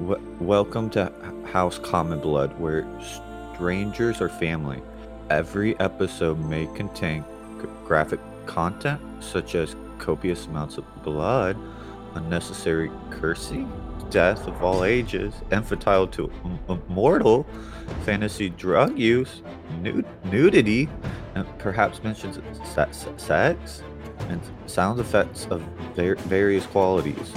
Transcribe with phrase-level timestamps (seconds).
[0.00, 1.12] W- welcome to
[1.52, 2.86] House Common Blood, where
[3.54, 4.82] strangers are family.
[5.28, 7.24] Every episode may contain
[7.60, 11.56] g- graphic content such as copious amounts of blood,
[12.14, 13.70] unnecessary cursing,
[14.10, 16.30] death of all ages, infantile to
[16.68, 17.46] m- mortal,
[18.04, 19.42] fantasy drug use,
[19.82, 20.88] nud- nudity,
[21.34, 22.38] and perhaps mentions
[22.74, 23.82] se- sex
[24.28, 25.60] and sound effects of
[25.94, 27.32] var- various qualities.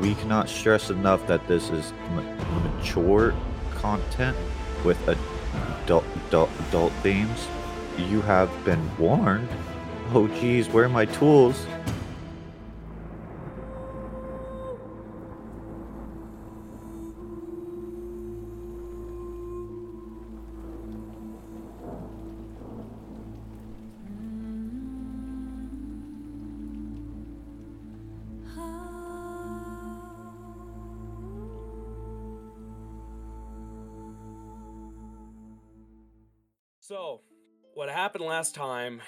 [0.00, 2.22] We cannot stress enough that this is ma-
[2.62, 3.34] mature
[3.76, 4.36] content
[4.84, 7.46] with adult, adult, adult themes.
[7.96, 9.48] You have been warned.
[10.14, 11.66] Oh, geez, where are my tools?
[38.38, 39.02] Last time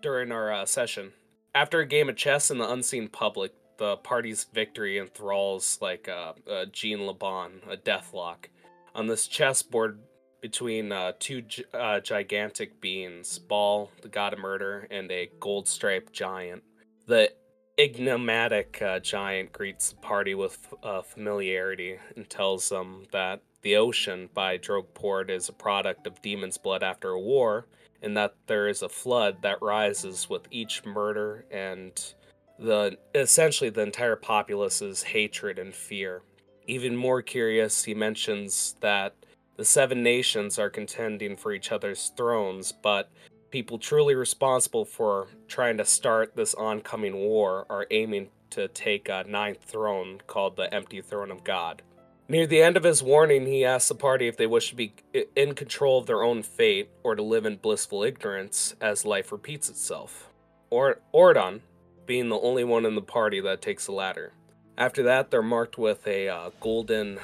[0.00, 1.12] during our uh, session?
[1.54, 6.32] After a game of chess in the unseen public, the party's victory enthralls like uh,
[6.50, 8.46] uh, Jean Laban, a deathlock,
[8.94, 9.98] on this chessboard
[10.40, 11.42] between uh, two
[11.74, 16.62] uh, gigantic beings Baal, the god of murder, and a gold striped giant.
[17.06, 17.30] The
[17.76, 24.30] enigmatic uh, giant greets the party with uh, familiarity and tells them that the ocean
[24.32, 27.66] by Drogport is a product of demon's blood after a war,
[28.02, 32.14] and that there is a flood that rises with each murder and
[32.58, 36.22] the essentially the entire populace's hatred and fear.
[36.66, 39.14] Even more curious, he mentions that
[39.56, 43.10] the seven nations are contending for each other's thrones, but
[43.50, 49.24] people truly responsible for trying to start this oncoming war are aiming to take a
[49.26, 51.82] ninth throne called the Empty Throne of God.
[52.28, 54.94] Near the end of his warning, he asks the party if they wish to be
[55.34, 59.68] in control of their own fate or to live in blissful ignorance as life repeats
[59.68, 60.30] itself.
[60.70, 61.62] Or Ordon,
[62.06, 64.32] being the only one in the party that takes the latter.
[64.78, 67.18] After that, they're marked with a uh, golden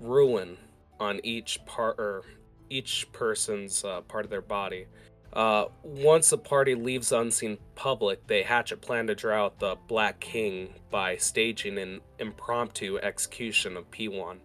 [0.00, 0.58] rune
[0.98, 2.24] on each part or
[2.68, 4.86] each person's uh, part of their body.
[5.32, 9.76] Uh, once the party leaves unseen public, they hatch a plan to draw out the
[9.86, 14.38] Black King by staging an impromptu execution of P1.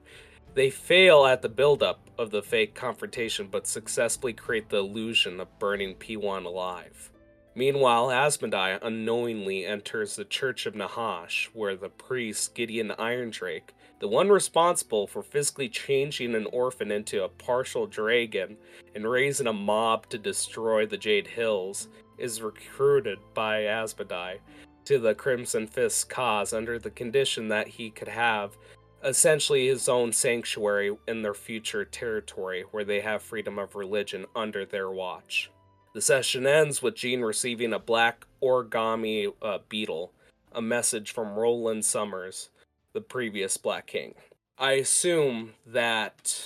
[0.53, 5.59] They fail at the buildup of the fake confrontation, but successfully create the illusion of
[5.59, 7.11] burning P1 alive.
[7.55, 13.73] Meanwhile, Asmodai unknowingly enters the Church of Nahash, where the priest Gideon Irondrake,
[14.05, 18.55] the one responsible for physically changing an orphan into a partial dragon
[18.93, 21.87] and raising a mob to destroy the Jade Hills,
[22.19, 24.37] is recruited by Asmodai
[24.83, 28.55] to the Crimson Fist's cause under the condition that he could have
[29.03, 34.67] essentially his own sanctuary in their future territory where they have freedom of religion under
[34.67, 35.49] their watch.
[35.95, 40.13] The session ends with Jean receiving a black origami uh, beetle,
[40.51, 42.51] a message from Roland Summers,
[42.95, 44.15] the previous Black King.
[44.57, 46.41] I assume that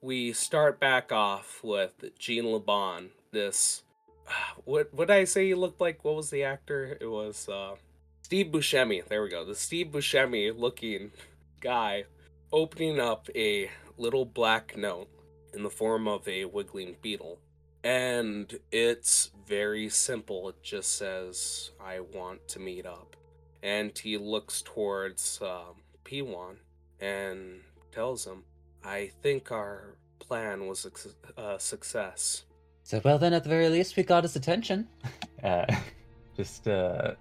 [0.00, 3.82] we start back off with Jean Laban, this.
[4.64, 6.04] What what did I say he looked like?
[6.04, 6.96] What was the actor?
[7.00, 7.74] It was uh,
[8.22, 9.04] Steve Buscemi.
[9.06, 9.44] There we go.
[9.44, 11.10] The Steve Buscemi looking
[11.60, 12.04] guy
[12.52, 13.68] opening up a
[13.98, 15.08] little black note
[15.52, 17.40] in the form of a wiggling beetle.
[17.82, 20.50] And it's very simple.
[20.50, 23.16] It just says, I want to meet up.
[23.62, 26.56] And he looks towards um, P1
[27.00, 27.60] and
[27.92, 28.44] tells him,
[28.84, 30.86] I think our plan was
[31.36, 32.44] a a success.
[32.82, 34.88] So well then, at the very least, we got his attention.
[35.42, 35.64] Uh,
[36.36, 37.12] just uh,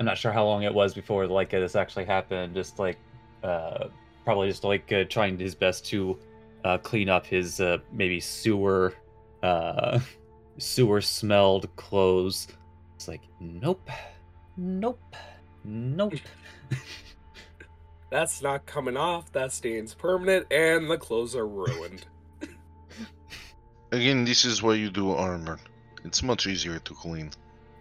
[0.00, 2.54] I'm not sure how long it was before like this actually happened.
[2.54, 2.96] Just like
[3.42, 3.88] uh,
[4.24, 6.18] probably just like uh, trying his best to
[6.64, 8.94] uh, clean up his uh, maybe sewer
[9.42, 10.00] uh,
[10.58, 12.48] sewer smelled clothes.
[12.94, 13.90] It's like nope,
[14.56, 15.16] nope,
[15.66, 16.14] nope.
[18.10, 22.06] That's not coming off, that stains permanent, and the clothes are ruined.
[23.92, 25.58] Again, this is why you do armor.
[26.04, 27.30] It's much easier to clean.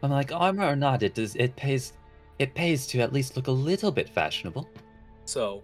[0.02, 1.94] I'm like armor or not, it does it pays
[2.40, 4.68] it pays to at least look a little bit fashionable.
[5.26, 5.64] So,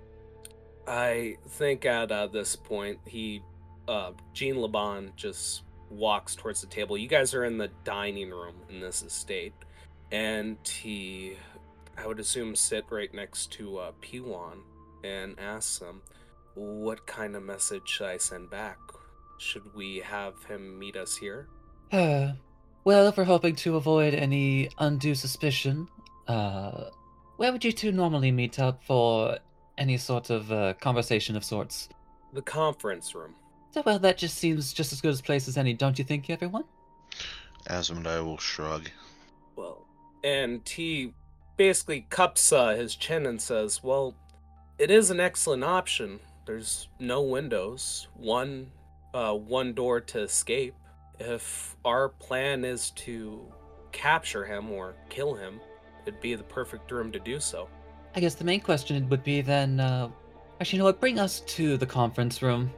[0.87, 3.41] I think at uh, this point, he,
[3.87, 6.97] uh, Jean Laban just walks towards the table.
[6.97, 9.53] You guys are in the dining room in this estate,
[10.11, 11.35] and he,
[11.97, 14.59] I would assume, sit right next to uh, P1
[15.03, 16.01] and asks him,
[16.55, 18.77] "What kind of message should I send back?
[19.37, 21.47] Should we have him meet us here?"
[21.91, 22.33] Uh,
[22.83, 25.87] well, if we're hoping to avoid any undue suspicion,
[26.27, 26.89] uh,
[27.37, 29.37] where would you two normally meet up for
[29.81, 31.89] any sort of uh, conversation of sorts.
[32.33, 33.35] The conference room.
[33.71, 36.29] So, well, that just seems just as good a place as any, don't you think,
[36.29, 36.65] everyone?
[37.67, 38.89] Asmodai will shrug.
[39.55, 39.85] Well,
[40.23, 41.13] and he
[41.57, 44.15] basically cups uh, his chin and says, "Well,
[44.77, 46.19] it is an excellent option.
[46.45, 48.71] There's no windows, one,
[49.13, 50.75] uh, one door to escape.
[51.19, 53.45] If our plan is to
[53.91, 55.59] capture him or kill him,
[56.05, 57.67] it'd be the perfect room to do so."
[58.15, 60.09] I guess the main question would be then, uh,
[60.59, 60.99] actually, you know what?
[60.99, 62.71] Bring us to the conference room.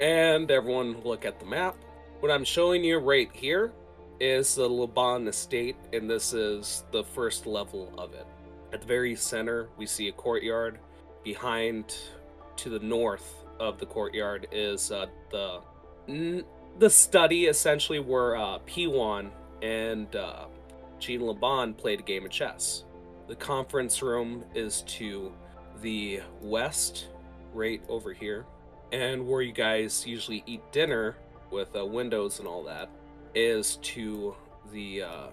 [0.00, 1.76] And everyone look at the map.
[2.20, 3.72] What I'm showing you right here
[4.20, 8.26] is the Laban estate, and this is the first level of it.
[8.72, 10.78] At the very center, we see a courtyard.
[11.24, 11.94] Behind,
[12.56, 15.60] to the north of the courtyard, is uh, the
[16.08, 16.44] n-
[16.78, 19.30] the study, essentially, where uh, P1
[19.62, 20.46] and uh,
[20.98, 22.84] Jean Laban played a game of chess.
[23.26, 25.32] The conference room is to
[25.82, 27.08] the west,
[27.52, 28.44] right over here.
[28.92, 31.16] And where you guys usually eat dinner
[31.50, 32.90] with uh, windows and all that
[33.34, 34.34] is to
[34.72, 35.26] the uh,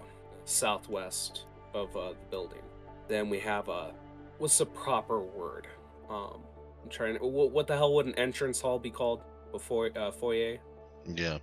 [0.44, 2.62] southwest of uh, the building.
[3.08, 3.92] Then we have a
[4.38, 5.66] what's the proper word?
[6.08, 6.40] Um,
[6.82, 7.18] I'm trying.
[7.18, 9.22] To, what, what the hell would an entrance hall be called?
[9.50, 10.58] Before uh, foyer.
[11.06, 11.38] Yeah.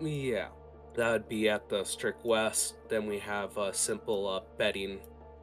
[0.00, 0.48] Yeah,
[0.94, 2.76] that would be at the strict west.
[2.88, 5.00] Then we have a simple uh, bedding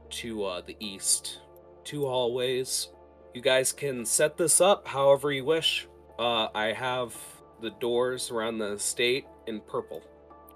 [0.10, 1.42] to uh, the east.
[1.84, 2.90] Two hallways.
[3.36, 5.88] You guys can set this up however you wish.
[6.18, 7.16] Uh, I have
[7.62, 10.02] the doors around the estate in purple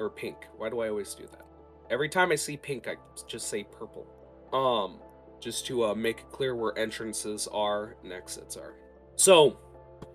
[0.01, 0.47] or pink.
[0.57, 1.45] Why do I always do that?
[1.89, 2.95] Every time I see pink, I
[3.27, 4.07] just say purple.
[4.53, 4.99] Um,
[5.39, 8.75] just to uh, make it clear where entrances are and exits are.
[9.15, 9.57] So,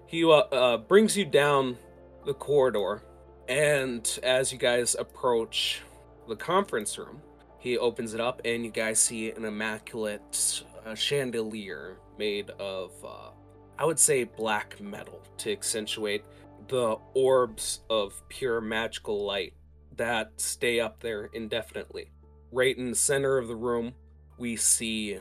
[0.07, 1.77] he uh, uh, brings you down
[2.25, 3.03] the corridor,
[3.49, 5.83] and as you guys approach
[6.29, 7.21] the conference room,
[7.59, 13.31] he opens it up, and you guys see an immaculate uh, chandelier made of, uh,
[13.79, 16.25] I would say, black metal to accentuate
[16.69, 19.55] the orbs of pure magical light
[19.97, 22.11] that stay up there indefinitely.
[22.53, 23.95] Right in the center of the room,
[24.39, 25.19] we see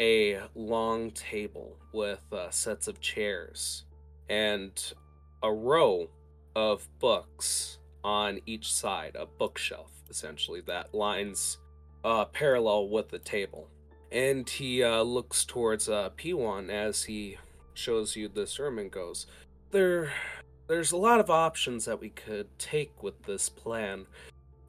[0.00, 3.84] a long table with uh, sets of chairs
[4.28, 4.92] and
[5.42, 6.08] a row
[6.54, 11.58] of books on each side, a bookshelf essentially that lines
[12.04, 13.68] uh, parallel with the table.
[14.10, 17.36] And he uh, looks towards uh, P1 as he
[17.74, 18.28] shows you
[18.58, 19.26] room and goes,
[19.70, 20.12] "There,
[20.68, 24.06] there's a lot of options that we could take with this plan.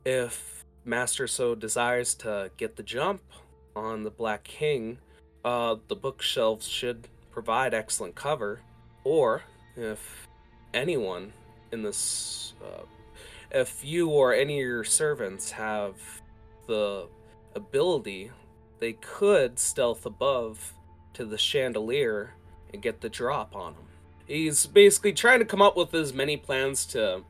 [0.06, 3.22] If Master so desires to get the jump
[3.76, 4.98] on the Black King,
[5.44, 8.62] uh, the bookshelves should provide excellent cover.
[9.04, 9.44] Or
[9.76, 10.28] if
[10.74, 11.34] anyone
[11.72, 12.84] in this, uh,
[13.52, 15.96] if you or any of your servants have
[16.66, 17.08] the
[17.56, 18.32] ability,
[18.80, 20.74] they could stealth above
[21.14, 22.34] to the chandelier
[22.72, 23.89] and get the drop on him.
[24.30, 27.24] He's basically trying to come up with as many plans to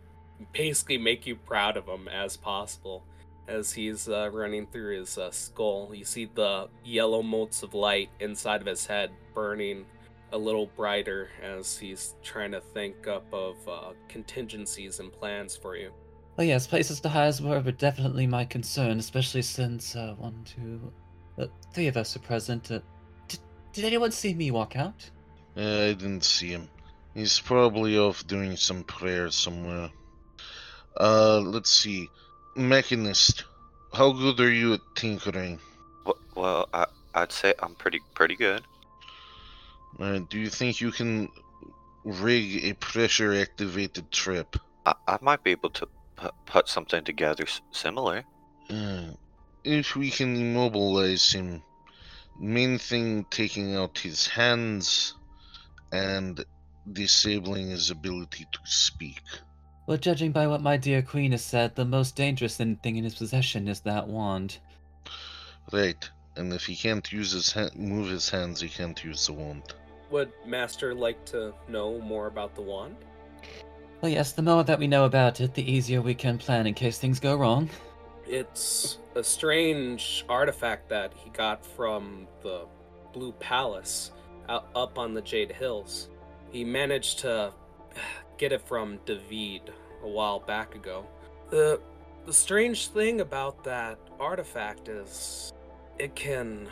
[0.51, 3.05] basically make you proud of him as possible.
[3.47, 8.09] As he's uh, running through his uh, skull, you see the yellow motes of light
[8.19, 9.85] inside of his head burning
[10.33, 15.77] a little brighter as he's trying to think up of uh, contingencies and plans for
[15.77, 15.91] you.
[16.37, 20.35] Oh yes, places to hide as were but definitely my concern, especially since uh, one,
[20.43, 20.91] two,
[21.41, 22.69] uh, three of us are present.
[22.69, 22.79] Uh,
[23.29, 23.39] did,
[23.71, 25.09] did anyone see me walk out?
[25.57, 26.69] Uh, I didn't see him.
[27.19, 29.89] He's probably off doing some prayers somewhere.
[30.97, 32.09] Uh, let's see.
[32.55, 33.43] Mechanist,
[33.91, 35.59] how good are you at tinkering?
[36.33, 38.63] Well, I, I'd say I'm pretty pretty good.
[39.99, 41.27] Uh, do you think you can
[42.05, 44.55] rig a pressure activated trap?
[44.85, 48.23] I, I might be able to pu- put something together s- similar.
[48.69, 49.07] Uh,
[49.65, 51.63] if we can immobilize him,
[52.39, 55.15] main thing taking out his hands
[55.91, 56.45] and
[56.91, 59.21] disabling his ability to speak.
[59.87, 63.15] Well, judging by what my dear queen has said, the most dangerous thing in his
[63.15, 64.59] possession is that wand.
[65.71, 69.33] Right, and if he can't use his ha- move his hands, he can't use the
[69.33, 69.63] wand.
[70.11, 72.95] Would Master like to know more about the wand?
[74.01, 76.73] Well, yes, the more that we know about it, the easier we can plan in
[76.73, 77.69] case things go wrong.
[78.25, 82.65] It's a strange artifact that he got from the
[83.11, 84.11] Blue Palace
[84.47, 86.09] out up on the Jade Hills.
[86.51, 87.53] He managed to
[88.37, 91.05] get it from David a while back ago.
[91.49, 91.81] The
[92.25, 95.53] the strange thing about that artifact is
[95.97, 96.67] it can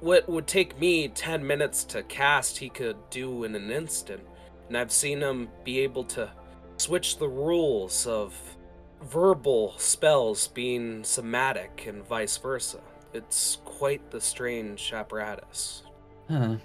[0.00, 4.22] what would take me 10 minutes to cast he could do in an instant.
[4.68, 6.30] And I've seen him be able to
[6.76, 8.34] switch the rules of
[9.02, 12.80] verbal spells being somatic and vice versa.
[13.12, 15.82] It's quite the strange apparatus.
[16.28, 16.56] Huh.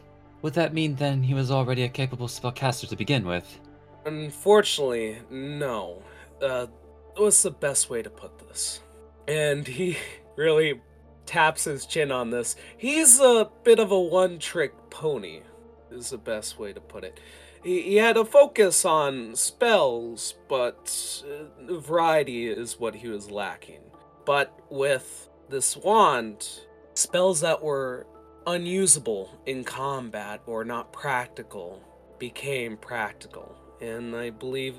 [0.43, 3.59] Would that mean then he was already a capable spellcaster to begin with?
[4.05, 6.03] Unfortunately, no.
[6.41, 6.67] Uh,
[7.15, 8.81] what's the best way to put this?
[9.27, 9.97] And he
[10.35, 10.81] really
[11.25, 12.57] taps his chin on this.
[12.77, 15.41] He's a bit of a one trick pony,
[15.89, 17.21] is the best way to put it.
[17.63, 23.79] He, he had a focus on spells, but uh, variety is what he was lacking.
[24.25, 26.49] But with this wand,
[26.95, 28.05] spells that were
[28.47, 31.81] unusable in combat or not practical
[32.19, 33.55] became practical.
[33.81, 34.75] And I believe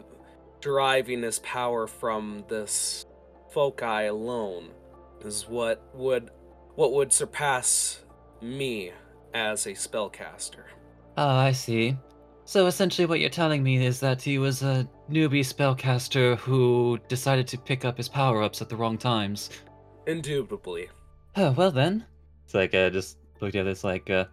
[0.61, 3.05] deriving his power from this
[3.51, 4.71] foci alone
[5.21, 6.31] is what would
[6.75, 8.01] what would surpass
[8.41, 8.93] me
[9.33, 10.65] as a spellcaster.
[11.17, 11.97] Ah, I see.
[12.47, 17.47] So essentially, what you're telling me is that he was a newbie spellcaster who decided
[17.49, 19.51] to pick up his power ups at the wrong times.
[20.07, 20.89] Indubitably.
[21.37, 22.05] Oh, well then.
[22.45, 24.25] It's like, uh, just looked at this like, uh,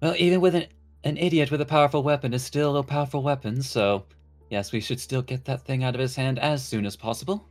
[0.00, 0.66] well, even with an,
[1.04, 4.06] an idiot with a powerful weapon is still a powerful weapon, so
[4.48, 7.48] yes, we should still get that thing out of his hand as soon as possible.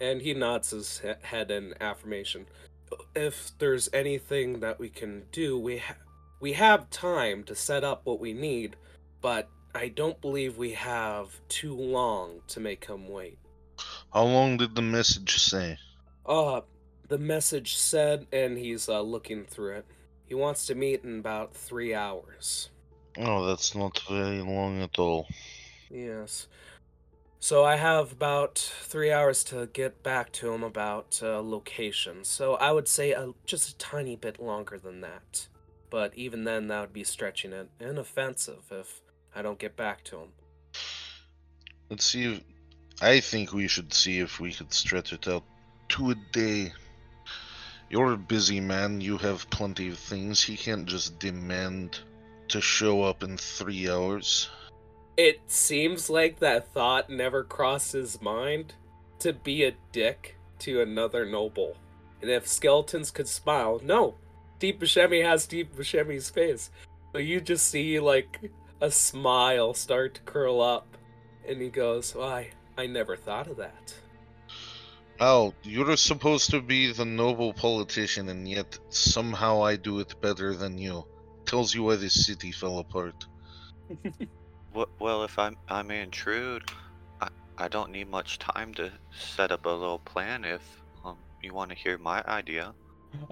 [0.00, 2.46] And he nods his head in affirmation.
[3.14, 5.96] If there's anything that we can do, we ha-
[6.40, 8.76] we have time to set up what we need,
[9.20, 13.38] but I don't believe we have too long to make him wait.
[14.12, 15.78] How long did the message say?
[16.26, 16.60] Uh,
[17.08, 19.86] the message said, and he's uh, looking through it.
[20.26, 22.70] He wants to meet in about three hours.
[23.18, 25.28] Oh, that's not very long at all.
[25.90, 26.48] Yes.
[27.38, 32.24] So I have about three hours to get back to him about uh, location.
[32.24, 35.48] So I would say uh, just a tiny bit longer than that.
[35.90, 39.02] But even then, that would be stretching it and offensive if
[39.34, 40.28] I don't get back to him.
[41.90, 42.40] Let's see if.
[43.02, 45.44] I think we should see if we could stretch it out
[45.90, 46.72] to a day.
[47.94, 50.42] You're a busy man, you have plenty of things.
[50.42, 52.00] He can't just demand
[52.48, 54.50] to show up in three hours.
[55.16, 58.74] It seems like that thought never crossed his mind
[59.20, 61.76] to be a dick to another noble.
[62.20, 64.16] And if skeletons could smile, no,
[64.58, 66.72] Deep Buscemi has Deep Buscemi's face.
[67.12, 70.96] So you just see like a smile start to curl up,
[71.46, 73.94] and he goes, "Why, I never thought of that."
[75.20, 80.54] Oh, you're supposed to be the noble politician, and yet somehow I do it better
[80.54, 81.06] than you.
[81.46, 83.26] Tells you why this city fell apart.
[84.74, 86.64] Well, well if I'm, I may intrude,
[87.20, 90.62] I, I don't need much time to set up a little plan if
[91.04, 92.74] um, you want to hear my idea.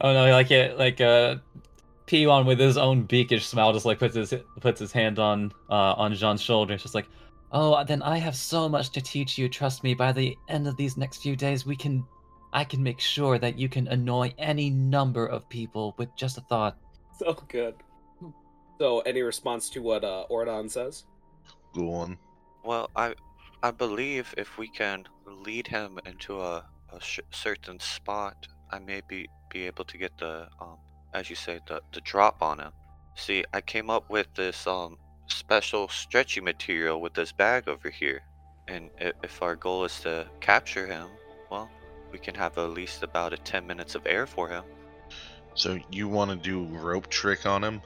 [0.00, 1.36] Oh no, like it, like uh,
[2.06, 5.94] P1 with his own beakish smile just like puts his puts his hand on uh
[5.94, 6.74] on Jean's shoulder.
[6.74, 7.08] It's just like,
[7.52, 9.48] oh, then I have so much to teach you.
[9.48, 9.94] Trust me.
[9.94, 12.04] By the end of these next few days, we can,
[12.52, 16.42] I can make sure that you can annoy any number of people with just a
[16.42, 16.76] thought.
[17.18, 17.74] So good.
[18.78, 21.04] So, any response to what uh, Ordon says?
[21.74, 22.18] Go on.
[22.64, 23.14] Well, I,
[23.62, 29.02] I believe if we can lead him into a, a sh- certain spot, I may
[29.06, 30.78] be, be able to get the, um,
[31.14, 32.72] as you say, the, the drop on him.
[33.14, 34.96] See, I came up with this um
[35.32, 38.22] special stretchy material with this bag over here,
[38.68, 41.08] and if, our goal is to capture him,
[41.50, 41.70] well,
[42.10, 44.64] we can have at least about a 10 minutes of air for him.
[45.54, 47.82] So you want to do rope trick on him?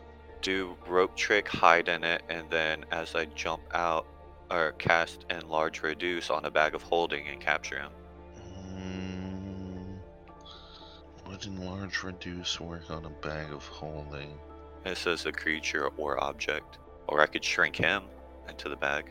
[0.46, 4.06] do rope trick, hide in it, and then as I jump out,
[4.48, 7.90] or cast enlarge reduce on a bag of holding and capture him.
[8.76, 9.98] Mm,
[11.26, 14.38] would enlarge reduce work on a bag of holding?
[14.84, 18.04] It says a creature or object, or I could shrink him
[18.48, 19.10] into the bag.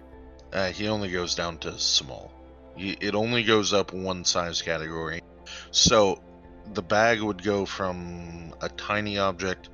[0.53, 2.31] Uh, he only goes down to small.
[2.75, 5.21] He, it only goes up one size category.
[5.71, 6.21] So
[6.73, 9.69] the bag would go from a tiny object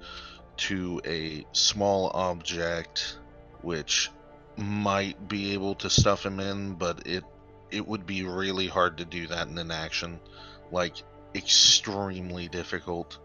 [0.57, 3.17] to a small object,
[3.61, 4.09] which
[4.57, 7.23] might be able to stuff him in, but it
[7.71, 10.19] it would be really hard to do that in an action,
[10.71, 13.17] like extremely difficult.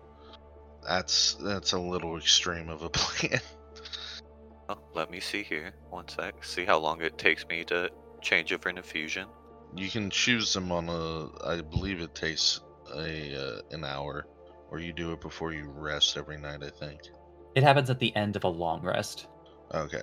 [0.86, 3.40] That's that's a little extreme of a plan.
[4.68, 5.72] Oh, let me see here.
[5.90, 6.42] One sec.
[6.44, 9.28] See how long it takes me to change over into infusion.
[9.76, 11.28] You can choose them on a.
[11.46, 12.60] I believe it takes
[12.94, 14.26] a uh, an hour,
[14.70, 16.62] or you do it before you rest every night.
[16.62, 17.02] I think.
[17.54, 19.28] It happens at the end of a long rest.
[19.72, 20.02] Okay.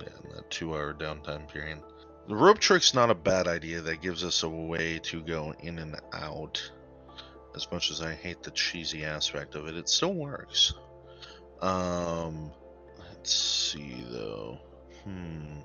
[0.00, 1.80] Yeah, in that two-hour downtime period.
[2.28, 3.80] The rope trick's not a bad idea.
[3.80, 6.70] That gives us a way to go in and out.
[7.54, 10.74] As much as I hate the cheesy aspect of it, it still works.
[11.62, 12.52] Um,
[13.26, 13.34] let's
[13.72, 14.56] see though.
[15.02, 15.58] Hmm,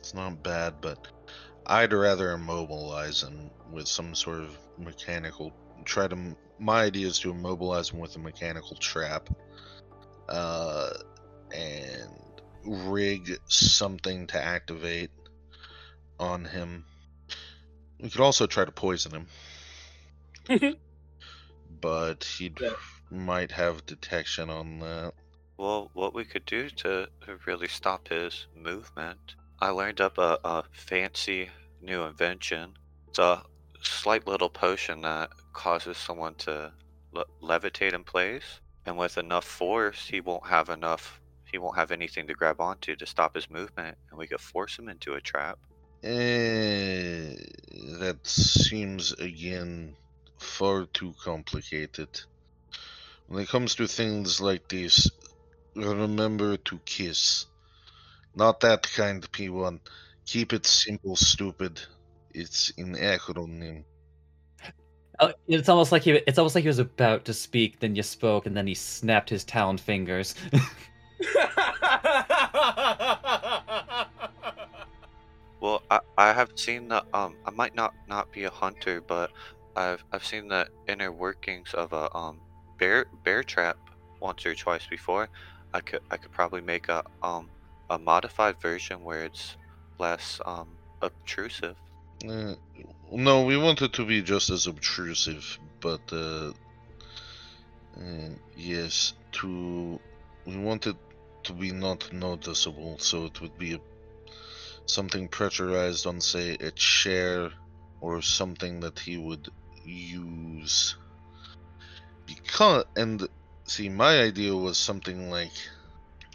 [0.00, 0.98] it's not bad, but
[1.64, 5.52] I'd rather immobilize him with some sort of mechanical.
[5.84, 6.36] Try to.
[6.58, 9.28] My idea is to immobilize him with a mechanical trap.
[10.28, 10.90] Uh,
[11.54, 12.10] and
[12.66, 15.10] rig something to activate
[16.18, 16.84] on him.
[18.02, 19.26] We could also try to poison
[20.48, 20.76] him.
[21.80, 22.70] but he Yeah.
[23.08, 25.14] might have detection on that.
[25.56, 27.08] Well, what we could do to
[27.46, 31.48] really stop his movement, I learned up a, a fancy
[31.80, 32.74] new invention.
[33.08, 33.42] It's a
[33.80, 36.72] slight little potion that causes someone to
[37.12, 41.20] le- levitate in place, and with enough force, he won't have enough.
[41.44, 44.76] He won't have anything to grab onto to stop his movement, and we could force
[44.76, 45.58] him into a trap.
[46.02, 47.34] Eh,
[48.00, 49.96] that seems again
[50.38, 52.08] far too complicated.
[53.28, 55.08] When it comes to things like this,
[55.74, 57.46] remember to kiss.
[58.34, 59.80] Not that kind, P1.
[60.26, 61.80] Keep it simple, stupid.
[62.32, 63.84] It's an acronym.
[65.20, 68.02] Oh, it's almost like he it's almost like he was about to speak, then you
[68.02, 70.34] spoke, and then he snapped his talon fingers.
[75.64, 79.30] Well, I, I have seen the um I might not not be a hunter, but
[79.74, 82.38] I've I've seen the inner workings of a um
[82.78, 83.78] bear bear trap
[84.20, 85.30] once or twice before.
[85.74, 87.50] I could I could probably make a um
[87.90, 89.56] a modified version where it's
[89.98, 90.68] less um
[91.02, 91.76] obtrusive.
[92.24, 92.54] Eh,
[93.10, 96.52] no, we want it to be just as obtrusive, but uh,
[97.98, 100.00] uh, yes, to
[100.46, 100.96] we want it
[101.42, 103.80] to be not noticeable, so it would be a,
[104.86, 107.50] something pressurized on, say, a chair
[108.00, 109.48] or something that he would
[109.84, 110.96] use.
[112.26, 113.28] Because and
[113.64, 115.52] see, my idea was something like,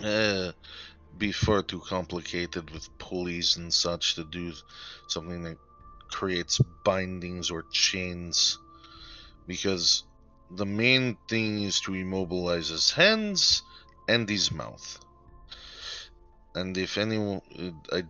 [0.03, 0.51] uh,
[1.17, 4.53] be far too complicated with pulleys and such to do
[5.07, 5.57] something that
[6.09, 8.57] creates bindings or chains.
[9.47, 10.03] Because
[10.51, 13.61] the main thing is to immobilize his hands
[14.07, 14.99] and his mouth.
[16.55, 18.03] And if anyone uh, i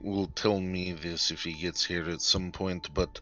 [0.00, 3.20] will tell me this if he gets here at some point but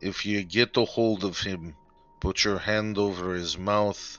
[0.00, 1.74] if you get a hold of him
[2.20, 4.18] put your hand over his mouth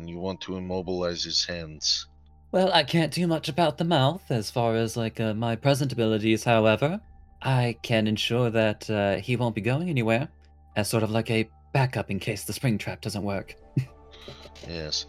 [0.00, 2.06] and you want to immobilize his hands
[2.52, 5.92] well, I can't do much about the mouth as far as like uh, my present
[5.92, 6.42] abilities.
[6.42, 7.00] However,
[7.40, 10.28] I can ensure that uh, he won't be going anywhere,
[10.74, 13.54] as sort of like a backup in case the spring trap doesn't work.
[14.68, 15.06] yes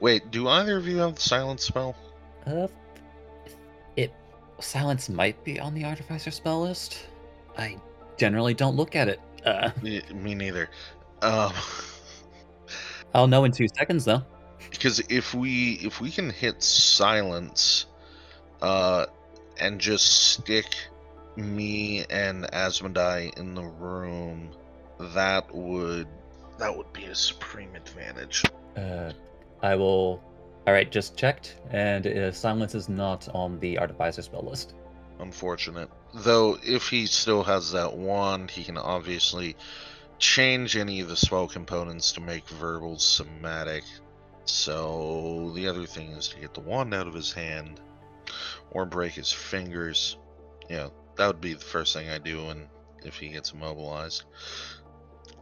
[0.00, 1.94] wait do either of you have the silence spell
[2.46, 2.66] Uh,
[3.96, 4.12] it
[4.60, 7.06] silence might be on the artificer spell list.
[7.56, 7.76] I
[8.16, 9.20] generally don't look at it.
[9.44, 10.68] Uh, me, me neither
[11.22, 11.52] um
[13.14, 14.22] I'll know in two seconds though.
[14.70, 17.86] because if we if we can hit silence
[18.62, 19.06] uh
[19.60, 20.74] and just stick
[21.36, 24.50] me and Asmodai in the room
[25.14, 26.06] that would
[26.58, 28.42] that would be a supreme advantage
[28.76, 29.12] Uh,
[29.62, 30.22] I will.
[30.66, 34.74] All right, just checked, and uh, silence is not on the artificer spell list.
[35.20, 39.54] unfortunate though if he still has that wand he can obviously
[40.24, 43.84] change any of the spell components to make verbal somatic
[44.46, 47.78] so the other thing is to get the wand out of his hand
[48.70, 50.16] or break his fingers
[50.70, 52.66] yeah that would be the first thing i do and
[53.04, 54.24] if he gets immobilized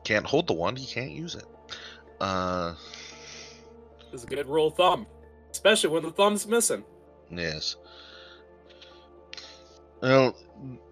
[0.03, 1.47] can't hold the wand he can't use it
[2.21, 2.75] uh
[4.12, 5.07] It's a good rule of thumb,
[5.53, 6.85] especially when the thumb's missing.
[7.31, 7.77] Yes.
[10.03, 10.37] Well,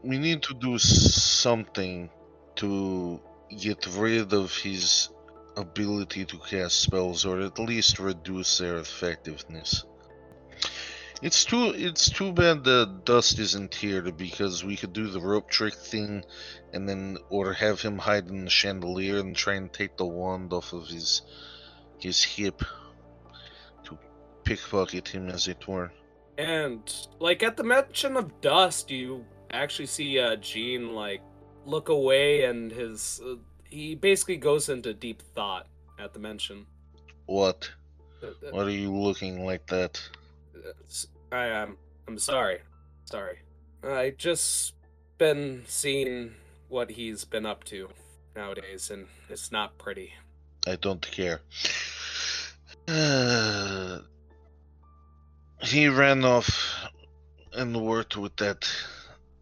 [0.02, 2.08] we need to do something
[2.56, 3.20] to
[3.56, 5.10] get rid of his
[5.56, 9.84] ability to cast spells, or at least reduce their effectiveness.
[11.22, 15.50] It's too it's too bad the dust isn't here because we could do the rope
[15.50, 16.24] trick thing,
[16.72, 20.52] and then or have him hide in the chandelier and try and take the wand
[20.54, 21.22] off of his
[21.98, 22.62] his hip
[23.84, 23.98] to
[24.44, 25.92] pickpocket him, as it were.
[26.38, 31.20] And like at the mention of dust, you actually see uh, Jean like
[31.66, 33.36] look away, and his uh,
[33.68, 35.66] he basically goes into deep thought
[35.98, 36.66] at the mention.
[37.26, 37.70] What?
[38.22, 40.00] Uh, uh, What are you looking like that?
[41.32, 41.76] I am.
[42.08, 42.58] I'm sorry.
[43.04, 43.38] Sorry.
[43.84, 44.74] I just
[45.18, 46.34] been seeing
[46.68, 47.88] what he's been up to
[48.36, 50.12] nowadays, and it's not pretty.
[50.66, 51.40] I don't care.
[55.62, 56.88] he ran off
[57.52, 58.68] and worked with that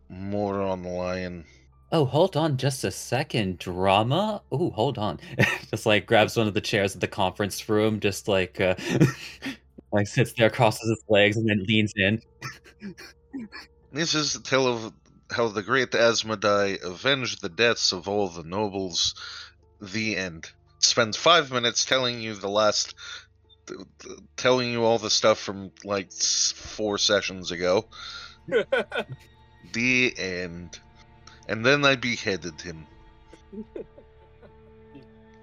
[0.09, 1.44] moron lion.
[1.90, 3.59] Oh, hold on just a second.
[3.59, 4.42] Drama?
[4.53, 5.18] Oh, hold on.
[5.70, 8.74] just like grabs one of the chairs at the conference room, just like uh,
[9.92, 12.20] like sits there, crosses his legs, and then leans in.
[13.92, 14.92] This is the tale of
[15.31, 19.14] how the great Asmodai avenged the deaths of all the nobles.
[19.81, 20.51] The end.
[20.81, 22.94] Spends five minutes telling you the last,
[23.66, 27.88] the, the, telling you all the stuff from like s- four sessions ago.
[29.72, 30.79] The end.
[31.48, 32.87] And then I beheaded him.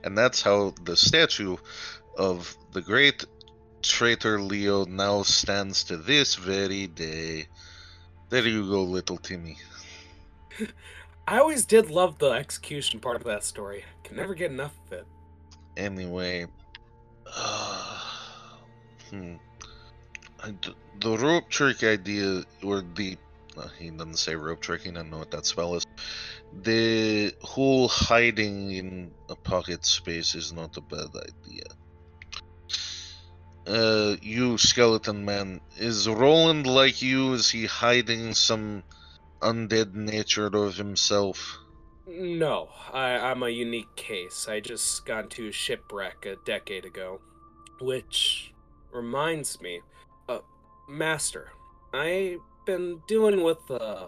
[0.03, 1.57] and that's how the statue
[2.17, 3.25] of the great
[3.81, 7.47] traitor Leo now stands to this very day.
[8.29, 9.57] There you go, little Timmy.
[11.27, 13.83] I always did love the execution part of that story.
[14.03, 15.05] Can never get enough of it.
[15.75, 16.45] Anyway,
[17.35, 17.99] uh,
[19.09, 19.35] hmm.
[20.43, 20.53] I
[20.99, 23.17] the rope trick idea, or the
[23.79, 24.81] he doesn't say rope trick.
[24.81, 25.85] He doesn't know what that spell is.
[26.61, 31.63] The whole hiding in a pocket space is not a bad idea.
[33.67, 37.33] Uh, you skeleton man, is Roland like you?
[37.33, 38.83] Is he hiding some
[39.41, 41.57] undead nature of himself?
[42.07, 44.47] No, I, I'm a unique case.
[44.47, 47.19] I just got a shipwreck a decade ago.
[47.81, 48.53] Which
[48.91, 49.81] reminds me,
[50.29, 50.39] uh,
[50.87, 51.49] Master,
[51.91, 54.08] I've been dealing with a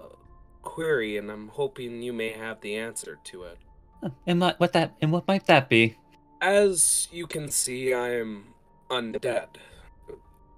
[0.63, 3.58] query and I'm hoping you may have the answer to it.
[4.26, 5.96] And what, what that and what might that be?
[6.41, 8.54] As you can see, I am
[8.89, 9.48] undead.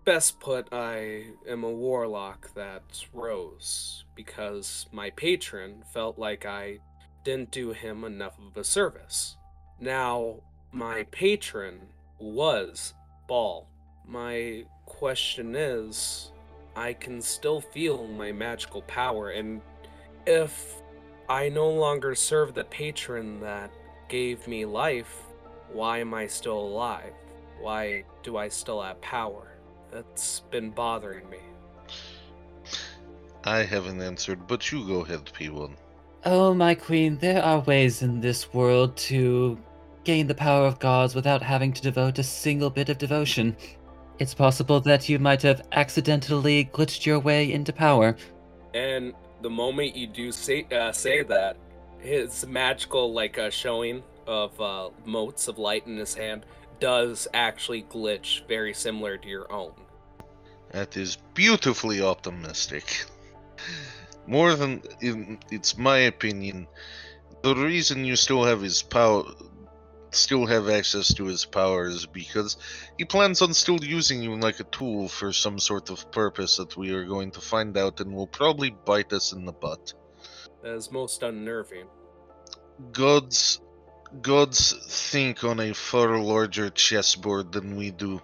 [0.04, 6.80] Best put, I am a warlock that rose because my patron felt like I
[7.24, 9.38] didn't do him enough of a service.
[9.80, 11.80] Now, my patron
[12.18, 12.94] was
[13.28, 13.68] Baal.
[14.06, 16.32] My question is,
[16.80, 19.60] I can still feel my magical power, and
[20.26, 20.82] if
[21.28, 23.70] I no longer serve the patron that
[24.08, 25.24] gave me life,
[25.74, 27.12] why am I still alive?
[27.60, 29.58] Why do I still have power?
[29.92, 31.40] That's been bothering me.
[33.44, 35.76] I haven't answered, but you go ahead, P1.
[36.24, 39.60] Oh, my queen, there are ways in this world to
[40.06, 43.58] gain the power of gods without having to devote a single bit of devotion.
[44.20, 48.18] It's possible that you might have accidentally glitched your way into power.
[48.74, 51.56] And the moment you do say uh, say that,
[52.00, 56.46] his magical like uh, showing of uh, motes of light in his hand
[56.80, 59.72] does actually glitch, very similar to your own.
[60.72, 63.06] That is beautifully optimistic.
[64.28, 66.68] More than in, it's my opinion.
[67.42, 69.24] The reason you still have his power,
[70.12, 72.58] still have access to his powers because
[72.98, 76.78] he plans on still using you like a tool for some sort of purpose that
[76.78, 79.94] we are going to find out and will probably bite us in the butt.
[80.64, 81.88] That is most unnerving.
[82.92, 83.62] Gods,
[84.22, 88.22] gods think on a far larger chessboard than we do,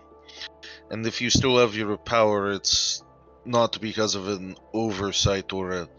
[0.90, 3.04] and if you still have your power, it's
[3.46, 5.90] not because of an oversight or a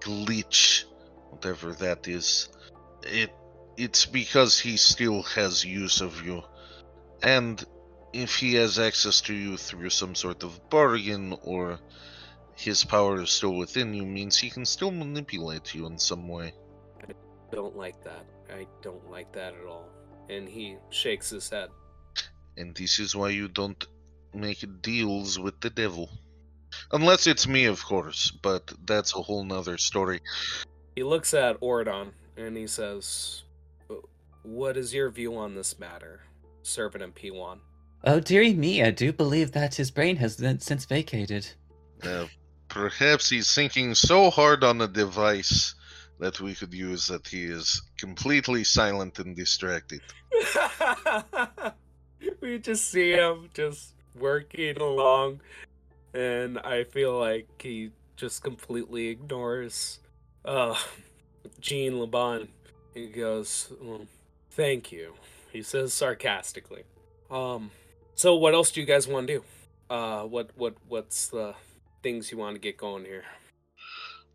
[0.00, 0.84] glitch,
[1.30, 2.48] whatever that is.
[3.02, 3.32] It
[3.78, 6.42] it's because he still has use of you,
[7.22, 7.64] and
[8.12, 11.78] if he has access to you through some sort of bargain or
[12.56, 16.52] his power is still within you means he can still manipulate you in some way.
[17.08, 17.12] I
[17.52, 18.26] don't like that.
[18.50, 19.88] I don't like that at all.
[20.28, 21.68] And he shakes his head.
[22.56, 23.86] And this is why you don't
[24.34, 26.10] make deals with the devil.
[26.92, 30.20] Unless it's me, of course, but that's a whole nother story.
[30.96, 33.44] He looks at Ordon and he says,
[34.48, 36.22] What is your view on this matter,
[36.62, 37.58] Servant and P1?
[38.04, 41.46] Oh, dearie me, I do believe that his brain has then since vacated.
[42.02, 42.24] Uh,
[42.68, 45.74] perhaps he's thinking so hard on a device
[46.18, 50.00] that we could use that he is completely silent and distracted.
[52.40, 55.42] we just see him just working along,
[56.14, 59.98] and I feel like he just completely ignores
[60.46, 60.74] uh,
[61.60, 62.48] Jean Laban.
[62.94, 64.06] He goes, well,
[64.58, 65.14] "Thank you,"
[65.52, 66.82] he says sarcastically.
[67.30, 67.70] Um,
[68.16, 69.44] so what else do you guys want to do?
[69.88, 71.54] Uh, what what what's the
[72.02, 73.22] things you want to get going here?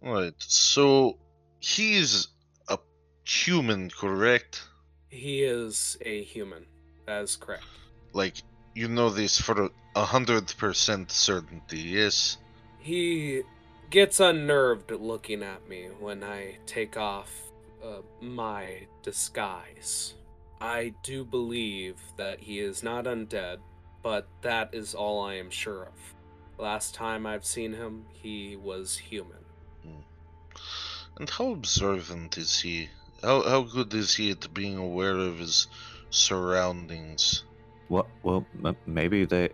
[0.01, 1.17] Right, so
[1.59, 2.29] he's
[2.69, 2.77] a
[3.25, 4.63] human, correct?
[5.09, 6.67] He is a human.
[7.05, 7.65] That is correct.
[8.13, 8.35] Like,
[8.75, 12.37] you know this for a hundred percent certainty, yes?
[12.79, 13.41] He
[13.89, 17.29] gets unnerved looking at me when I take off
[17.83, 20.15] uh, my disguise.
[20.61, 23.57] I do believe that he is not undead,
[24.01, 26.15] but that is all I am sure of.
[26.57, 29.43] Last time I've seen him, he was human.
[31.17, 32.89] And how observant is he?
[33.21, 35.67] How how good is he at being aware of his
[36.09, 37.43] surroundings?
[37.89, 39.49] Well, well, m- maybe they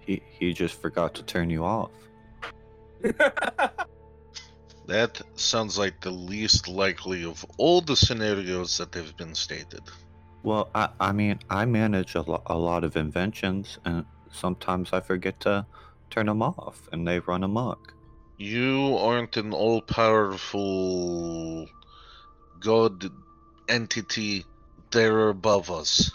[0.00, 1.90] he he just forgot to turn you off.
[4.86, 9.88] That sounds like the least likely of all the scenarios that have been stated.
[10.42, 15.00] Well, I I mean, I manage a, lo- a lot of inventions, and sometimes I
[15.00, 15.66] forget to
[16.10, 17.94] turn them off and they run amok.
[18.36, 21.68] You aren't an all powerful
[22.58, 23.10] god
[23.68, 24.44] entity.
[24.90, 26.10] They're above us.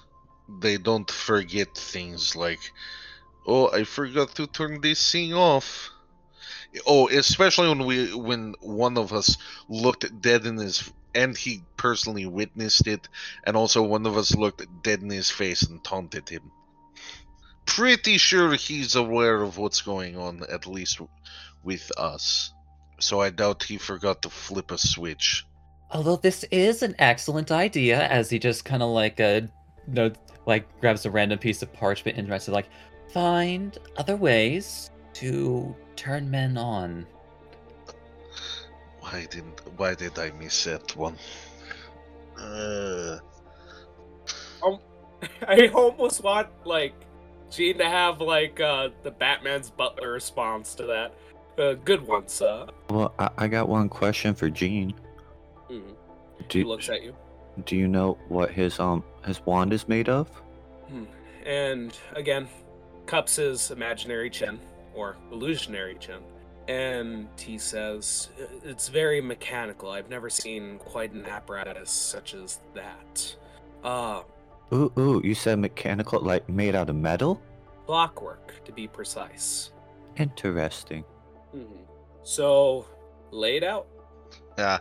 [0.62, 2.60] They don't forget things like,
[3.46, 5.90] oh, I forgot to turn this thing off.
[6.86, 9.38] Oh, especially when we when one of us
[9.70, 13.10] looked dead in his and he personally witnessed it,
[13.46, 16.52] and also one of us looked dead in his face and taunted him.
[17.66, 21.02] Pretty sure he's aware of what's going on, at least
[21.64, 22.54] with us.
[23.00, 25.46] So I doubt he forgot to flip a switch.
[25.92, 29.42] Although this is an excellent idea, as he just kind of like uh,
[29.88, 30.12] no,
[30.46, 32.70] like grabs a random piece of parchment and writes it like,
[33.12, 37.06] find other ways to turn men on.
[39.00, 39.62] Why didn't?
[39.78, 41.18] Why did I miss that one?
[42.40, 43.18] Uh,
[45.48, 46.94] I almost want like
[47.50, 51.14] Jean to have like uh the Batman's butler response to that.
[51.58, 52.68] Uh, good one, sir.
[52.92, 54.94] Well, I, I got one question for Jean.
[55.72, 55.96] Mhm.
[56.38, 57.16] He Do, looks at you.
[57.66, 60.30] do you know what his um his wand is made of?
[60.90, 61.06] Hmm.
[61.46, 62.48] And again,
[63.08, 64.60] cups his imaginary chin
[64.98, 66.20] or illusionary chin,
[66.68, 68.30] and he says,
[68.64, 69.90] "It's very mechanical.
[69.92, 73.36] I've never seen quite an apparatus such as that.
[73.84, 74.24] Uh,
[74.74, 77.42] Ooh, ooh, you said mechanical, like made out of metal?
[77.86, 79.72] clockwork, to be precise.
[80.18, 81.06] Interesting.
[81.56, 81.86] Mhm.
[82.24, 82.86] So,
[83.32, 83.88] laid out.
[84.58, 84.80] yeah,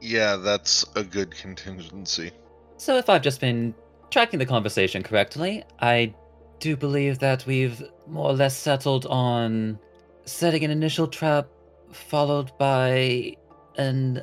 [0.00, 2.30] yeah, that's a good contingency.
[2.78, 3.74] So, if I've just been
[4.10, 6.14] tracking the conversation correctly, I
[6.60, 9.78] do believe that we've more or less settled on
[10.24, 11.48] setting an initial trap,
[11.90, 13.34] followed by
[13.76, 14.22] an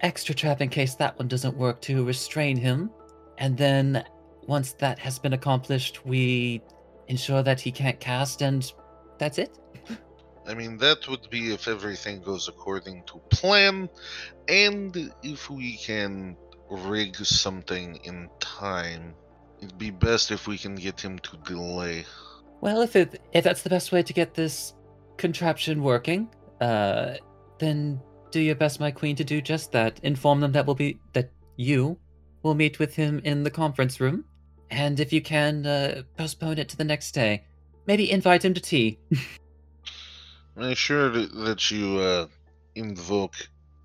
[0.00, 2.90] extra trap in case that one doesn't work to restrain him.
[3.38, 4.04] And then,
[4.46, 6.62] once that has been accomplished, we
[7.08, 8.70] ensure that he can't cast, and
[9.18, 9.58] that's it.
[10.46, 13.88] I mean, that would be if everything goes according to plan,
[14.48, 16.36] and if we can
[16.70, 19.14] rig something in time.
[19.60, 22.04] It'd be best if we can get him to delay.
[22.60, 24.74] Well, if it if that's the best way to get this
[25.16, 26.28] contraption working,
[26.60, 27.14] uh,
[27.58, 30.00] then do your best, my queen, to do just that.
[30.02, 31.98] Inform them that will be that you
[32.42, 34.24] will meet with him in the conference room,
[34.70, 37.44] and if you can, uh, postpone it to the next day.
[37.86, 38.98] Maybe invite him to tea.
[40.56, 42.26] Make sure that that you uh,
[42.74, 43.34] invoke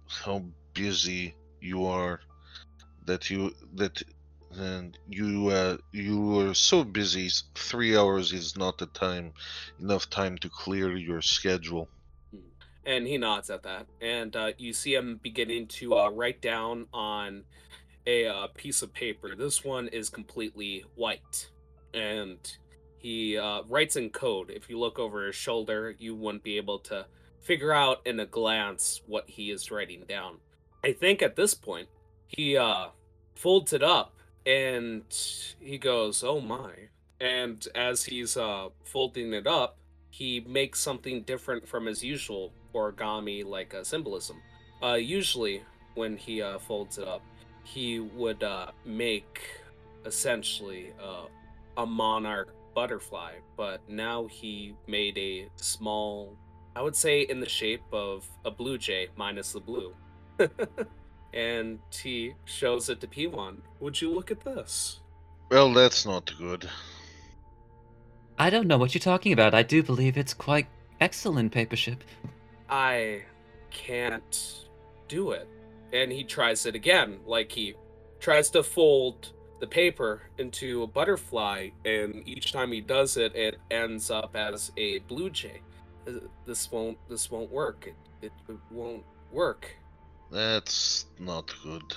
[0.08, 2.20] how busy you are.
[3.06, 4.02] That you that
[4.58, 7.30] and you uh, you are so busy.
[7.56, 9.34] Three hours is not the time
[9.80, 11.90] enough time to clear your schedule.
[12.86, 13.88] And he nods at that.
[14.02, 17.44] And uh, you see him beginning to uh, write down on
[18.06, 19.36] a uh, piece of paper.
[19.36, 21.50] This one is completely white.
[21.94, 22.38] And
[22.98, 24.50] he uh, writes in code.
[24.50, 27.06] If you look over his shoulder, you wouldn't be able to
[27.40, 30.38] figure out in a glance what he is writing down.
[30.84, 31.88] I think at this point,
[32.28, 32.88] he uh,
[33.36, 34.14] folds it up
[34.46, 35.04] and
[35.60, 36.72] he goes, Oh my.
[37.20, 39.78] And as he's uh, folding it up,
[40.10, 44.42] he makes something different from his usual origami like uh, symbolism.
[44.82, 45.64] Uh, usually,
[45.96, 47.22] when he uh, folds it up,
[47.64, 49.40] he would uh, make
[50.06, 51.26] essentially uh,
[51.78, 56.36] a monarch butterfly, but now he made a small,
[56.76, 59.94] I would say, in the shape of a blue jay minus the blue.
[61.34, 63.58] and he shows it to P1.
[63.80, 65.00] Would you look at this?
[65.50, 66.70] Well, that's not good.
[68.38, 69.54] I don't know what you're talking about.
[69.54, 70.68] I do believe it's quite
[71.00, 71.98] excellent, Papership.
[72.70, 73.22] I
[73.70, 74.68] can't
[75.08, 75.48] do it.
[75.92, 77.20] And he tries it again.
[77.26, 77.76] Like he
[78.20, 83.60] tries to fold the paper into a butterfly, and each time he does it, it
[83.72, 85.62] ends up as a blue jay.
[86.08, 86.14] Uh,
[86.46, 86.98] This won't.
[87.08, 87.88] This won't work.
[87.88, 89.68] It, it, it won't work.
[90.32, 91.96] That's not good.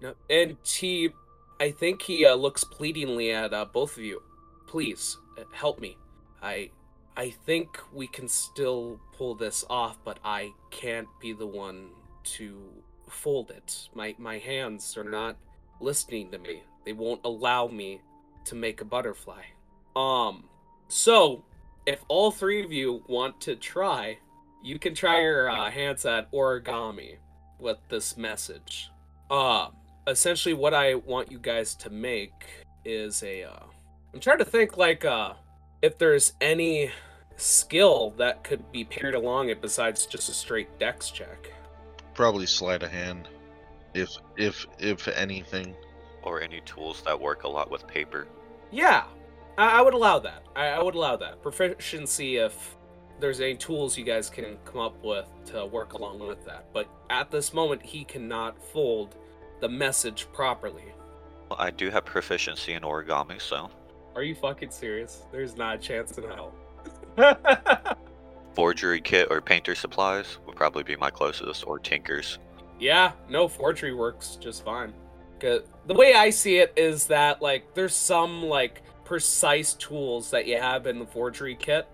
[0.00, 1.10] No, and he,
[1.58, 4.22] I think he uh, looks pleadingly at uh, both of you.
[4.66, 5.96] Please uh, help me.
[6.42, 6.70] I,
[7.16, 11.88] I think we can still pull this off, but I can't be the one
[12.24, 12.60] to
[13.08, 13.88] fold it.
[13.94, 15.36] My my hands are not
[15.80, 16.62] listening to me.
[16.84, 18.00] They won't allow me
[18.44, 19.42] to make a butterfly.
[19.94, 20.44] Um,
[20.88, 21.44] so
[21.86, 24.18] if all three of you want to try,
[24.66, 27.16] you can try your uh, hands at origami
[27.60, 28.90] with this message.
[29.30, 29.68] Uh,
[30.06, 32.46] essentially what I want you guys to make
[32.84, 33.64] is a uh
[34.14, 35.34] I'm trying to think like uh
[35.82, 36.90] if there's any
[37.36, 41.52] skill that could be paired along it besides just a straight dex check.
[42.14, 43.28] Probably sleight of hand,
[43.94, 45.74] if if if anything.
[46.22, 48.26] Or any tools that work a lot with paper.
[48.72, 49.04] Yeah.
[49.56, 50.42] I, I would allow that.
[50.56, 52.75] I, I would allow that proficiency if
[53.20, 56.66] there's any tools you guys can come up with to work along with that.
[56.72, 59.16] But at this moment, he cannot fold
[59.60, 60.84] the message properly.
[61.50, 63.70] Well, I do have proficiency in origami, so
[64.14, 65.22] Are you fucking serious?
[65.32, 66.52] There's not a chance in hell.
[68.54, 72.38] forgery kit or painter supplies would probably be my closest, or tinkers.
[72.78, 74.92] yeah, no forgery works just fine.
[75.38, 80.46] 'Cause the way I see it is that like there's some like precise tools that
[80.46, 81.86] you have in the forgery kit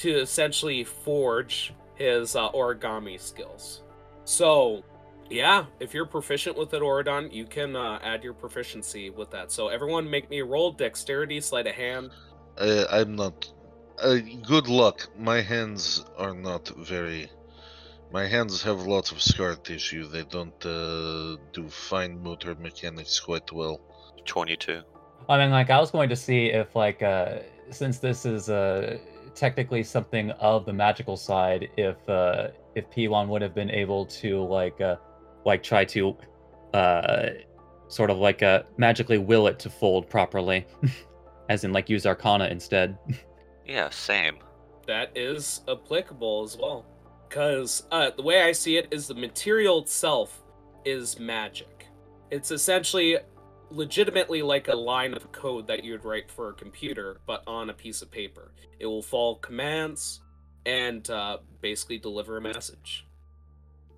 [0.00, 3.82] to essentially forge his uh, origami skills.
[4.24, 4.82] So,
[5.28, 9.52] yeah, if you're proficient with it, Oridon, you can uh, add your proficiency with that.
[9.52, 12.12] So everyone, make me roll dexterity, sleight of hand.
[12.56, 13.52] Uh, I'm not.
[14.02, 15.06] Uh, good luck.
[15.18, 17.30] My hands are not very.
[18.10, 20.08] My hands have lots of scar tissue.
[20.08, 23.82] They don't uh, do fine motor mechanics quite well.
[24.24, 24.80] 22.
[25.28, 28.98] I mean, like, I was going to see if, like, uh, since this is uh,
[29.34, 34.42] technically something of the magical side, if uh, if P1 would have been able to,
[34.44, 34.96] like, uh,
[35.44, 36.16] like try to,
[36.74, 37.28] uh,
[37.88, 40.66] sort of like uh, magically will it to fold properly,
[41.48, 42.98] as in like use Arcana instead.
[43.66, 44.38] Yeah, same.
[44.88, 46.84] that is applicable as well.
[47.28, 50.42] Because uh, the way I see it is the material itself
[50.84, 51.86] is magic.
[52.32, 53.18] It's essentially
[53.70, 57.72] legitimately like a line of code that you'd write for a computer, but on a
[57.72, 58.52] piece of paper.
[58.78, 60.20] It will follow commands
[60.66, 63.06] and uh, basically deliver a message.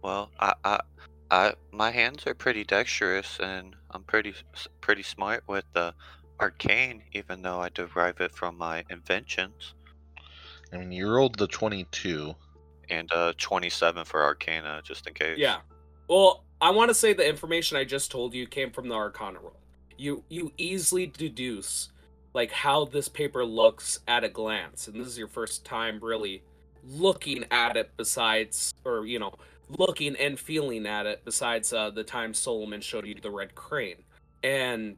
[0.02, 0.80] Well, I, I,
[1.30, 4.34] I, my hands are pretty dexterous, and I'm pretty,
[4.80, 5.94] pretty smart with the
[6.40, 9.74] arcane, even though I derive it from my inventions.
[10.72, 12.34] I mean, you rolled the 22.
[12.90, 15.38] And uh, 27 for arcana, just in case.
[15.38, 15.60] Yeah.
[16.08, 19.40] Well, I want to say the information I just told you came from the Arcana
[19.40, 19.61] roll.
[19.96, 21.90] You you easily deduce
[22.34, 26.42] like how this paper looks at a glance, and this is your first time really
[26.84, 27.90] looking at it.
[27.96, 29.34] Besides, or you know,
[29.68, 31.22] looking and feeling at it.
[31.24, 34.02] Besides uh, the time Solomon showed you the red crane,
[34.42, 34.96] and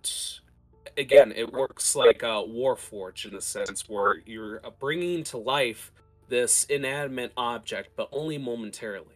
[0.96, 5.92] again, it works like a Warforge in a sense where you're bringing to life
[6.28, 9.14] this inanimate object, but only momentarily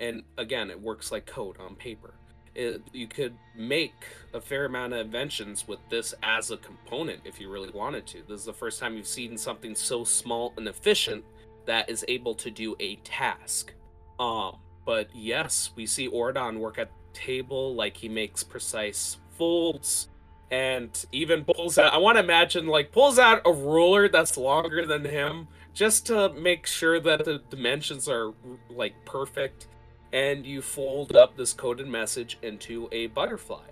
[0.00, 2.14] and again it works like code on paper
[2.54, 3.94] it, you could make
[4.32, 8.22] a fair amount of inventions with this as a component if you really wanted to.
[8.28, 11.24] This is the first time you've seen something so small and efficient
[11.66, 13.72] that is able to do a task.
[14.18, 20.08] Um but yes we see ordon work at the table like he makes precise folds
[20.50, 24.86] and even pulls out i want to imagine like pulls out a ruler that's longer
[24.86, 28.32] than him just to make sure that the dimensions are
[28.70, 29.68] like perfect
[30.14, 33.68] and you fold up this coded message into a butterfly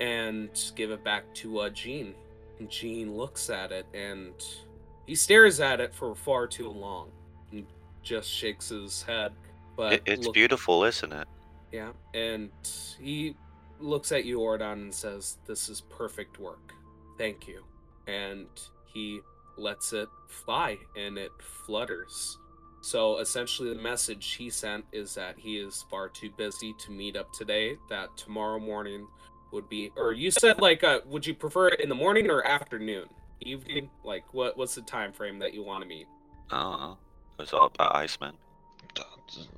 [0.00, 2.14] and give it back to uh, Jean.
[2.58, 4.34] And Jean looks at it and
[5.06, 7.10] he stares at it for far too long
[7.52, 7.64] and
[8.02, 9.32] just shakes his head.
[9.76, 11.28] But It, it's look- beautiful, isn't it?
[11.72, 12.50] Yeah, and
[13.00, 13.34] he
[13.80, 16.72] looks at you, Ordon, and says, This is perfect work.
[17.18, 17.64] Thank you.
[18.06, 18.46] And
[18.92, 19.20] he
[19.56, 22.38] lets it fly and it flutters.
[22.84, 27.16] So essentially, the message he sent is that he is far too busy to meet
[27.16, 29.06] up today, that tomorrow morning
[29.52, 29.90] would be.
[29.96, 33.06] Or you said, like, uh, would you prefer it in the morning or afternoon?
[33.40, 33.88] Evening?
[34.04, 34.58] Like, what?
[34.58, 36.06] what's the time frame that you want to meet?
[36.50, 36.98] I don't.
[37.38, 38.34] It was all about Iceman.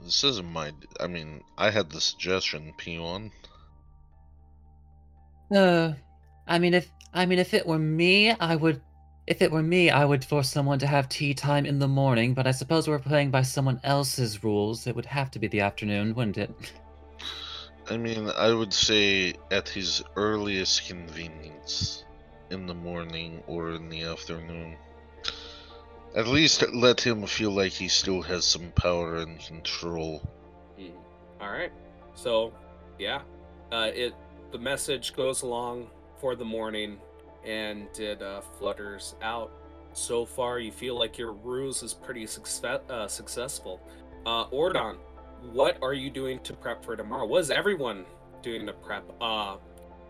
[0.05, 0.71] This isn't my.
[1.01, 3.33] I mean, I had the suggestion, P1.
[5.53, 5.95] Uh,
[6.47, 8.81] I mean, if I mean, if it were me, I would.
[9.27, 12.33] If it were me, I would force someone to have tea time in the morning.
[12.33, 14.87] But I suppose we're playing by someone else's rules.
[14.87, 16.51] It would have to be the afternoon, wouldn't it?
[17.91, 22.05] I mean, I would say at his earliest convenience
[22.51, 24.77] in the morning or in the afternoon.
[26.17, 30.23] At least let him feel like he still has some power and control.
[30.79, 30.93] Mhm.
[31.41, 31.73] All right.
[32.15, 32.53] So,
[32.99, 33.23] yeah,
[33.71, 34.15] uh, it
[34.53, 36.99] the message goes along for the morning,
[37.47, 39.51] and it uh, flutters out.
[39.93, 43.81] So far, you feel like your ruse is pretty uh, successful.
[44.27, 44.97] Uh, Ordon,
[45.53, 47.25] what are you doing to prep for tomorrow?
[47.27, 48.05] What is everyone
[48.43, 49.05] doing to prep?
[49.21, 49.57] Uh,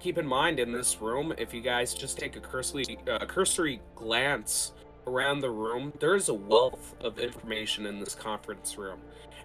[0.01, 3.81] keep in mind in this room, if you guys just take a cursory, uh, cursory
[3.95, 4.73] glance
[5.07, 8.99] around the room, there is a wealth of information in this conference room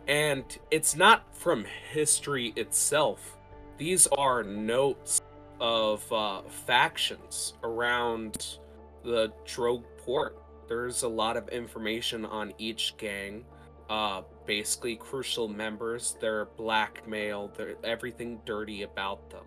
[0.07, 3.37] and it's not from history itself.
[3.77, 5.21] These are notes
[5.61, 8.57] of uh, factions around
[9.03, 10.37] the Drogue port.
[10.67, 13.45] There's a lot of information on each gang.
[13.89, 19.45] Uh, basically, crucial members, their blackmail, their everything dirty about them.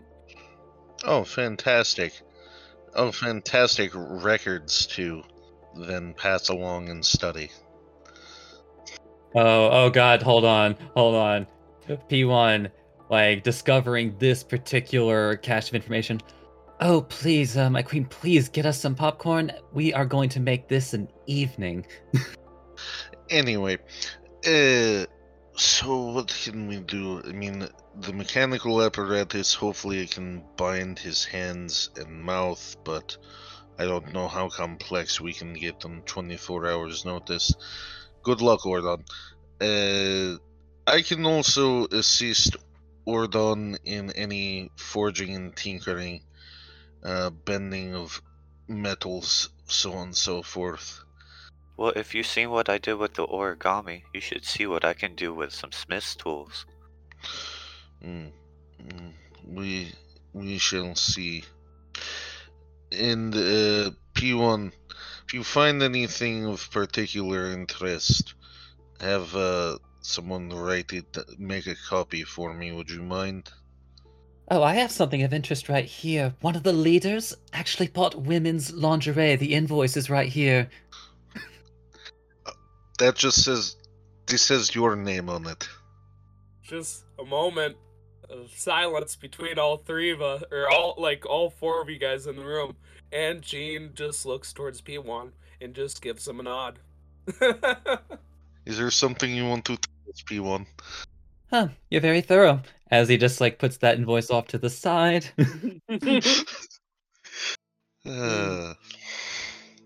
[1.04, 2.20] Oh, fantastic.
[2.94, 5.22] Oh, fantastic records, to
[5.74, 7.50] then pass along and study.
[9.34, 10.22] Oh, oh God!
[10.22, 11.46] Hold on, hold on.
[11.88, 12.70] P1,
[13.14, 16.20] like discovering this particular cache of information.
[16.80, 19.52] Oh, please, uh, my queen, please get us some popcorn.
[19.72, 21.86] We are going to make this an evening.
[23.30, 23.78] Anyway,
[24.46, 25.06] uh,
[25.56, 27.22] so what can we do?
[27.26, 27.66] I mean,
[28.00, 33.16] the mechanical apparatus, hopefully it can bind his hands and mouth, but
[33.78, 37.54] I don't know how complex we can get on 24 hours notice.
[38.22, 39.04] Good luck, Ordon.
[39.58, 40.36] Uh,
[40.86, 42.56] I can also assist
[43.06, 46.22] Ordon in any forging and tinkering,
[47.02, 48.22] uh, bending of
[48.66, 51.00] metals, so on and so forth.
[51.76, 54.94] Well, if you've seen what I did with the origami, you should see what I
[54.94, 56.66] can do with some smith's tools.
[58.02, 58.30] Mm,
[58.80, 59.12] mm,
[59.44, 59.92] we
[60.32, 61.44] we shall see.
[62.92, 64.72] And uh, P1,
[65.26, 68.34] if you find anything of particular interest,
[69.00, 72.72] have uh, someone write it, make a copy for me.
[72.72, 73.50] Would you mind?
[74.50, 76.34] Oh, I have something of interest right here.
[76.42, 79.36] One of the leaders actually bought women's lingerie.
[79.36, 80.68] The invoice is right here.
[83.00, 83.74] That just says
[84.26, 85.68] this says your name on it.
[86.62, 87.76] Just a moment
[88.30, 92.28] of silence between all three of us, or all like all four of you guys
[92.28, 92.76] in the room,
[93.12, 96.78] and Jean just looks towards P1 and just gives him a nod.
[98.64, 100.66] Is there something you want to tell P1?
[101.50, 102.60] Huh, you're very thorough.
[102.90, 105.26] As he just like puts that invoice off to the side.
[108.06, 108.74] Uh,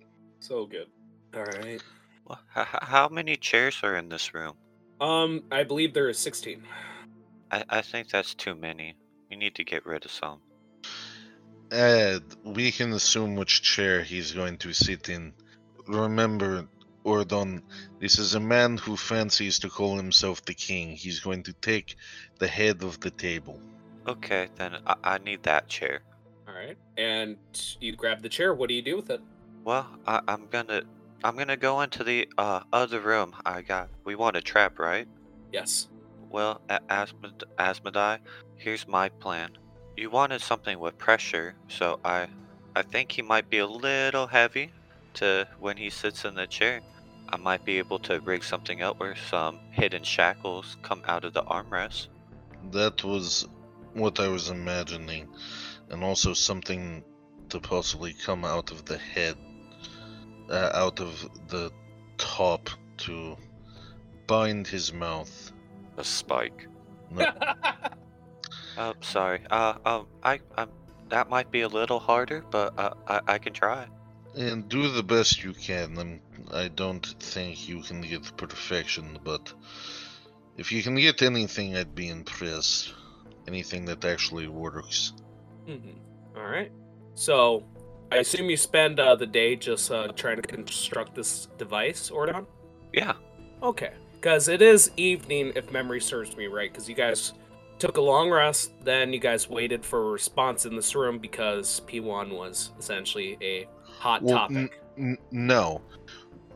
[0.40, 0.88] so good.
[1.34, 1.82] All right.
[2.26, 4.54] Well, h- h- how many chairs are in this room?
[5.00, 6.62] Um, I believe there is 16.
[7.50, 8.96] I, I think that's too many.
[9.30, 10.40] We need to get rid of some.
[11.70, 15.32] Ed, we can assume which chair he's going to sit in.
[15.86, 16.66] Remember,
[17.04, 17.62] Ordon,
[18.00, 20.90] this is a man who fancies to call himself the king.
[20.90, 21.96] He's going to take
[22.38, 23.60] the head of the table.
[24.06, 26.00] Okay, then I, I need that chair.
[26.46, 26.76] All right.
[26.96, 27.36] And
[27.80, 28.54] you grab the chair.
[28.54, 29.20] What do you do with it?
[29.64, 30.82] Well, I, I'm gonna
[31.22, 33.34] I'm gonna go into the uh other room.
[33.44, 33.90] I got.
[34.04, 35.06] We want a trap, right?
[35.52, 35.88] Yes.
[36.30, 38.18] Well, A- Asmod- Asmodai,
[38.56, 39.50] here's my plan.
[39.96, 42.28] You wanted something with pressure, so I
[42.74, 44.72] I think he might be a little heavy
[45.14, 46.80] to when he sits in the chair.
[47.30, 51.34] I might be able to rig something up where some hidden shackles come out of
[51.34, 52.08] the armrest.
[52.72, 53.46] That was
[53.92, 55.28] what I was imagining,
[55.90, 57.04] and also something
[57.50, 59.36] to possibly come out of the head,
[60.50, 61.70] uh, out of the
[62.16, 63.36] top to
[64.26, 65.52] bind his mouth.
[65.98, 66.66] A spike.
[67.10, 67.26] No,
[68.78, 69.40] Oh, sorry.
[69.50, 70.70] Uh, um, I, um,
[71.08, 73.86] that might be a little harder, but uh, I, I can try.
[74.38, 75.98] And do the best you can.
[75.98, 76.20] I'm,
[76.52, 79.52] I don't think you can get perfection, but
[80.56, 82.94] if you can get anything, I'd be impressed.
[83.48, 85.12] Anything that actually works.
[85.66, 85.96] Mhm.
[86.36, 86.70] All right.
[87.14, 87.64] So,
[88.12, 92.46] I assume you spend uh, the day just uh, trying to construct this device, Ordon?
[92.92, 93.14] Yeah.
[93.62, 93.92] Okay.
[94.14, 96.72] Because it is evening, if memory serves me right.
[96.72, 97.32] Because you guys
[97.78, 101.80] took a long rest, then you guys waited for a response in this room because
[101.88, 103.66] P1 was essentially a
[103.98, 104.80] hot Well, topic.
[104.96, 105.80] N- no,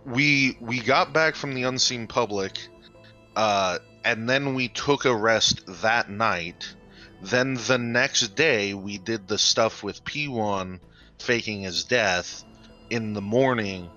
[0.05, 2.59] we we got back from the unseen public,
[3.37, 6.75] uh, and then we took a rest that night.
[7.21, 10.81] Then the next day we did the stuff with P1
[11.19, 12.43] faking his death
[12.91, 13.89] in the morning,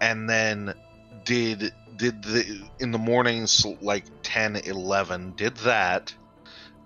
[0.00, 0.74] and then
[1.24, 6.14] did did the in the mornings like 10 11 did that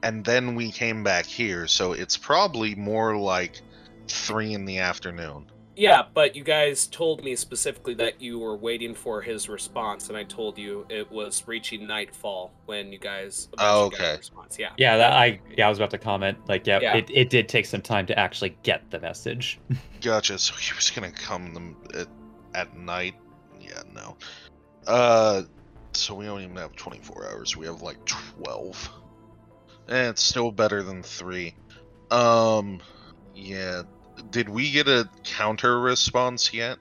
[0.03, 3.61] and then we came back here so it's probably more like
[4.09, 5.47] 3 in the afternoon
[5.79, 10.19] Yeah, but you guys told me specifically that you were waiting for his response, and
[10.19, 14.17] I told you it was reaching nightfall when you guys Oh, eventually got okay.
[14.19, 14.59] response.
[14.59, 14.71] Yeah.
[14.77, 16.37] yeah, that I yeah, I was about to comment.
[16.49, 16.97] Like, yeah, Yeah.
[16.97, 19.61] It, it did take some time to actually get the message.
[20.01, 20.37] Gotcha.
[20.39, 22.09] So he was gonna come them at,
[22.55, 23.15] at night.
[23.61, 24.17] Yeah, no.
[24.85, 25.43] Uh,
[25.93, 27.57] so we don't even have 24 hours.
[27.57, 28.91] We have like 12.
[29.87, 31.55] And it's still better than three.
[32.11, 32.81] Um,
[33.33, 33.83] yeah.
[34.31, 36.79] Did we get a counter response yet?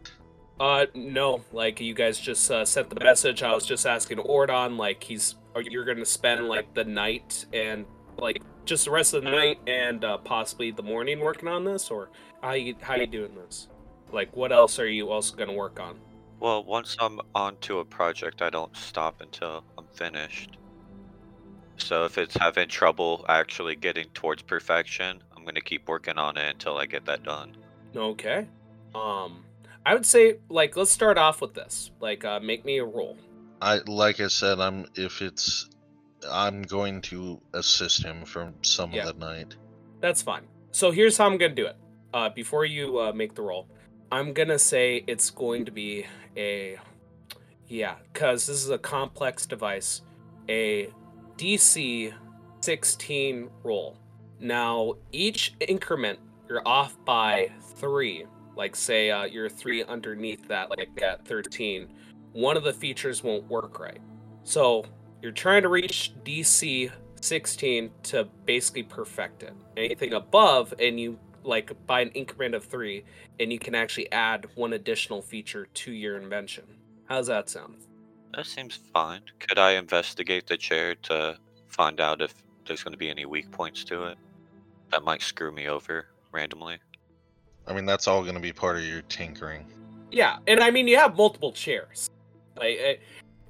[0.60, 1.42] Uh, no.
[1.52, 3.44] Like you guys just uh, sent the message.
[3.44, 7.86] I was just asking Ordon, like he's, are you're gonna spend like the night and
[8.18, 11.90] like just the rest of the night and uh, possibly the morning working on this,
[11.90, 12.10] or
[12.42, 13.68] how you how you doing this?
[14.12, 16.00] Like, what else are you also gonna work on?
[16.40, 20.58] Well, once I'm onto a project, I don't stop until I'm finished.
[21.78, 26.50] So if it's having trouble actually getting towards perfection, I'm gonna keep working on it
[26.50, 27.56] until I get that done.
[27.96, 28.48] Okay.
[28.94, 29.46] Um,
[29.86, 31.92] I would say like let's start off with this.
[32.02, 33.18] Like uh make me a roll.
[33.62, 35.70] I like I said, I'm if it's
[36.30, 39.08] I'm going to assist him for some Yeah.
[39.08, 39.56] of the night.
[40.02, 40.44] That's fine.
[40.72, 41.78] So here's how I'm gonna do it.
[42.14, 43.68] Uh, before you uh, make the roll,
[44.12, 46.78] I'm gonna say it's going to be a
[47.70, 50.02] yeah, because this is a complex device,
[50.50, 50.90] a
[51.38, 52.14] DC
[52.62, 53.98] 16 roll.
[54.40, 58.26] Now each increment you're off by three.
[58.56, 61.90] Like say uh, you're three underneath that, like at 13.
[62.34, 64.00] One of the features won't work right.
[64.44, 64.86] So
[65.22, 69.54] you're trying to reach DC 16 to basically perfect it.
[69.76, 73.04] Anything above, and you like by an increment of three,
[73.40, 76.66] and you can actually add one additional feature to your invention.
[77.06, 77.76] How's that sound?
[78.36, 79.22] That seems fine.
[79.40, 82.34] Could I investigate the chair to find out if
[82.66, 84.18] there's going to be any weak points to it
[84.92, 86.78] that might screw me over randomly?
[87.68, 89.66] I mean, that's all going to be part of your tinkering.
[90.12, 92.10] Yeah, and I mean you have multiple chairs.
[92.56, 92.94] Like uh,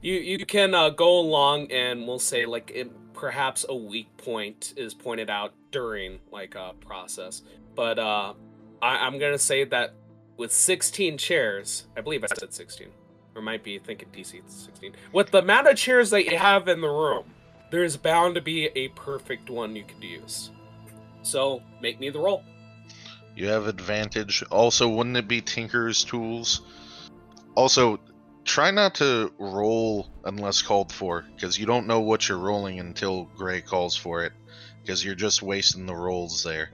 [0.02, 4.74] you you can uh, go along and we'll say like it, perhaps a weak point
[4.76, 7.44] is pointed out during like a process.
[7.76, 8.34] But uh,
[8.82, 9.94] I, I'm gonna say that
[10.38, 12.88] with 16 chairs, I believe I said 16,
[13.36, 14.94] or might be thinking DC 16.
[15.12, 17.26] With the amount of chairs that you have in the room,
[17.72, 20.52] there's bound to be a perfect one you could use.
[21.28, 22.44] So make me the roll.
[23.36, 24.44] You have advantage.
[24.50, 26.62] Also, wouldn't it be Tinker's tools?
[27.56, 28.00] Also,
[28.46, 33.26] try not to roll unless called for, because you don't know what you're rolling until
[33.36, 34.32] Gray calls for it,
[34.82, 36.72] because you're just wasting the rolls there.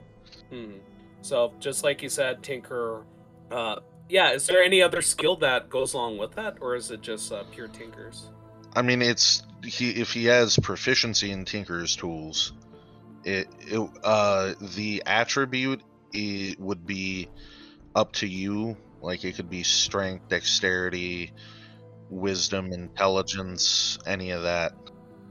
[0.50, 0.74] Hmm.
[1.22, 3.04] So just like you said, Tinker.
[3.52, 3.78] Uh,
[4.08, 4.32] yeah.
[4.32, 7.44] Is there any other skill that goes along with that, or is it just uh,
[7.52, 8.30] pure Tinkers?
[8.76, 12.54] I mean, it's he if he has proficiency in Tinker's tools,
[13.24, 15.82] it, it uh the attribute
[16.14, 17.28] it would be
[17.96, 18.78] up to you.
[19.02, 21.34] Like it could be strength, dexterity,
[22.10, 24.74] wisdom, intelligence, any of that.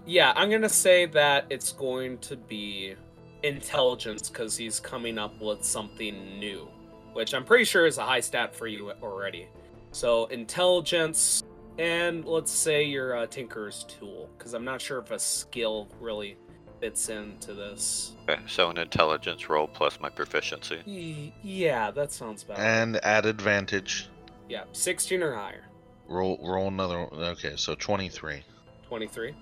[0.05, 2.97] Yeah, I'm gonna say that it's going to be
[3.43, 6.69] intelligence because he's coming up with something new,
[7.13, 9.49] which I'm pretty sure is a high stat for you already.
[9.93, 11.43] So intelligence,
[11.79, 16.37] and let's say your uh, Tinker's tool, because I'm not sure if a skill really
[16.83, 18.13] fits into this.
[18.29, 20.81] Okay, so an intelligence roll plus my proficiency.
[20.85, 22.61] Y- Yeah, that sounds better.
[22.61, 24.09] And at advantage,
[24.49, 25.65] yeah, 16 or higher.
[26.09, 27.07] roll roll another.
[27.13, 28.43] Okay, so twenty three.
[28.89, 29.33] 23.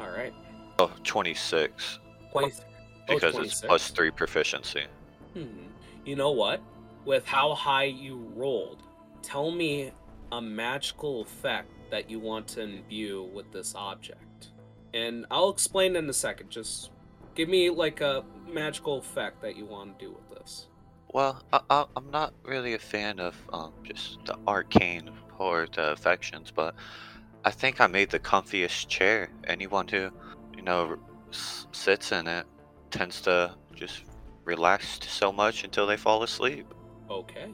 [0.00, 0.34] All right.
[0.80, 1.98] Oh, 26.
[2.32, 2.52] 20.
[2.52, 4.82] Oh, Because it's plus 3 proficiency.
[5.32, 5.44] Hmm.
[6.04, 6.60] You know what?
[7.06, 8.82] With how high you rolled,
[9.22, 9.92] tell me
[10.30, 14.20] a magical effect that you want to imbue with this object.
[14.94, 16.50] And I'll explain in a second.
[16.50, 16.90] Just
[17.34, 20.68] give me like a magical effect that you want to do with this.
[21.12, 25.92] Well, I, I, I'm not really a fan of um, just the arcane or the
[25.92, 26.74] affections, but
[27.44, 29.30] I think I made the comfiest chair.
[29.46, 30.10] Anyone who,
[30.56, 30.98] you know,
[31.30, 32.46] sits in it
[32.90, 34.02] tends to just
[34.44, 36.66] relax so much until they fall asleep.
[37.10, 37.52] Okay,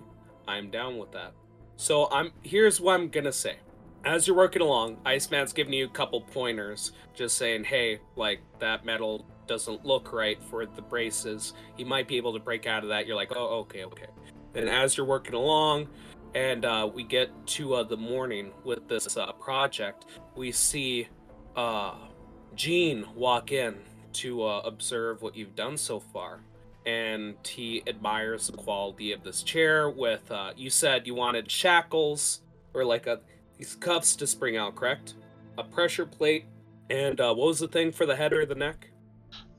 [0.49, 1.33] I'm down with that.
[1.77, 3.57] So I'm here's what I'm gonna say.
[4.05, 8.85] As you're working along, Iceman's giving you a couple pointers, just saying, "Hey, like that
[8.85, 11.55] metal doesn't look right for the braces.
[11.77, 14.09] He might be able to break out of that." You're like, "Oh, okay, okay."
[14.55, 15.89] And as you're working along,
[16.35, 20.05] and uh, we get to uh, the morning with this uh, project,
[20.37, 21.09] we see
[21.57, 21.95] uh,
[22.55, 23.75] Jean walk in
[24.15, 26.41] to uh, observe what you've done so far
[26.87, 32.43] and he admires the quality of this chair with uh you said you wanted shackles
[32.75, 33.21] or like a
[33.59, 35.15] these cuffs to spring out correct?
[35.59, 36.47] A pressure plate
[36.91, 38.91] and uh what was the thing for the head or the neck?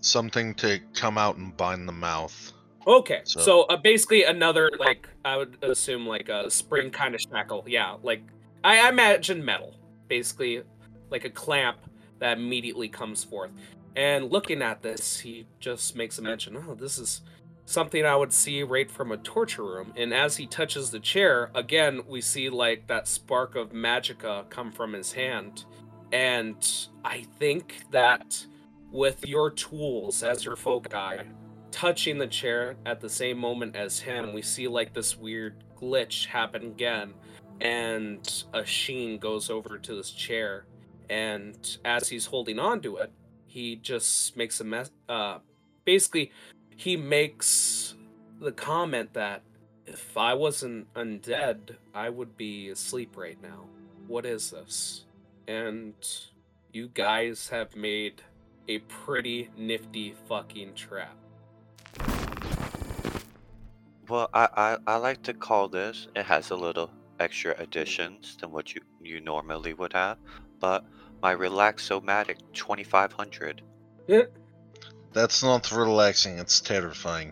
[0.02, 2.54] Something to come out and bind the mouth.
[2.88, 7.22] okay So- so, uh, basically another like i would assume like a spring kind of
[7.22, 8.22] shackle yeah like
[8.64, 9.74] I, I imagine metal
[10.08, 10.62] basically
[11.10, 11.78] like a clamp
[12.20, 13.52] that immediately comes forth.
[13.96, 17.22] And looking at this he just makes a mention oh this is
[17.66, 19.94] something I would see right from a torture room.
[19.96, 24.72] And as he touches the chair, again, we see like that spark of magica come
[24.72, 25.66] from his hand.
[26.12, 28.46] And I think that
[28.92, 31.26] with your tools as your folk guy,
[31.72, 36.28] touching the chair at the same moment as him, we see like this weird glitch
[36.28, 37.14] happen again.
[37.62, 40.66] And a sheen goes over to this chair.
[41.10, 43.12] And as he's holding on to it,
[43.48, 44.92] he just makes a mess.
[45.08, 45.40] Uh,
[45.86, 46.32] basically,
[46.76, 47.96] he makes
[48.40, 49.42] the comment that
[49.86, 53.66] if I wasn't undead, I would be asleep right now.
[54.08, 55.06] What is this?
[55.48, 55.94] And
[56.74, 58.22] you guys have made
[58.68, 61.16] a pretty nifty fucking trap.
[64.10, 68.52] Well, I, I, I like to call this, it has a little extra additions than
[68.52, 70.18] what you, you normally would have,
[70.60, 70.86] but
[71.22, 73.62] my Relaxomatic 2500.
[75.16, 77.32] That's not relaxing, it's terrifying.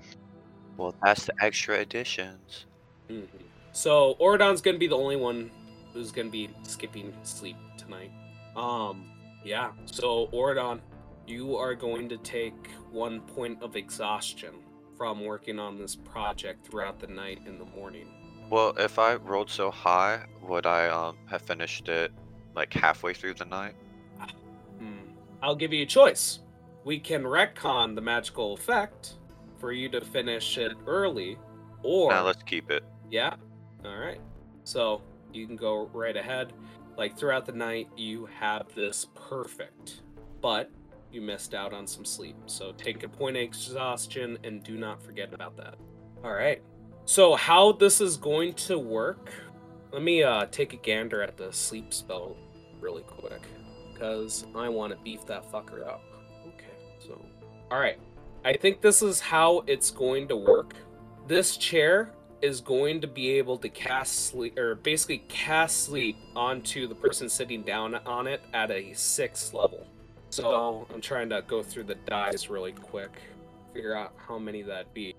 [0.77, 2.65] Well, that's the extra additions.
[3.09, 3.27] Mhm.
[3.73, 5.51] So Oridon's gonna be the only one
[5.91, 8.11] who's gonna be skipping sleep tonight.
[8.55, 9.11] Um,
[9.43, 9.73] yeah.
[9.85, 10.79] So Oridon,
[11.27, 14.53] you are going to take one point of exhaustion
[14.97, 18.07] from working on this project throughout the night and the morning.
[18.49, 22.13] Well, if I rolled so high, would I um have finished it
[22.55, 23.75] like halfway through the night?
[24.79, 25.11] Hmm.
[25.41, 26.39] I'll give you a choice.
[26.83, 29.15] We can retcon the magical effect
[29.57, 31.37] for you to finish it early,
[31.83, 32.83] or Now let's keep it.
[33.09, 33.35] Yeah.
[33.85, 34.19] All right.
[34.63, 36.53] So you can go right ahead.
[36.97, 40.01] Like throughout the night, you have this perfect,
[40.41, 40.69] but
[41.11, 42.35] you missed out on some sleep.
[42.47, 45.75] So take a point of exhaustion and do not forget about that.
[46.23, 46.61] All right.
[47.05, 49.31] So how this is going to work?
[49.91, 52.35] Let me uh, take a gander at the sleep spell
[52.79, 53.41] really quick,
[53.93, 56.01] because I want to beef that fucker up.
[57.73, 57.79] Okay.
[57.79, 57.99] So, all right.
[58.45, 60.75] I think this is how it's going to work.
[61.27, 62.11] This chair
[62.41, 67.29] is going to be able to cast sleep or basically cast sleep onto the person
[67.29, 69.87] sitting down on it at a sixth level.
[70.29, 73.11] So I'm trying to go through the dice really quick,
[73.73, 75.15] figure out how many that'd be.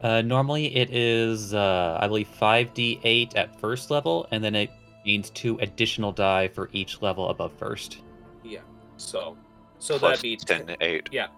[0.00, 4.70] Uh, normally it is, uh, I believe, 5d8 at first level, and then it
[5.06, 8.02] gains two additional die for each level above first.
[8.44, 8.60] Yeah.
[8.98, 9.38] So
[9.78, 11.08] so Plus that'd be 10 to 8.
[11.12, 11.28] Yeah.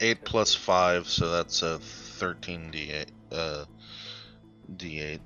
[0.00, 3.06] 8 plus 5, so that's a 13 d8.
[3.30, 3.64] Uh,
[4.76, 5.20] d8.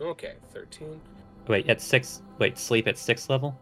[0.00, 1.00] Okay, 13.
[1.48, 2.22] Wait, at six.
[2.38, 3.58] Wait, sleep at sixth level.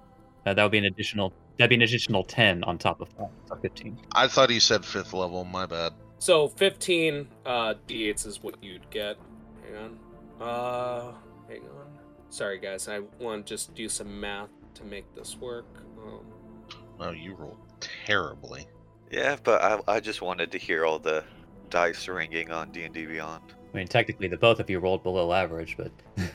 [0.47, 1.33] Uh, that would be an additional.
[1.59, 3.99] That'd be an additional ten on top of five, so fifteen.
[4.15, 5.93] I thought he said 5th level, my bad.
[6.19, 9.17] So 15 uh d8s is what you'd get.
[9.65, 9.99] Hang on.
[10.41, 11.13] Uh
[11.49, 11.99] hang on.
[12.31, 15.67] Sorry guys, I want to just do some math to make this work.
[15.99, 16.21] Um,
[16.99, 18.67] Wow, you rolled terribly.
[19.13, 21.23] Yeah, but I, I just wanted to hear all the
[21.71, 23.43] dice ringing on D&D Beyond.
[23.73, 25.93] I mean, technically, the both of you rolled below average, but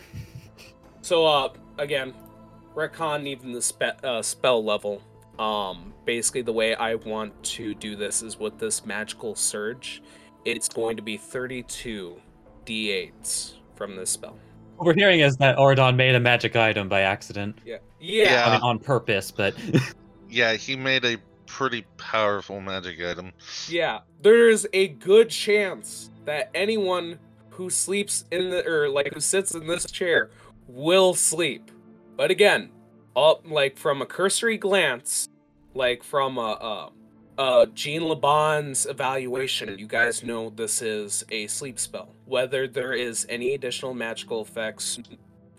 [1.01, 2.13] So uh again,
[2.75, 5.01] retcon even the spe- uh, spell level.
[5.39, 10.01] Um basically the way I want to do this is with this magical surge,
[10.45, 12.15] it's going to be 32
[12.65, 14.38] d8s from this spell.
[14.75, 17.57] what we're hearing is that Oridon made a magic item by accident.
[17.65, 17.78] Yeah.
[17.99, 18.45] Yeah.
[18.47, 19.55] I mean, on purpose, but
[20.30, 21.17] Yeah, he made a
[21.47, 23.31] pretty powerful magic item.
[23.67, 27.19] Yeah, there's a good chance that anyone
[27.49, 30.29] who sleeps in the or like who sits in this chair
[30.67, 31.71] will sleep.
[32.15, 32.69] But again,
[33.15, 35.27] up like from a cursory glance,
[35.73, 36.89] like from a uh,
[37.37, 42.13] uh Jean Laban's evaluation, you guys know this is a sleep spell.
[42.25, 44.99] Whether there is any additional magical effects,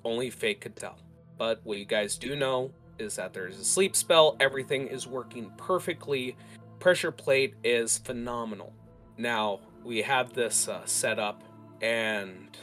[0.04, 0.98] only fate could tell.
[1.36, 4.36] But what you guys do know is that there's a sleep spell.
[4.40, 6.36] Everything is working perfectly
[6.78, 8.72] pressure plate is phenomenal.
[9.16, 11.42] Now we have this uh, set up,
[11.80, 12.56] and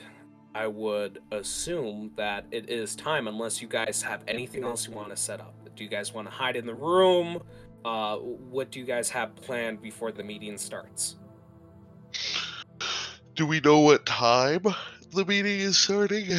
[0.53, 5.09] I would assume that it is time, unless you guys have anything else you want
[5.09, 5.53] to set up.
[5.75, 7.41] Do you guys want to hide in the room?
[7.83, 11.17] Uh, what do you guys have planned before the meeting starts?
[13.36, 14.63] Do we know what time
[15.11, 16.29] the meeting is starting?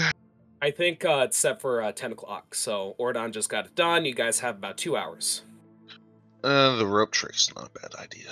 [0.63, 4.05] I think uh, it's set for uh, 10 o'clock, so Ordon just got it done.
[4.05, 5.43] You guys have about two hours.
[6.43, 8.31] Uh, the rope trick's not a bad idea.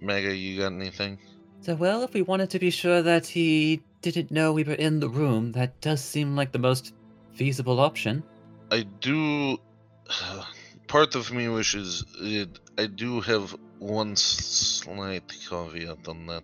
[0.00, 1.18] Mega, you got anything?
[1.60, 4.98] so well, if we wanted to be sure that he didn't know we were in
[4.98, 6.94] the room, that does seem like the most
[7.34, 8.22] feasible option.
[8.70, 9.58] I do.
[10.88, 12.58] Part of me wishes it.
[12.76, 16.42] I do have one slight caveat on that.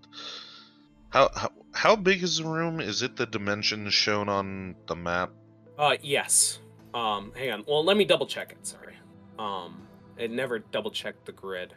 [1.11, 2.81] How how how big is the room?
[2.81, 5.31] Is it the dimensions shown on the map?
[5.79, 6.59] Uh, yes.
[6.95, 7.64] Um, hang on.
[7.66, 8.66] Well, let me double check it.
[8.66, 8.95] Sorry.
[9.39, 11.75] Um, it never double checked the grid.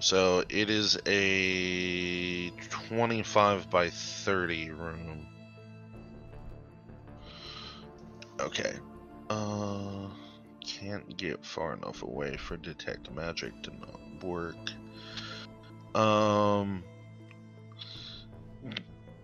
[0.00, 5.26] So it is a 25 by 30 room.
[8.40, 8.74] Okay.
[9.30, 10.08] Uh,
[10.60, 14.70] can't get far enough away for detect magic to not work.
[15.94, 16.84] Um,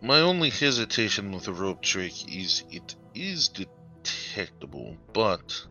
[0.02, 5.66] my only hesitation with the rope trick is it is detectable, but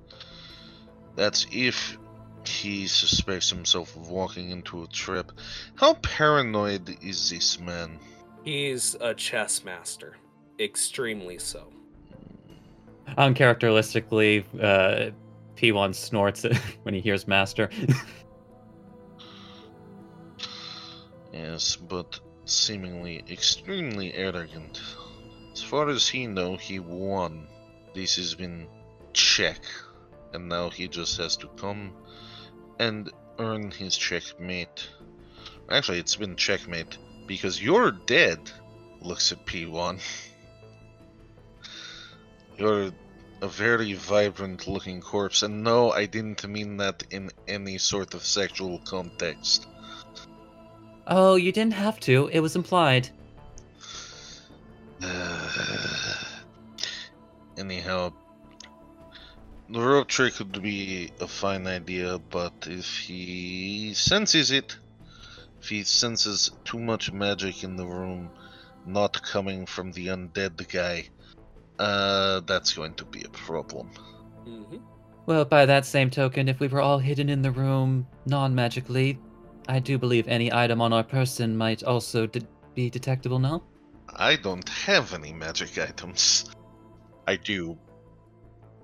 [1.16, 1.98] that's if
[2.46, 5.32] he suspects himself of walking into a trip.
[5.76, 8.00] How paranoid is this man?
[8.44, 10.18] He's a chess master,
[10.60, 11.72] extremely so.
[13.18, 15.10] Uncharacteristically, uh,
[15.56, 16.46] P1 snorts
[16.84, 17.70] when he hears Master.
[21.32, 22.20] Yes, but
[22.52, 24.82] seemingly extremely arrogant.
[25.54, 27.47] As far as he know, he won.
[27.93, 28.68] This has been
[29.14, 29.62] check,
[30.34, 31.93] and now he just has to come
[32.80, 34.89] and earn his checkmate.
[35.70, 36.97] Actually, it's been checkmate
[37.28, 38.39] because you're dead.
[39.02, 40.02] Looks at P1.
[42.58, 42.91] You're
[43.41, 48.26] a very vibrant looking corpse, and no, I didn't mean that in any sort of
[48.26, 49.66] sexual context.
[51.12, 52.30] Oh, you didn't have to.
[52.32, 53.10] It was implied.
[57.57, 58.14] Anyhow,
[59.70, 64.78] the rope trick would be a fine idea, but if he senses it,
[65.60, 68.30] if he senses too much magic in the room,
[68.86, 71.10] not coming from the undead guy,
[71.80, 73.89] uh, that's going to be a problem.
[74.47, 74.78] Mm-hmm.
[75.26, 79.20] Well, by that same token, if we were all hidden in the room non magically,
[79.70, 82.41] I do believe any item on our person might also de-
[82.74, 83.61] be detectable now.
[84.15, 86.45] I don't have any magic items.
[87.28, 87.78] I do.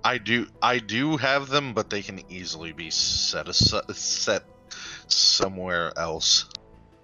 [0.04, 0.46] I do.
[0.62, 4.44] I do have them, but they can easily be set asi- set
[5.08, 6.48] somewhere else.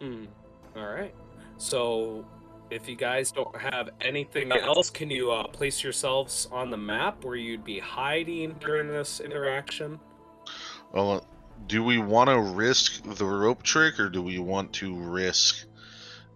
[0.01, 0.29] Mm.
[0.77, 1.13] All right.
[1.57, 2.25] So,
[2.71, 7.25] if you guys don't have anything else, can you uh, place yourselves on the map
[7.25, 9.99] where you'd be hiding during this interaction?
[10.93, 11.21] Well, uh,
[11.67, 15.67] do we want to risk the rope trick, or do we want to risk?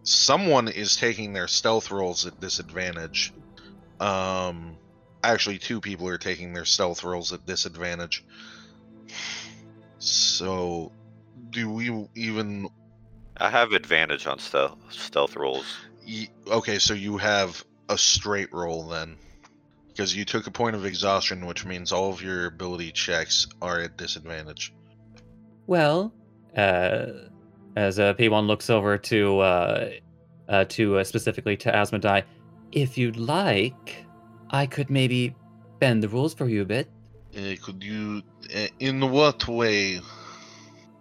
[0.02, 3.32] Someone is taking their stealth rolls at disadvantage.
[3.98, 4.76] Um,
[5.24, 8.24] actually, two people are taking their stealth rolls at disadvantage.
[9.98, 10.92] So,
[11.50, 12.68] do we even?
[13.38, 15.66] I have advantage on stealth stealth rolls.
[16.06, 19.16] y- Okay, so you have a straight roll then,
[19.88, 23.80] because you took a point of exhaustion, which means all of your ability checks are
[23.80, 24.72] at disadvantage.
[25.66, 26.12] Well,
[26.56, 27.06] uh,
[27.76, 29.90] as uh, P1 looks over to uh,
[30.48, 32.22] uh, to uh, specifically to Asmodai,
[32.72, 34.04] if you'd like,
[34.50, 35.34] I could maybe
[35.80, 36.88] bend the rules for you a bit.
[37.36, 38.22] Uh, could you,
[38.54, 40.00] uh, in what way,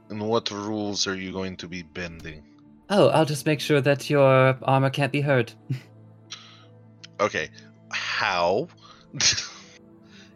[0.09, 2.43] in what rules are you going to be bending?
[2.89, 5.55] Oh, I'll just make sure that your armor can't be hurt.
[7.18, 7.49] Okay,
[7.91, 8.68] how?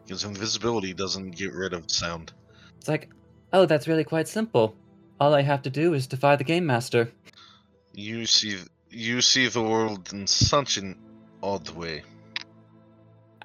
[0.06, 2.32] Because invisibility doesn't get rid of sound.
[2.80, 3.10] It's like,
[3.54, 4.76] oh, that's really quite simple.
[5.20, 7.12] All I have to do is defy the game master.
[7.94, 8.58] You see,
[8.90, 10.98] you see the world in such an
[11.44, 12.04] odd way.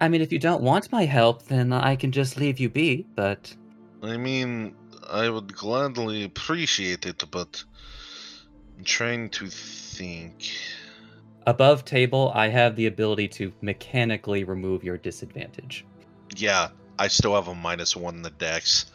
[0.00, 3.06] I mean, if you don't want my help, then I can just leave you be,
[3.14, 3.54] but
[4.02, 4.74] I mean,
[5.08, 7.64] I would gladly appreciate it, but
[8.76, 10.52] I'm trying to think.
[11.46, 15.84] above table, I have the ability to mechanically remove your disadvantage.
[16.36, 18.86] Yeah, I still have a minus one in the dex.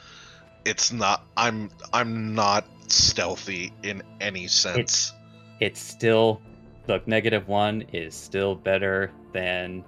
[0.66, 1.26] It's not.
[1.38, 1.70] I'm.
[1.94, 4.78] I'm not stealthy in any sense.
[4.78, 5.14] It's
[5.60, 6.42] it's still,
[6.88, 9.84] look, negative one is still better than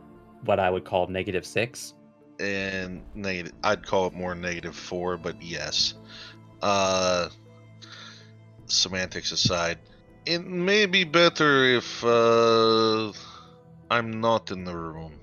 [0.46, 1.94] what I would call negative six.
[2.40, 3.54] and negative.
[3.64, 5.94] I'd call it more negative four, but yes.
[6.62, 7.30] Uh,
[8.66, 9.80] semantics aside,
[10.26, 13.12] it may be better if uh,
[13.90, 15.14] I'm not in the room.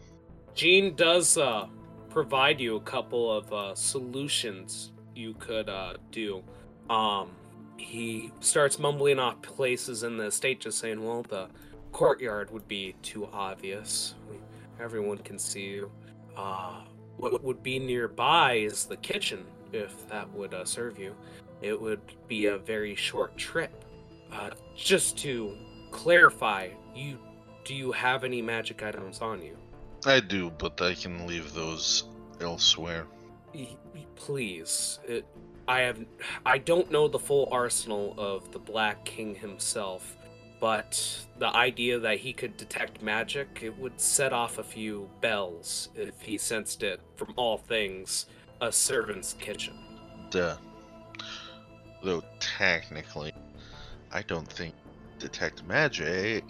[0.54, 1.66] Jean does uh,
[2.10, 6.42] provide you a couple of uh, solutions you could uh, do.
[6.88, 7.32] Um,
[7.76, 11.48] he starts mumbling off places in the estate, just saying, "Well, the
[11.92, 14.14] courtyard would be too obvious.
[14.80, 15.90] Everyone can see you.
[16.36, 16.82] Uh,
[17.16, 21.14] what would be nearby is the kitchen, if that would uh, serve you.
[21.60, 23.84] It would be a very short trip.
[24.32, 25.56] Uh, just to
[25.90, 27.18] clarify, you
[27.64, 29.56] do you have any magic items on you?"
[30.06, 32.04] I do, but I can leave those
[32.40, 33.06] elsewhere.
[34.16, 35.26] Please, it,
[35.66, 36.04] I have.
[36.44, 40.16] I don't know the full arsenal of the Black King himself,
[40.60, 45.90] but the idea that he could detect magic it would set off a few bells
[45.94, 48.26] if he sensed it from all things
[48.60, 49.74] a servant's kitchen.
[50.30, 50.56] Duh.
[52.02, 53.32] Though technically,
[54.12, 54.74] I don't think
[55.18, 56.44] detect magic.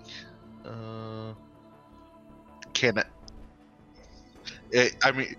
[0.64, 1.32] Uh,
[2.72, 3.04] can I?
[4.72, 5.34] Eh, I mean,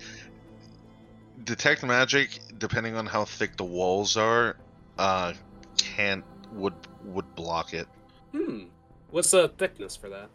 [1.44, 4.58] detect magic, depending on how thick the walls are,
[4.98, 5.34] uh,
[5.78, 6.24] can't
[6.54, 6.74] would
[7.06, 7.88] would block it.
[8.32, 8.66] Hmm.
[9.12, 10.30] What's the thickness for that?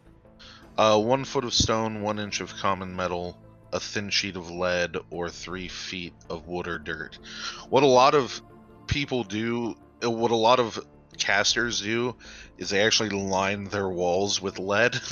[0.77, 3.37] Uh, one foot of stone, one inch of common metal,
[3.71, 7.17] a thin sheet of lead, or three feet of wood or dirt.
[7.69, 8.41] What a lot of
[8.87, 10.85] people do, uh, what a lot of
[11.17, 12.15] casters do,
[12.57, 14.99] is they actually line their walls with lead.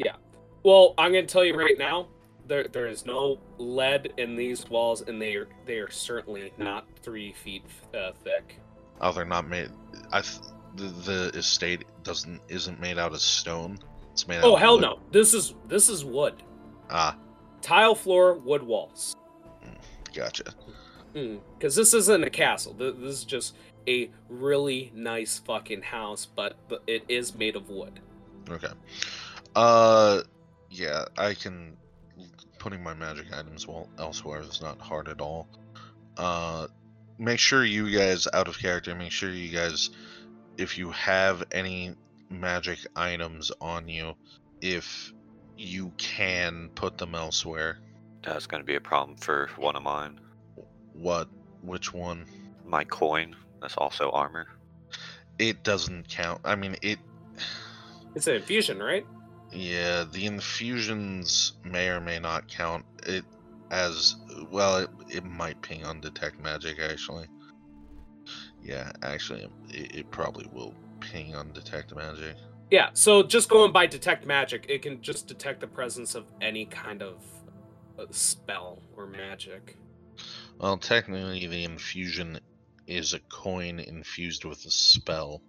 [0.00, 0.14] Yeah.
[0.62, 2.06] Well, I'm gonna tell you right now,
[2.48, 6.86] there there is no lead in these walls, and they are they are certainly not
[7.02, 8.58] three feet uh, thick.
[9.00, 9.70] oh, they're not made.
[10.12, 10.40] I th-
[10.76, 13.78] the, the estate doesn't isn't made out of stone.
[14.12, 14.40] It's made.
[14.42, 14.82] Oh hell wood.
[14.82, 14.98] no!
[15.12, 16.42] This is this is wood.
[16.90, 17.16] Ah,
[17.60, 19.14] Tile floor, wood walls.
[20.14, 20.44] gotcha.
[21.12, 22.74] Because this isn't a castle.
[22.74, 23.56] Th- This is just
[23.88, 27.98] a really nice fucking house, but it is made of wood.
[28.48, 28.68] Okay.
[29.56, 30.20] Uh,
[30.70, 31.76] yeah, I can.
[32.58, 35.48] Putting my magic items well elsewhere is not hard at all.
[36.16, 36.66] Uh,
[37.18, 38.94] make sure you guys out of character.
[38.94, 39.90] Make sure you guys,
[40.56, 41.94] if you have any
[42.30, 44.14] magic items on you,
[44.60, 45.12] if
[45.56, 47.78] you can put them elsewhere.
[48.22, 50.20] That's going to be a problem for one of mine.
[50.92, 51.28] What?
[51.62, 52.24] Which one?
[52.64, 53.36] My coin.
[53.60, 54.46] That's also armor.
[55.38, 56.40] It doesn't count.
[56.44, 56.98] I mean, it.
[58.14, 59.06] It's an infusion, right?
[59.50, 63.24] Yeah, the infusions may or may not count it
[63.70, 64.16] as
[64.50, 64.78] well.
[64.78, 67.26] It, it might ping on detect magic actually.
[68.62, 72.36] Yeah, actually, it, it probably will ping on detect magic.
[72.70, 76.66] Yeah, so just going by detect magic, it can just detect the presence of any
[76.66, 77.24] kind of
[77.98, 79.76] uh, spell or magic.
[80.58, 82.40] Well, technically, the infusion
[82.86, 85.42] is a coin infused with a spell.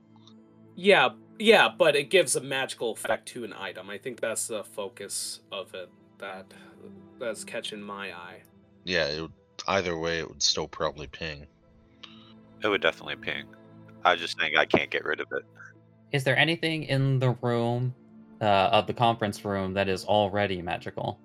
[0.82, 3.90] Yeah, yeah, but it gives a magical effect to an item.
[3.90, 6.54] I think that's the focus of it that
[7.20, 8.44] that's catching my eye.
[8.86, 9.34] Yeah, it would,
[9.68, 11.48] either way, it would still probably ping.
[12.64, 13.44] It would definitely ping.
[14.06, 15.44] I was just saying I can't get rid of it.
[16.14, 17.94] Is there anything in the room
[18.40, 21.20] uh, of the conference room that is already magical?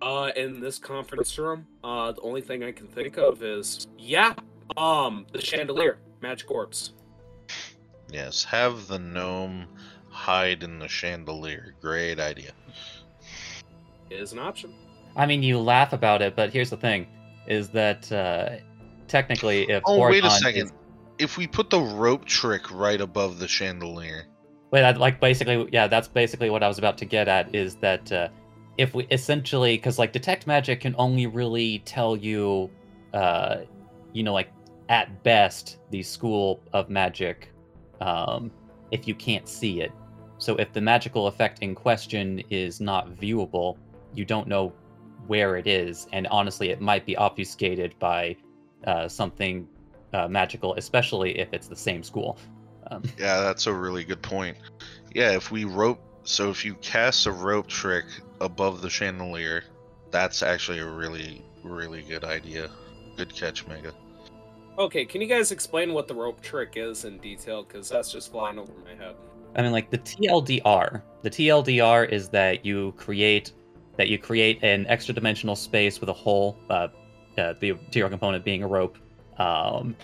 [0.00, 4.34] Uh, in this conference room, uh, the only thing I can think of is yeah,
[4.76, 6.92] um, the chandelier, magic orbs.
[8.12, 9.66] Yes, have the gnome
[10.10, 11.74] hide in the chandelier.
[11.80, 12.52] Great idea.
[14.10, 14.74] Is an option.
[15.16, 17.06] I mean, you laugh about it, but here's the thing:
[17.46, 18.56] is that uh,
[19.08, 20.66] technically, if Oh, wait a second.
[20.66, 20.72] is-
[21.18, 24.26] If we put the rope trick right above the chandelier,
[24.70, 27.52] Wait, I'd like basically, yeah, that's basically what I was about to get at.
[27.54, 28.28] Is that uh,
[28.78, 32.70] if we essentially, because like detect magic can only really tell you,
[33.12, 33.58] uh,
[34.12, 34.48] you know, like
[34.88, 37.52] at best the school of magic,
[38.00, 38.50] um,
[38.90, 39.92] if you can't see it.
[40.38, 43.76] So if the magical effect in question is not viewable,
[44.14, 44.72] you don't know
[45.26, 48.36] where it is, and honestly, it might be obfuscated by
[48.86, 49.68] uh, something
[50.12, 52.38] uh, magical, especially if it's the same school.
[52.90, 54.56] Um, Yeah, that's a really good point.
[55.14, 58.06] Yeah, if we rope, so if you cast a rope trick
[58.40, 59.64] above the chandelier,
[60.10, 62.70] that's actually a really, really good idea.
[63.16, 63.92] Good catch, Mega.
[64.80, 67.62] Okay, can you guys explain what the rope trick is in detail?
[67.62, 69.14] Because that's just flying over my head.
[69.54, 71.02] I mean, like the TLDR.
[71.20, 73.52] The TLDR is that you create
[73.98, 76.88] that you create an extra dimensional space with a hole, uh,
[77.36, 78.96] uh, the material component being a rope,
[79.36, 79.94] um,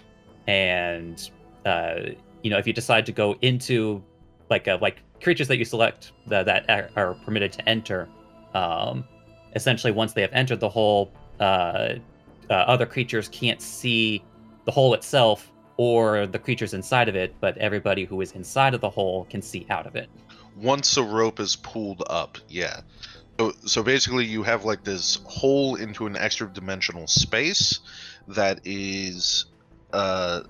[0.47, 1.31] and
[1.65, 2.01] uh,
[2.43, 4.05] you know if you decide to go into
[4.51, 8.11] like uh, like creatures that you select that, are permitted to enter,
[8.53, 9.07] um,
[9.55, 11.11] essentially once they have entered the hole,
[11.41, 11.95] uh,
[12.51, 14.23] uh, other creatures can't see
[14.67, 18.81] the hole itself or the creatures inside of it, but everybody who is inside of
[18.81, 20.11] the hole can see out of it.
[20.57, 22.81] Once a rope is pulled up, yeah.
[23.39, 27.81] So, so basically, you have like this hole into an extra dimensional space
[28.29, 29.47] that is,
[29.93, 30.43] uh,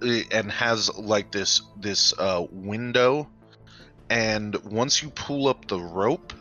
[0.00, 3.28] and has like this this uh window,
[4.08, 6.32] and once you pull up the rope,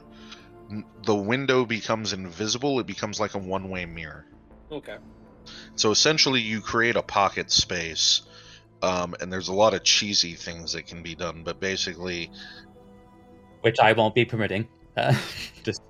[1.03, 2.79] the window becomes invisible.
[2.79, 4.27] It becomes like a one way mirror.
[4.71, 4.97] Okay.
[5.75, 8.23] So essentially, you create a pocket space,
[8.81, 11.43] um, and there's a lot of cheesy things that can be done.
[11.43, 12.31] But basically,
[13.61, 14.67] Which I won't be permitting.
[14.95, 15.15] Uh,
[15.63, 15.81] just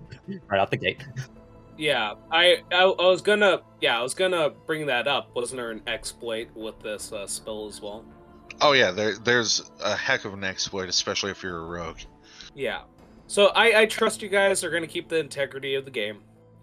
[0.47, 1.03] right out the gate.
[1.77, 5.35] Yeah, I, I I was gonna yeah I was gonna bring that up.
[5.35, 8.03] Wasn't there an exploit with this uh, spell as well?
[8.61, 11.99] oh yeah, there there's a heck of an exploit, especially if you're a rogue.
[12.55, 12.81] Yeah.
[13.27, 16.19] So I I trust you guys are gonna keep the integrity of the game,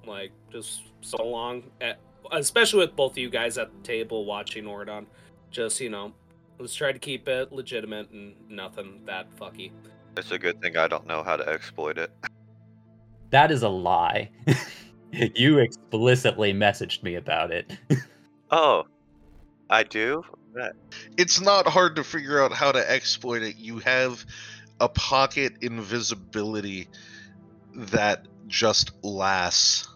[0.06, 2.00] like just so long, at,
[2.32, 5.06] especially with both of you guys at the table watching Ordon.
[5.50, 6.12] Just you know,
[6.58, 9.70] let's try to keep it legitimate and nothing that fucky.
[10.16, 12.10] It's a good thing I don't know how to exploit it.
[13.30, 14.30] That is a lie.
[15.12, 17.76] you explicitly messaged me about it.
[18.52, 18.84] Oh,
[19.68, 20.22] I do?
[21.16, 23.56] It's not hard to figure out how to exploit it.
[23.56, 24.24] You have
[24.80, 26.86] a pocket invisibility
[27.74, 29.88] that just lasts.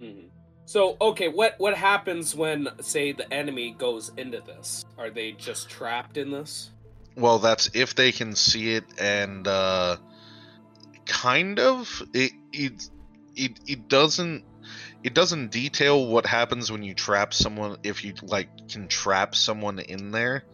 [0.00, 0.28] Mm-hmm.
[0.66, 4.84] So okay, what what happens when say the enemy goes into this?
[4.98, 6.70] Are they just trapped in this?
[7.16, 9.96] Well, that's if they can see it, and uh,
[11.06, 12.90] kind of it it
[13.36, 14.44] it, it doesn't
[15.04, 19.78] it doesn't detail what happens when you trap someone if you like can trap someone
[19.78, 20.44] in there.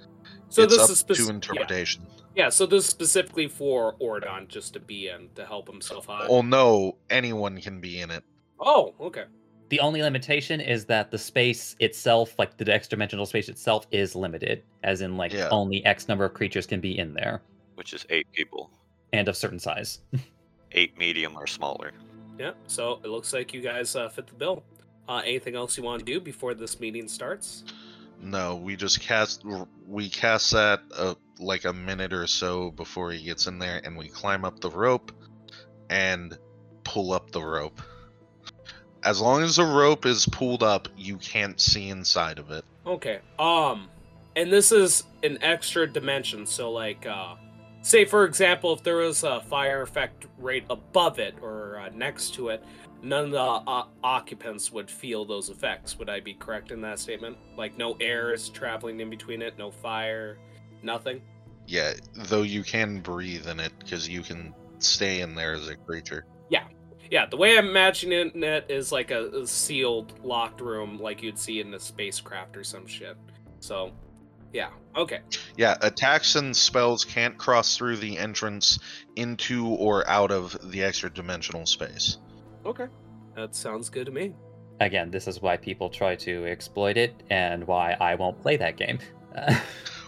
[0.50, 1.30] So it's this is spec- to yeah.
[1.30, 2.06] interpretation.
[2.34, 6.28] Yeah, so this is specifically for Ordon just to be in to help himself out.
[6.28, 8.24] Well, no, anyone can be in it.
[8.60, 9.24] Oh, okay.
[9.72, 14.14] The only limitation is that the space itself, like the extra dimensional space itself, is
[14.14, 15.48] limited, as in like Yeah.
[15.50, 17.40] only X number of creatures can be in there
[17.76, 18.70] which is eight people,
[19.14, 20.00] and of certain size.
[20.72, 21.92] eight medium or smaller.
[22.38, 22.52] Yeah.
[22.66, 24.62] So it looks like you guys uh, fit the bill.
[25.08, 27.64] Uh, anything else you want to do before this meeting starts?
[28.20, 29.42] No, we just cast.
[29.88, 33.96] We cast that uh, like a minute or so before he gets in there, and
[33.96, 35.12] we climb up the rope
[35.90, 36.38] and
[36.84, 37.80] pull up the rope.
[39.04, 42.64] As long as the rope is pulled up, you can't see inside of it.
[42.86, 43.20] Okay.
[43.38, 43.88] Um,
[44.36, 46.46] and this is an extra dimension.
[46.46, 47.34] So, like, uh,
[47.82, 52.34] say for example, if there was a fire effect right above it or uh, next
[52.34, 52.64] to it,
[53.02, 55.98] none of the uh, occupants would feel those effects.
[55.98, 57.36] Would I be correct in that statement?
[57.56, 60.38] Like, no air is traveling in between it, no fire,
[60.82, 61.20] nothing.
[61.66, 65.76] Yeah, though you can breathe in it because you can stay in there as a
[65.76, 66.24] creature.
[67.12, 71.38] Yeah, the way I'm imagining it is like a, a sealed, locked room, like you'd
[71.38, 73.18] see in a spacecraft or some shit.
[73.60, 73.92] So,
[74.50, 75.18] yeah, okay.
[75.58, 78.78] Yeah, attacks and spells can't cross through the entrance
[79.14, 82.16] into or out of the extra dimensional space.
[82.64, 82.86] Okay.
[83.36, 84.32] That sounds good to me.
[84.80, 88.78] Again, this is why people try to exploit it, and why I won't play that
[88.78, 89.00] game.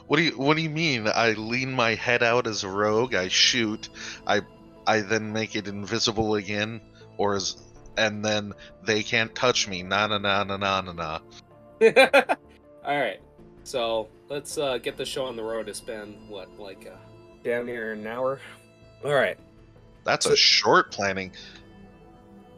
[0.06, 1.08] What do you What do you mean?
[1.08, 3.14] I lean my head out as a rogue.
[3.14, 3.88] I shoot.
[4.26, 4.42] I
[4.86, 6.80] I then make it invisible again,
[7.18, 7.56] or is
[7.96, 8.52] and then
[8.84, 9.82] they can't touch me.
[9.82, 11.18] Na na na na na na na.
[12.84, 13.20] All right.
[13.64, 15.68] So let's uh, get the show on the road.
[15.68, 16.96] It's been what, like uh,
[17.44, 18.40] down near an hour.
[19.04, 19.38] All right.
[20.04, 21.32] That's So- a short planning.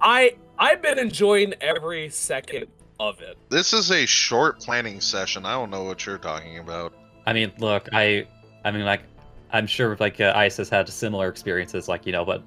[0.00, 2.66] I I've been enjoying every second
[2.98, 3.36] of it.
[3.50, 5.44] This is a short planning session.
[5.44, 6.94] I don't know what you're talking about.
[7.26, 8.26] I mean, look, I,
[8.64, 9.02] I mean, like,
[9.52, 12.42] I'm sure like uh, Ice has had similar experiences, like you know, but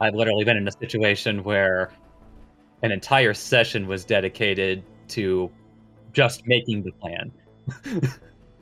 [0.00, 1.92] I've literally been in a situation where
[2.82, 5.50] an entire session was dedicated to
[6.12, 7.32] just making the plan.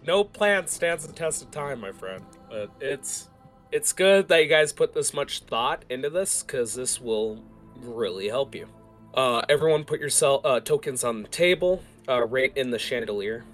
[0.08, 2.24] No plan stands the test of time, my friend.
[2.48, 3.28] But it's
[3.70, 7.44] it's good that you guys put this much thought into this because this will
[7.76, 8.68] really help you.
[9.12, 13.44] Uh, everyone, put your cell, uh, tokens on the table, uh, right in the chandelier.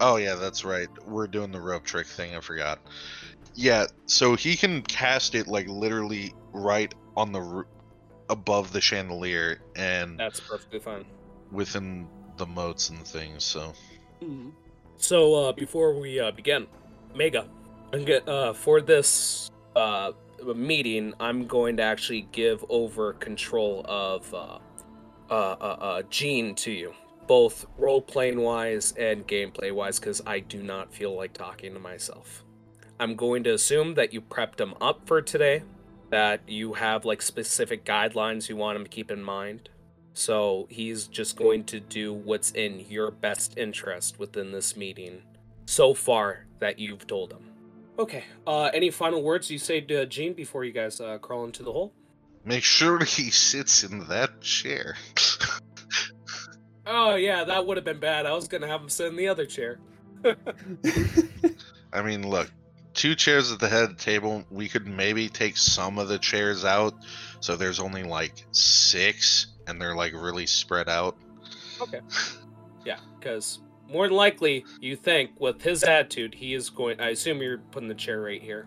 [0.00, 0.88] Oh yeah, that's right.
[1.06, 2.34] We're doing the rope trick thing.
[2.34, 2.78] I forgot.
[3.54, 7.66] Yeah, so he can cast it like literally right on the r-
[8.30, 11.04] above the chandelier and That's perfectly fine.
[11.50, 12.06] within
[12.36, 13.42] the moats and things.
[13.42, 13.72] So
[14.96, 16.66] So uh, before we uh, begin,
[17.14, 17.48] Mega,
[17.92, 20.12] I'm get, uh, for this uh,
[20.54, 24.58] meeting, I'm going to actually give over control of uh,
[25.30, 26.94] uh, uh, uh, Jean to you,
[27.26, 31.80] both role playing wise and gameplay wise, because I do not feel like talking to
[31.80, 32.44] myself.
[33.00, 35.62] I'm going to assume that you prepped him up for today,
[36.10, 39.68] that you have like specific guidelines you want him to keep in mind.
[40.14, 45.22] So he's just going to do what's in your best interest within this meeting
[45.66, 47.50] so far that you've told him.
[47.98, 48.24] Okay.
[48.46, 51.72] Uh, any final words you say to Jean before you guys uh, crawl into the
[51.72, 51.92] hole?
[52.48, 54.96] make sure he sits in that chair.
[56.86, 58.24] Oh yeah, that would have been bad.
[58.24, 59.78] I was gonna have him sit in the other chair.
[61.92, 62.50] I mean, look,
[62.98, 64.44] two chairs at the head of the table.
[64.50, 66.94] We could maybe take some of the chairs out,
[67.38, 71.16] so there's only like six, and they're like really spread out.
[71.80, 72.00] Okay.
[72.84, 77.00] Yeah, because more than likely, you think with his attitude, he is going.
[77.00, 78.66] I assume you're putting the chair right here.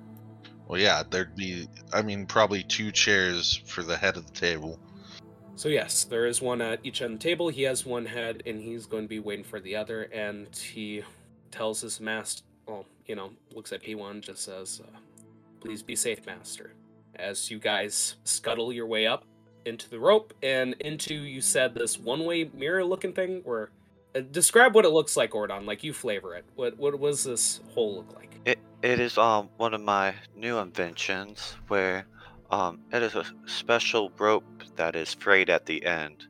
[0.65, 4.79] Well, yeah, there'd be, I mean, probably two chairs for the head of the table.
[5.55, 7.49] So yes, there is one at each end of the table.
[7.49, 10.03] He has one head, and he's going to be waiting for the other.
[10.03, 11.03] And he
[11.51, 14.97] tells his master, well, you know, looks at P1, just says, uh,
[15.59, 16.71] "Please be safe, master."
[17.13, 19.25] As you guys scuttle your way up
[19.65, 23.41] into the rope and into, you said this one-way mirror-looking thing.
[23.43, 23.69] Where
[24.15, 25.65] uh, describe what it looks like, Ordon.
[25.65, 26.45] Like you flavor it.
[26.55, 28.39] What what does this hole look like?
[28.45, 32.05] It it is um one of my new inventions where
[32.49, 36.27] um it is a special rope that is frayed at the end,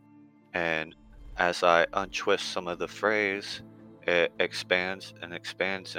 [0.56, 0.96] and
[1.38, 3.62] as I untwist some of the frays,
[4.08, 5.96] it expands and expands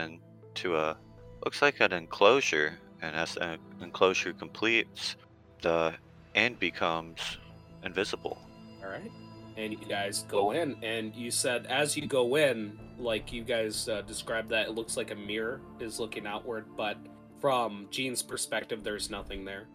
[0.54, 0.96] into a
[1.44, 5.16] looks like an enclosure, and as the enclosure completes,
[5.62, 5.94] the
[6.34, 7.38] end becomes
[7.84, 8.38] invisible.
[8.82, 9.10] All right.
[9.56, 13.88] And you guys go in, and you said as you go in, like you guys
[13.88, 16.96] uh, described that it looks like a mirror is looking outward, but
[17.40, 19.66] from Jean's perspective, there's nothing there.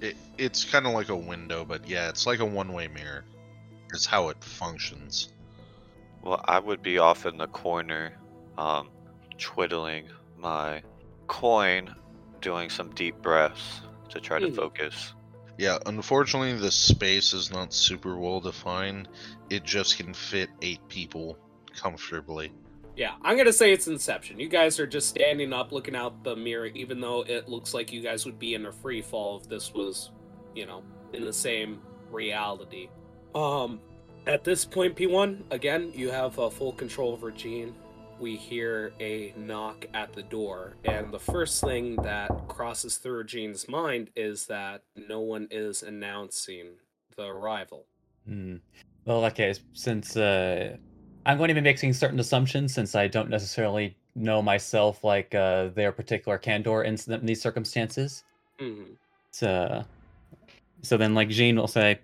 [0.00, 3.24] It, it's kind of like a window, but yeah, it's like a one-way mirror.
[3.92, 5.32] Is how it functions.
[6.22, 8.12] Well, I would be off in the corner,
[8.58, 8.90] um,
[9.38, 10.82] twiddling my
[11.26, 11.94] coin,
[12.40, 13.80] doing some deep breaths
[14.10, 14.54] to try to Hmm.
[14.54, 15.14] focus.
[15.58, 19.08] Yeah, unfortunately, the space is not super well defined.
[19.50, 21.36] It just can fit eight people
[21.76, 22.52] comfortably.
[22.96, 24.38] Yeah, I'm gonna say it's Inception.
[24.40, 27.92] You guys are just standing up, looking out the mirror, even though it looks like
[27.92, 30.10] you guys would be in a free fall if this was,
[30.54, 30.82] you know,
[31.12, 31.80] in the same
[32.10, 32.88] reality.
[33.34, 33.80] Um,
[34.26, 37.74] at this point, P1, again, you have uh, full control over Jean.
[38.20, 43.68] We hear a knock at the door, and the first thing that crosses through Jean's
[43.68, 46.78] mind is that no one is announcing
[47.16, 47.86] the arrival.
[48.26, 48.56] Hmm.
[49.04, 50.76] Well, okay, since uh,
[51.26, 55.68] I'm going to be making certain assumptions, since I don't necessarily know myself, like uh,
[55.68, 58.24] their particular candor incident in these circumstances.
[58.58, 58.94] hmm
[59.30, 59.84] So,
[60.82, 62.00] so then, like Jean will say,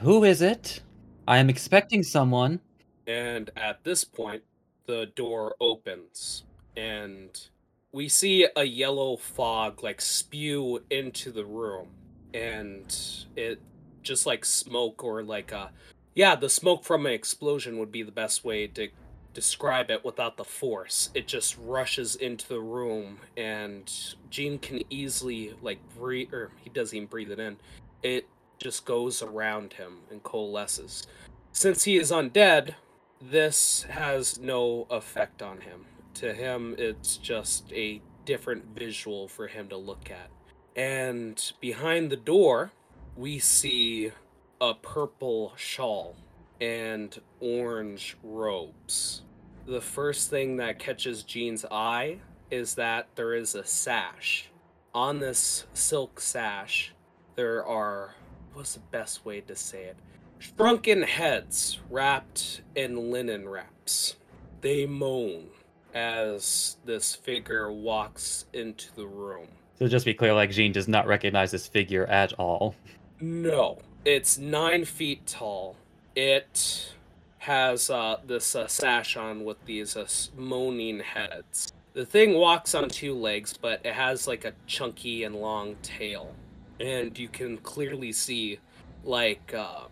[0.00, 0.80] "Who is it?
[1.28, 2.60] I am expecting someone."
[3.06, 4.42] And at this point,
[4.86, 6.44] the door opens,
[6.76, 7.48] and
[7.92, 11.88] we see a yellow fog like spew into the room,
[12.34, 12.96] and
[13.36, 13.60] it
[14.02, 15.70] just like smoke or like a
[16.14, 18.88] yeah, the smoke from an explosion would be the best way to
[19.34, 21.10] describe it without the force.
[21.12, 23.92] It just rushes into the room, and
[24.30, 27.58] Jean can easily like breathe, or he doesn't even breathe it in.
[28.02, 28.26] It
[28.58, 31.06] just goes around him and coalesces.
[31.52, 32.74] Since he is undead,
[33.20, 35.86] this has no effect on him.
[36.14, 40.30] To him, it's just a different visual for him to look at.
[40.74, 42.72] And behind the door,
[43.16, 44.12] we see
[44.60, 46.16] a purple shawl
[46.60, 49.22] and orange robes.
[49.66, 52.18] The first thing that catches Jean's eye
[52.50, 54.48] is that there is a sash.
[54.94, 56.92] On this silk sash,
[57.34, 58.14] there are
[58.54, 59.96] what's the best way to say it?
[60.38, 64.16] Shrunken heads wrapped in linen wraps.
[64.60, 65.48] They moan
[65.94, 69.48] as this figure walks into the room.
[69.78, 72.74] So just be clear, like Jean does not recognize this figure at all.
[73.20, 75.76] No, it's nine feet tall.
[76.14, 76.92] It
[77.38, 80.06] has uh, this uh, sash on with these uh,
[80.36, 81.72] moaning heads.
[81.92, 86.34] The thing walks on two legs, but it has like a chunky and long tail,
[86.78, 88.58] and you can clearly see
[89.04, 89.84] like uh,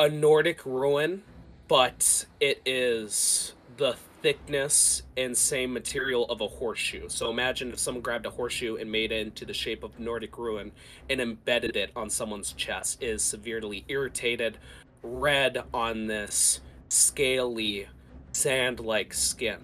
[0.00, 1.22] a Nordic rune,
[1.68, 7.06] but it is the thickness and same material of a horseshoe.
[7.10, 10.38] So imagine if someone grabbed a horseshoe and made it into the shape of Nordic
[10.38, 10.72] rune
[11.10, 13.02] and embedded it on someone's chest.
[13.02, 14.56] It is severely irritated,
[15.02, 17.86] red on this scaly,
[18.32, 19.58] sand-like skin.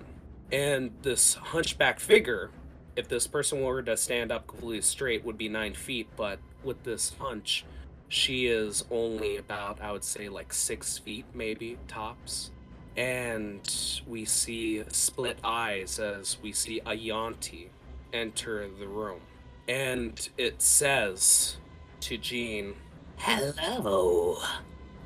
[0.53, 2.51] And this hunchback figure,
[2.95, 6.09] if this person were to stand up completely straight, would be nine feet.
[6.15, 7.65] But with this hunch,
[8.09, 12.51] she is only about, I would say, like six feet, maybe tops.
[12.97, 13.61] And
[14.07, 17.71] we see split eyes as we see a yuan-ti
[18.13, 19.21] enter the room.
[19.69, 21.57] And it says
[22.01, 22.75] to Jean,
[23.19, 24.39] Hello,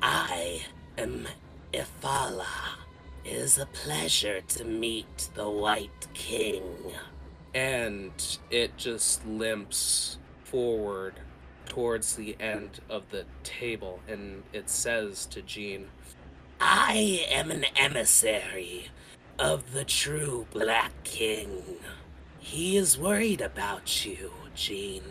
[0.01, 0.61] I
[0.97, 1.27] am
[1.73, 2.45] Ifala.
[3.25, 6.63] It is a pleasure to meet the White King.
[7.53, 11.15] and it just limps forward
[11.71, 14.01] towards the end of the table.
[14.05, 15.87] And it says to Jean,
[16.59, 18.89] I am an emissary
[19.39, 21.63] of the true Black King.
[22.39, 25.03] He is worried about you, Jean.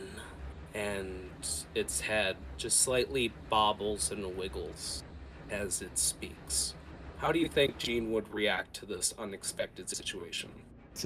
[0.75, 1.31] and
[1.75, 5.03] its head just slightly bobbles and wiggles
[5.51, 6.75] as it speaks.
[7.17, 10.51] How do you think Jean would react to this unexpected situation?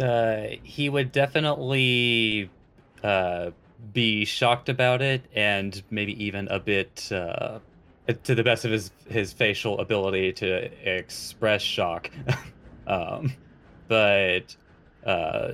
[0.01, 2.51] Uh, he would definitely
[3.03, 3.51] uh,
[3.93, 7.59] be shocked about it, and maybe even a bit, uh,
[8.25, 12.11] to the best of his his facial ability to express shock.
[12.87, 13.33] um,
[13.89, 14.57] but
[15.07, 15.53] uh,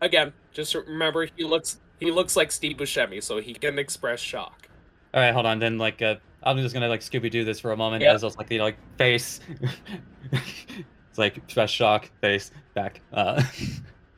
[0.00, 4.68] Again, just remember he looks he looks like Steve Buscemi, so he can express shock.
[5.14, 5.58] all right, hold on.
[5.58, 8.14] Then, like, uh, I'm just gonna like Scooby Doo this for a moment, Yep.
[8.16, 9.40] as I was like, you know, like face.
[10.32, 13.00] it's like express shock, face, back.
[13.12, 13.42] Uh,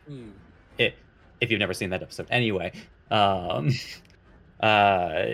[0.09, 0.31] Hmm.
[0.79, 0.95] it,
[1.41, 2.73] if you've never seen that episode anyway
[3.11, 3.71] um
[4.61, 5.25] uh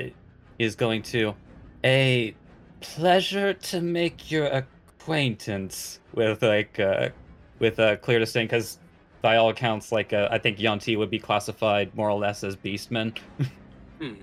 [0.58, 1.34] is going to
[1.84, 2.34] a
[2.80, 7.08] pleasure to make your acquaintance with like uh
[7.58, 8.78] with a clear distinct because
[9.22, 12.56] by all accounts like uh, i think yuan-ti would be classified more or less as
[12.56, 13.16] beastman
[14.00, 14.14] Hmm.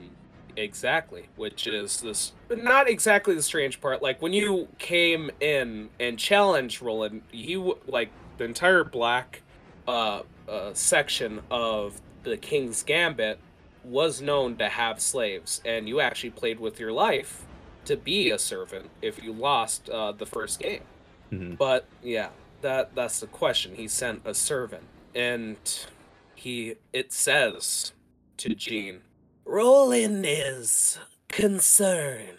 [0.57, 4.01] Exactly, which is this not exactly the strange part.
[4.01, 9.41] Like when you came in and challenged Roland, you like the entire black
[9.87, 13.39] uh, uh section of the King's Gambit
[13.83, 17.45] was known to have slaves, and you actually played with your life
[17.85, 20.83] to be a servant if you lost uh, the first game.
[21.31, 21.57] Mhm.
[21.57, 22.29] But yeah,
[22.61, 23.75] that that's the question.
[23.75, 24.83] He sent a servant,
[25.15, 25.57] and
[26.35, 27.93] he it says
[28.37, 29.01] to Jean,
[29.45, 32.37] Roland is concerned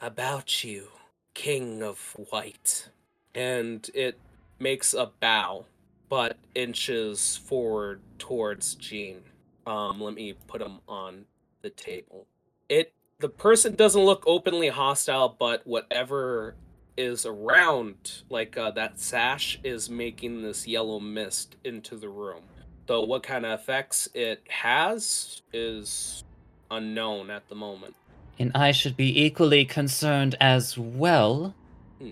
[0.00, 0.88] about you,
[1.34, 2.88] King of White.
[3.34, 4.18] and it
[4.58, 5.66] makes a bow,
[6.08, 9.20] but inches forward towards Jean.
[9.66, 11.26] Um, let me put him on
[11.62, 12.26] the table.
[12.68, 16.54] It the person doesn't look openly hostile, but whatever
[16.96, 22.42] is around, like uh, that sash, is making this yellow mist into the room.
[22.86, 26.24] Though what kind of effects it has is
[26.70, 27.94] unknown at the moment.
[28.38, 31.54] And I should be equally concerned as well.
[32.00, 32.10] Hmm.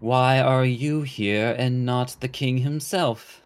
[0.00, 3.42] Why are you here and not the king himself?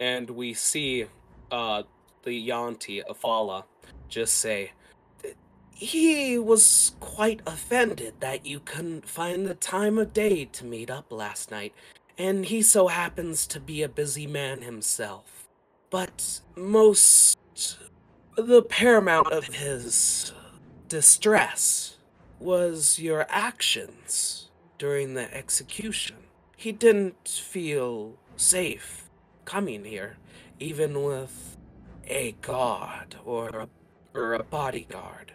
[0.00, 1.04] and we see
[1.52, 1.82] uh
[2.24, 3.64] the yuan-ti Afala
[4.08, 4.72] just say,
[5.72, 11.10] He was quite offended that you couldn't find the time of day to meet up
[11.10, 11.72] last night,
[12.18, 15.48] and he so happens to be a busy man himself.
[15.90, 17.38] But most.
[18.36, 20.32] the paramount of his
[20.88, 21.96] distress
[22.38, 24.39] was your actions
[24.80, 26.16] during the execution.
[26.56, 29.10] He didn't feel safe
[29.44, 30.16] coming here,
[30.58, 31.58] even with
[32.08, 33.68] a guard or a,
[34.14, 35.32] or a bodyguard.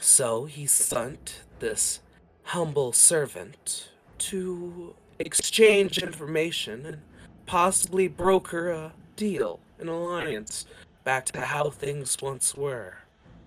[0.00, 2.00] So he sent this
[2.42, 6.98] humble servant to exchange information and
[7.46, 10.66] possibly broker a deal, an alliance,
[11.04, 12.96] back to how things once were.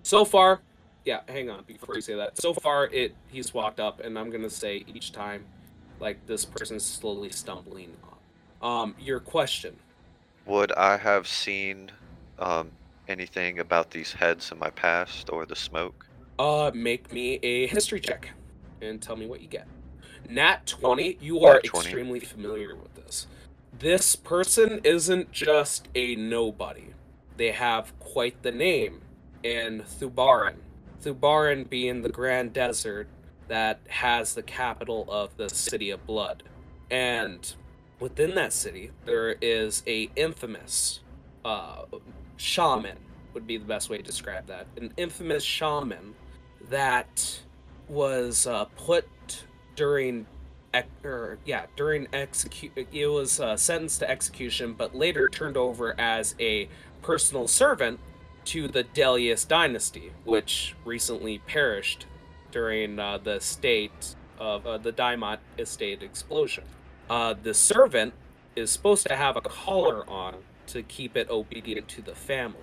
[0.02, 0.62] so far,
[1.04, 2.40] yeah, hang on before you say that.
[2.40, 5.44] So far, it he's walked up, and I'm gonna say each time,
[6.00, 7.96] like this person's slowly stumbling
[8.62, 8.82] on.
[8.82, 9.76] Um, your question.
[10.46, 11.90] Would I have seen
[12.38, 12.70] um,
[13.06, 16.06] anything about these heads in my past or the smoke?
[16.38, 18.30] Uh, make me a history check,
[18.80, 19.66] and tell me what you get.
[20.28, 21.16] Nat twenty.
[21.20, 21.86] You are 20.
[21.86, 23.26] extremely familiar with this.
[23.78, 26.94] This person isn't just a nobody.
[27.36, 29.00] They have quite the name
[29.44, 30.56] in Thubaran.
[31.00, 33.08] Thubaran being the grand desert
[33.48, 36.42] that has the capital of the City of Blood.
[36.90, 37.52] And
[38.00, 41.00] within that city, there is a infamous
[41.44, 41.84] uh,
[42.36, 42.98] shaman,
[43.34, 44.66] would be the best way to describe that.
[44.76, 46.14] An infamous shaman
[46.68, 47.40] that
[47.88, 49.06] was uh, put
[49.76, 50.26] during
[51.02, 56.34] or yeah during execute it was uh, sentenced to execution but later turned over as
[56.38, 56.68] a
[57.00, 57.98] personal servant
[58.48, 62.06] to the Delius dynasty which recently perished
[62.50, 66.64] during uh, the state of uh, the Daimot estate explosion
[67.10, 68.14] uh, the servant
[68.56, 72.60] is supposed to have a collar on to keep it obedient to the family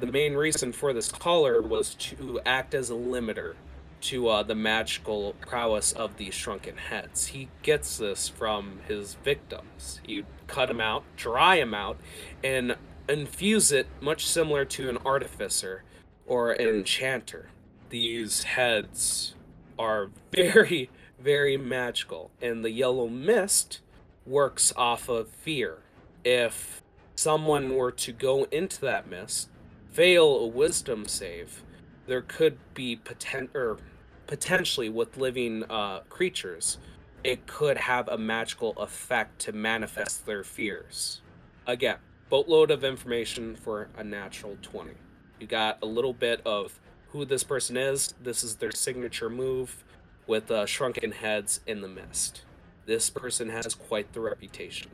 [0.00, 3.54] the main reason for this collar was to act as a limiter
[4.00, 7.26] to uh, the magical prowess of these shrunken heads.
[7.26, 10.00] He gets this from his victims.
[10.06, 11.98] You cut them out, dry them out,
[12.42, 12.76] and
[13.10, 15.82] infuse it much similar to an artificer
[16.26, 17.48] or an enchanter.
[17.90, 19.34] These heads
[19.78, 23.80] are very, very magical, and the yellow mist
[24.24, 25.78] works off of fear.
[26.24, 26.82] If
[27.16, 29.48] someone were to go into that mist,
[29.90, 31.62] fail a wisdom save,
[32.06, 33.78] there could be poten- or
[34.26, 36.78] potentially with living uh, creatures,
[37.24, 41.20] it could have a magical effect to manifest their fears.
[41.66, 41.98] Again,
[42.30, 44.92] boatload of information for a natural 20.
[45.40, 48.14] You got a little bit of who this person is.
[48.22, 49.84] This is their signature move
[50.26, 52.42] with uh, shrunken heads in the mist.
[52.86, 54.90] This person has quite the reputation.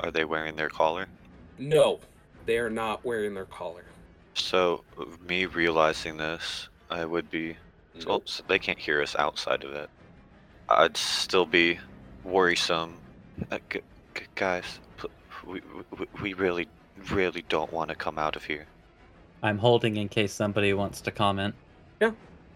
[0.00, 1.06] Are they wearing their collar?
[1.58, 2.00] No,
[2.44, 3.84] they are not wearing their collar.
[4.34, 4.84] So,
[5.28, 7.56] me realizing this, I would be.
[7.94, 8.06] Nope.
[8.06, 9.90] Well, they can't hear us outside of it.
[10.68, 11.78] I'd still be
[12.22, 12.96] worrisome.
[13.50, 13.80] Uh, g-
[14.14, 15.10] g- guys, pl-
[15.46, 15.60] we,
[15.98, 16.68] we, we really,
[17.10, 18.66] really don't want to come out of here.
[19.42, 21.54] I'm holding in case somebody wants to comment.
[22.00, 22.12] Yeah.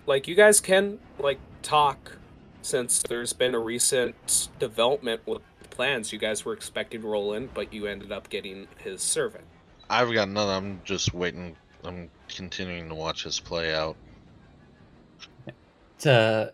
[0.07, 2.19] Like you guys can like talk
[2.63, 7.87] since there's been a recent development with plans you guys were expecting Roland but you
[7.87, 9.45] ended up getting his servant
[9.93, 10.49] I've got none.
[10.49, 11.55] I'm just waiting.
[11.85, 13.95] I'm continuing to watch this play out.
[16.05, 16.47] Uh,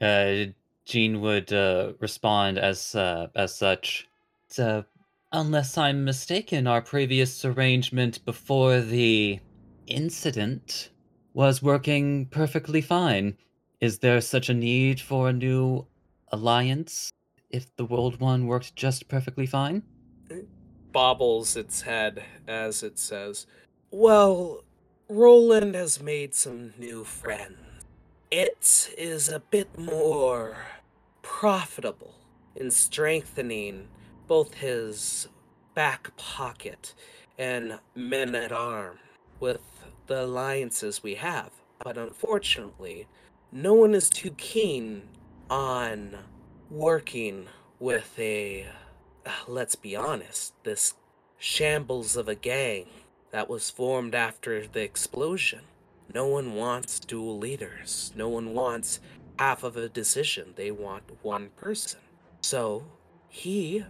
[0.00, 0.44] uh,
[0.84, 4.08] Jean would uh, respond as uh, as such.
[4.56, 4.82] Uh,
[5.34, 9.40] unless I'm mistaken, our previous arrangement before the
[9.88, 10.90] incident
[11.34, 13.36] was working perfectly fine.
[13.80, 15.86] Is there such a need for a new
[16.28, 17.10] alliance
[17.50, 19.82] if the world one worked just perfectly fine?
[20.92, 23.46] bobbles its head as it says
[23.90, 24.62] Well,
[25.08, 27.58] Roland has made some new friends.
[28.30, 30.56] It is a bit more
[31.22, 32.14] profitable
[32.54, 33.88] in strengthening
[34.26, 35.28] both his
[35.74, 36.94] back pocket
[37.38, 38.98] and men at arm
[39.40, 39.60] with
[40.06, 41.50] the alliances we have.
[41.82, 43.06] but unfortunately,
[43.52, 45.02] no one is too keen
[45.50, 46.16] on
[46.70, 47.46] working
[47.78, 48.66] with a.
[49.46, 50.94] let's be honest, this
[51.38, 52.86] shambles of a gang
[53.32, 55.60] that was formed after the explosion.
[56.12, 58.12] No one wants dual leaders.
[58.16, 59.00] No one wants
[59.38, 60.54] half of a decision.
[60.56, 62.00] They want one person.
[62.40, 62.84] So
[63.28, 63.84] he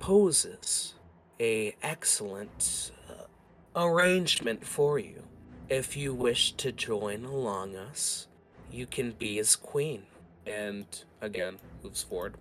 [0.00, 0.94] poses
[1.38, 5.22] a excellent uh, arrangement for you.
[5.68, 8.26] If you wish to join along us,
[8.72, 10.02] you can be his queen.
[10.46, 10.86] and
[11.20, 12.34] again moves forward.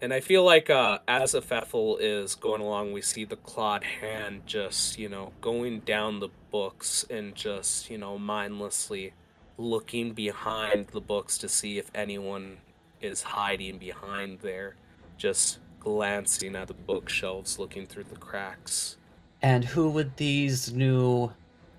[0.00, 4.42] And I feel like uh, as Aphethel is going along, we see the clawed hand
[4.44, 9.14] just, you know, going down the books and just, you know, mindlessly
[9.56, 12.58] looking behind the books to see if anyone
[13.00, 14.76] is hiding behind there.
[15.16, 18.96] Just glancing at the bookshelves, looking through the cracks.
[19.42, 21.30] And who would these new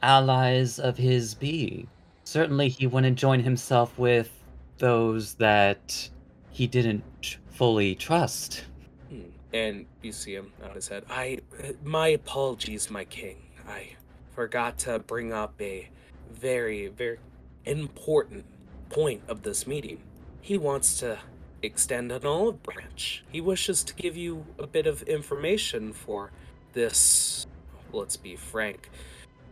[0.04, 1.88] allies of his be?
[2.24, 4.32] Certainly, he wouldn't join himself with
[4.78, 6.10] those that
[6.52, 8.66] he didn't fully trust.
[9.10, 9.22] Hmm.
[9.54, 11.04] And you see him nod his head.
[11.10, 11.40] I,
[11.84, 13.38] my apologies, my king.
[13.68, 13.96] I
[14.36, 15.90] forgot to bring up a
[16.32, 17.18] very, very
[17.66, 18.46] important
[18.90, 20.02] point of this meeting.
[20.42, 21.18] He wants to
[21.66, 23.24] extend an olive branch.
[23.32, 26.32] He wishes to give you a bit of information for
[26.74, 27.48] this,
[27.92, 28.90] let's be frank,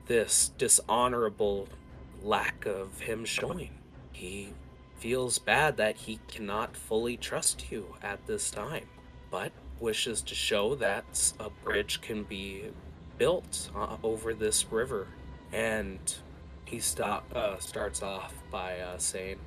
[0.06, 1.68] this dishonorable
[2.22, 3.72] lack of him showing.
[4.12, 4.54] He
[4.98, 8.88] feels bad that he cannot fully trust you at this time,
[9.30, 12.64] but wishes to show that a bridge can be
[13.18, 15.08] built uh, over this river.
[15.52, 16.00] And
[16.66, 19.40] he stop, uh, starts off by uh, saying,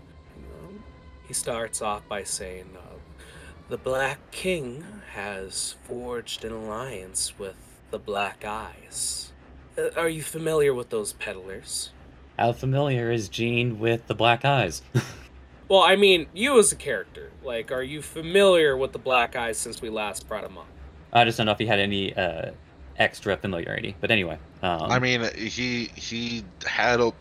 [1.26, 2.96] he starts off by saying, uh,
[3.68, 7.56] the Black King has forged an alliance with
[7.90, 9.32] the Black Eyes.
[9.76, 11.90] Uh, are you familiar with those peddlers?
[12.38, 14.82] How familiar is Jean with the black eyes?
[15.68, 19.58] Well, I mean, you as a character, like, are you familiar with the Black Eyes
[19.58, 20.68] since we last brought him up?
[21.12, 22.52] I just don't know if he had any uh,
[22.98, 23.96] extra familiarity.
[24.00, 27.12] But anyway, um, I mean, he he had a,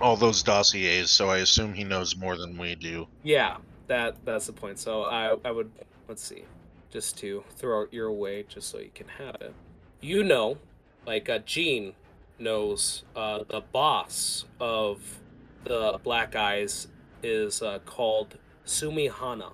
[0.00, 3.06] all those dossiers, so I assume he knows more than we do.
[3.22, 4.78] Yeah, that that's the point.
[4.78, 5.70] So I I would
[6.08, 6.44] let's see,
[6.90, 9.54] just to throw it your way, just so you can have it.
[10.00, 10.58] You know,
[11.06, 11.94] like uh, Jean
[12.38, 15.20] knows uh, the boss of
[15.64, 16.88] the Black Eyes
[17.22, 19.52] is uh, called Sumihana.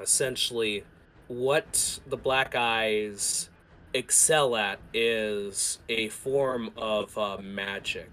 [0.00, 0.84] Essentially,
[1.28, 3.48] what the Black Eyes
[3.92, 8.10] excel at is a form of uh, magic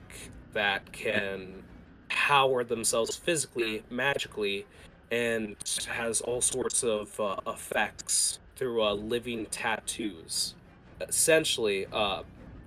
[0.54, 1.64] that can
[2.12, 4.66] power themselves physically, magically,
[5.12, 5.56] and
[5.88, 10.54] has all sorts of uh, effects through uh, living tattoos.
[11.00, 12.24] Essentially, uh,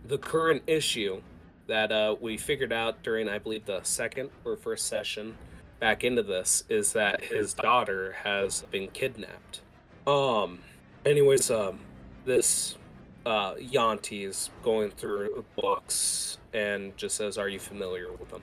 [0.07, 1.21] the current issue
[1.67, 5.37] that uh, we figured out during, I believe, the second or first session
[5.79, 9.61] back into this is that his daughter has been kidnapped.
[10.07, 10.61] Um,
[11.05, 11.81] anyways, um,
[12.25, 12.77] this
[13.25, 18.43] uh, yuan-ti is going through books and just says, "Are you familiar with them?"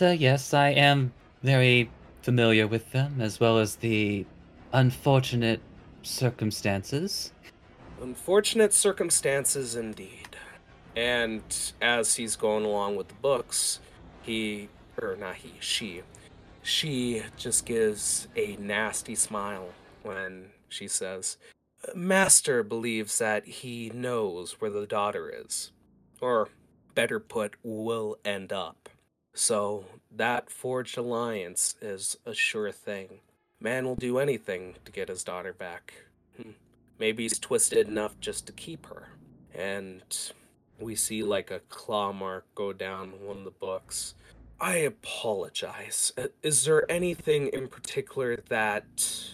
[0.00, 1.12] Uh, yes, I am
[1.42, 1.90] very
[2.22, 4.24] familiar with them, as well as the
[4.72, 5.60] unfortunate
[6.02, 7.32] circumstances.
[8.00, 10.36] Unfortunate circumstances indeed.
[10.96, 11.42] And
[11.80, 13.80] as he's going along with the books,
[14.22, 14.68] he,
[15.00, 16.02] or not he, she,
[16.62, 19.68] she just gives a nasty smile
[20.02, 21.38] when she says,
[21.94, 25.72] Master believes that he knows where the daughter is.
[26.20, 26.48] Or,
[26.94, 28.88] better put, will end up.
[29.34, 29.84] So,
[30.14, 33.20] that forged alliance is a sure thing.
[33.60, 35.94] Man will do anything to get his daughter back.
[36.36, 36.50] Hmm.
[36.98, 39.08] Maybe he's twisted enough just to keep her.
[39.54, 40.02] And
[40.78, 44.14] we see like a claw mark go down one of the books.
[44.60, 46.12] I apologize.
[46.16, 49.30] Uh, Is there anything in particular that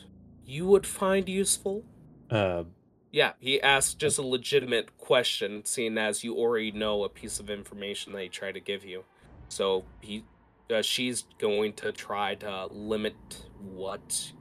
[0.46, 1.84] you would find useful?
[2.30, 2.64] Uh,
[3.10, 7.50] Yeah, he asked just a legitimate question, seeing as you already know a piece of
[7.50, 9.04] information that he tried to give you.
[9.48, 10.24] So he,
[10.72, 13.16] uh, she's going to try to limit
[13.60, 14.32] what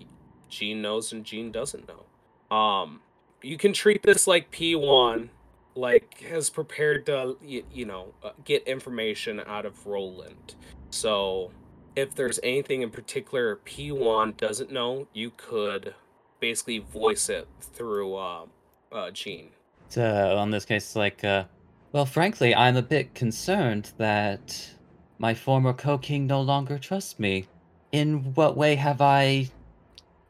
[0.50, 2.56] Jean knows and Jean doesn't know.
[2.56, 3.02] Um,
[3.42, 5.30] you can treat this like P1,
[5.76, 10.56] like has prepared to, you, you know, uh, get information out of Roland.
[10.90, 11.52] So
[11.96, 15.96] if there's anything in particular P1 doesn't know, you could
[16.40, 18.46] basically voice it through uh,
[18.92, 19.50] uh, Jean.
[19.90, 21.46] so on this case, like, uh,
[21.92, 24.76] well, frankly, I'm a bit concerned that
[25.18, 27.48] my former co-king no longer trusts me.
[27.92, 29.50] In what way have I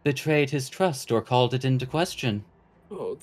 [0.04, 2.46] betrayed his trust or called it into question?
[2.90, 3.18] Oh,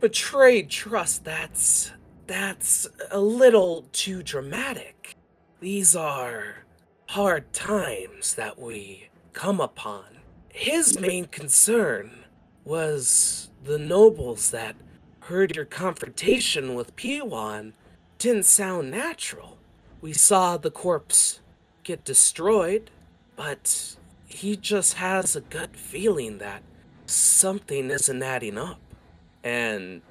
[0.00, 1.24] betrayed trust.
[1.24, 1.92] That's
[2.26, 5.16] that's a little too dramatic.
[5.60, 6.64] These are
[7.08, 10.04] hard times that we come upon.
[10.52, 12.24] His main concern
[12.64, 14.76] was the nobles that
[15.20, 17.72] heard your confrontation with P1
[18.18, 19.58] didn't sound natural.
[20.00, 21.40] We saw the corpse
[21.82, 22.90] get destroyed,
[23.34, 23.96] but
[24.26, 26.62] he just has a gut feeling that
[27.06, 28.78] something isn't adding up.
[29.42, 30.02] And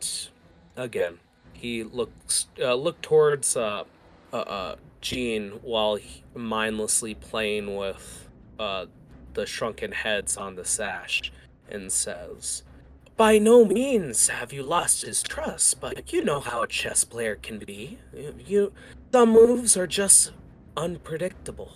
[0.75, 1.19] again,
[1.53, 3.83] he looks uh, towards uh,
[4.33, 8.87] uh, uh, Jean while he, mindlessly playing with uh,
[9.33, 11.31] the shrunken heads on the sash,
[11.69, 12.63] and says,
[13.15, 17.35] "By no means have you lost his trust, but you know how a chess player
[17.35, 17.99] can be.
[18.13, 18.73] You, you
[19.11, 20.31] some moves are just
[20.75, 21.71] unpredictable."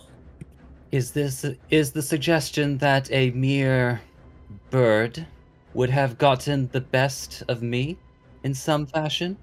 [0.91, 4.01] Is this is the suggestion that a mere
[4.69, 5.25] bird
[5.73, 7.97] would have gotten the best of me
[8.43, 9.37] in some fashion?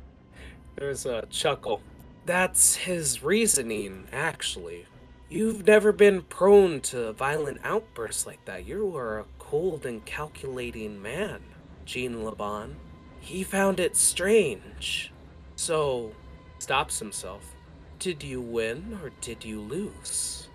[0.77, 1.81] There's a chuckle.
[2.27, 4.87] That's his reasoning, actually.
[5.31, 8.67] You've never been prone to violent outbursts like that.
[8.67, 11.41] You are a cold and calculating man,
[11.85, 12.77] Jean Laban.
[13.21, 15.13] He found it strange.
[15.57, 16.13] So,
[16.59, 17.55] stops himself.
[17.99, 20.49] Did you win or did you lose?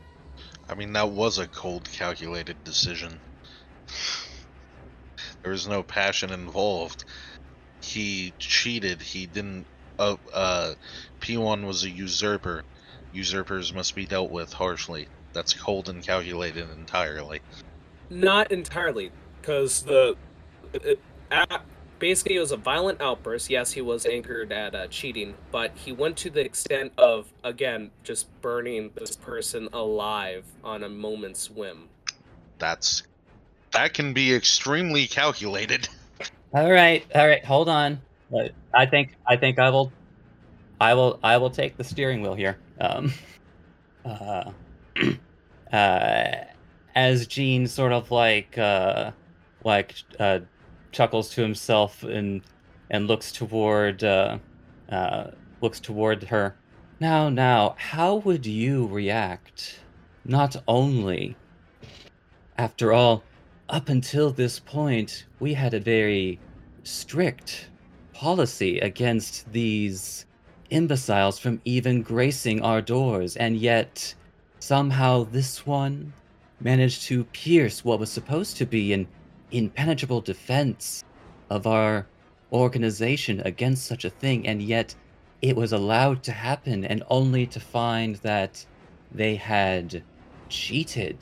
[0.70, 3.20] I mean, that was a cold, calculated decision.
[5.42, 7.04] There was no passion involved.
[7.82, 9.02] He cheated.
[9.02, 9.66] He didn't.
[10.00, 10.74] Uh, uh,
[11.20, 12.64] P1 was a usurper.
[13.14, 15.08] Usurpers must be dealt with harshly.
[15.34, 17.42] That's cold and calculated entirely.
[18.10, 19.12] Not entirely,
[19.42, 20.16] because the
[20.74, 21.00] it,
[22.04, 23.50] basically it was a violent outburst.
[23.50, 27.92] Yes, he was angered at uh, cheating, but he went to the extent of again
[28.04, 31.88] just burning this person alive on a moment's whim.
[32.60, 33.04] That's
[33.72, 35.88] that can be extremely calculated.
[36.54, 38.00] All right, all right, hold on.
[38.76, 39.92] I think I think I will,
[40.80, 42.60] I will I will take the steering wheel here.
[42.80, 43.12] Um,
[44.06, 44.52] uh,
[45.74, 46.32] uh,
[46.94, 49.12] as Jean sort of like uh,
[49.64, 50.42] like uh,
[50.94, 52.42] chuckles to himself and
[52.90, 54.38] and looks toward uh,
[54.90, 56.56] uh, looks toward her.
[57.00, 59.80] Now, now, how would you react?
[60.26, 61.36] Not only,
[62.58, 63.24] after all,
[63.68, 66.40] up until this point, we had a very
[66.84, 67.70] strict
[68.14, 70.26] policy against these
[70.70, 74.14] imbeciles from even gracing our doors, and yet
[74.60, 76.14] somehow this one
[76.62, 79.08] managed to pierce what was supposed to be an
[79.54, 81.04] impenetrable defense
[81.50, 82.08] of our
[82.52, 84.96] organization against such a thing, and yet
[85.42, 88.66] it was allowed to happen, and only to find that
[89.12, 90.04] they had
[90.50, 91.18] cheated.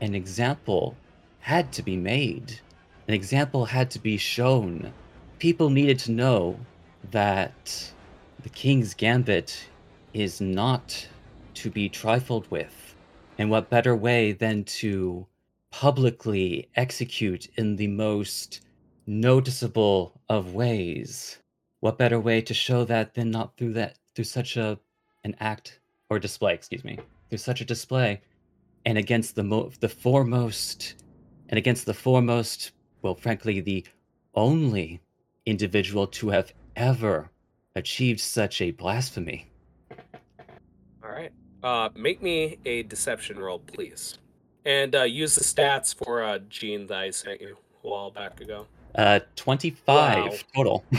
[0.00, 0.96] An example
[1.40, 2.60] had to be made.
[3.08, 4.92] An example had to be shown.
[5.38, 6.58] People needed to know
[7.10, 7.92] that
[8.42, 9.68] the King's Gambit
[10.14, 11.06] is not
[11.54, 12.94] to be trifled with.
[13.38, 15.26] And what better way than to
[15.70, 18.60] publicly execute in the most
[19.06, 21.38] noticeable of ways?
[21.80, 24.78] What better way to show that than not through that through such a
[25.24, 26.98] an act or display, excuse me,
[27.28, 28.20] through such a display
[28.84, 31.02] and against the mo- the foremost
[31.48, 32.72] and against the foremost,
[33.02, 33.84] well, frankly, the
[34.34, 35.00] only
[35.46, 37.30] individual to have ever
[37.74, 39.46] achieved such a blasphemy.
[41.02, 41.32] All right.
[41.62, 44.18] Uh, make me a deception roll, please,
[44.70, 48.40] and uh, use the stats for uh, Jean that I sent you a while back
[48.40, 48.66] ago.
[48.94, 50.38] Uh, 25 Wow.
[50.54, 50.84] total.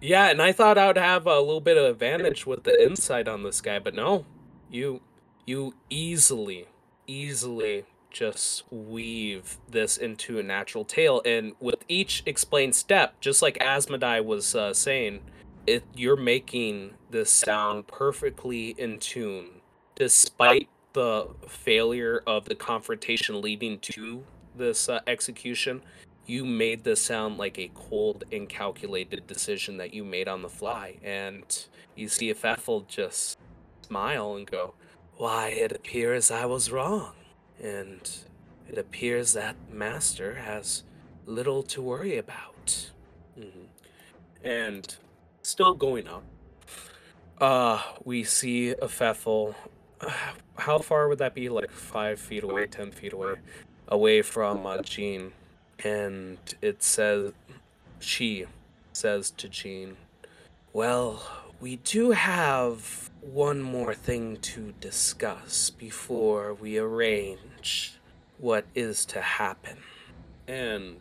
[0.00, 3.26] Yeah, and I thought I would have a little bit of advantage with the insight
[3.26, 4.26] on this guy, but no,
[4.70, 5.00] you
[5.46, 6.66] you easily,
[7.06, 13.58] easily just weave this into a natural tale, and with each explained step, just like
[13.60, 15.20] Asmodai was uh, saying,
[15.66, 19.62] it you're making this sound perfectly in tune,
[19.94, 24.24] despite the failure of the confrontation leading to
[24.56, 25.82] this uh, execution
[26.26, 30.48] you made this sound like a cold and calculated decision that you made on the
[30.48, 30.96] fly.
[31.02, 31.44] And
[31.94, 33.38] you see if Ethel just
[33.82, 34.74] smile and go,
[35.16, 37.12] Why, it appears I was wrong.
[37.62, 38.10] And
[38.68, 40.82] it appears that Master has
[41.26, 42.90] little to worry about.
[43.38, 43.66] Mhm.
[44.42, 44.96] and
[45.42, 46.22] still going up.
[47.40, 49.54] Uh, we see a Pfeffel.
[50.56, 51.48] How far would that be?
[51.48, 53.34] Like five feet away, ten feet away,
[53.88, 55.32] away from uh, Jean.
[55.82, 57.32] And it says,
[57.98, 58.46] she
[58.92, 59.96] says to Jean,
[60.72, 61.22] Well,
[61.60, 67.98] we do have one more thing to discuss before we arrange
[68.38, 69.78] what is to happen.
[70.46, 71.00] and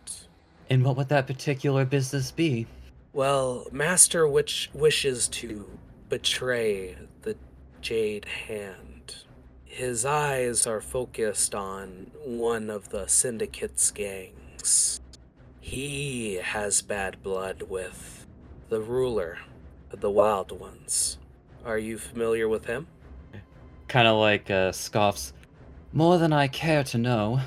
[0.69, 2.67] And what would that particular business be?
[3.11, 5.69] Well, Master which wishes to
[6.09, 7.07] betray the
[7.83, 9.17] Jade Hand.
[9.65, 15.01] His eyes are focused on one of the syndicate's gangs.
[15.59, 18.25] He has bad blood with
[18.69, 19.39] the ruler
[19.91, 21.17] of the Wild Ones.
[21.65, 22.87] Are you familiar with him?
[23.89, 25.33] Kind of like uh, scoffs.
[25.91, 27.41] More than I care to know.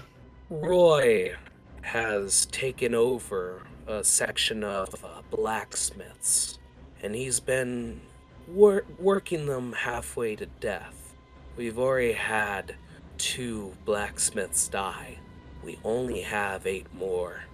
[0.50, 1.34] Roy
[1.80, 6.58] has taken over a section of uh, blacksmiths,
[7.02, 8.02] and he's been
[8.48, 11.14] wor- working them halfway to death.
[11.56, 12.74] We've already had
[13.18, 15.18] two blacksmiths die.
[15.64, 17.44] We only have eight more,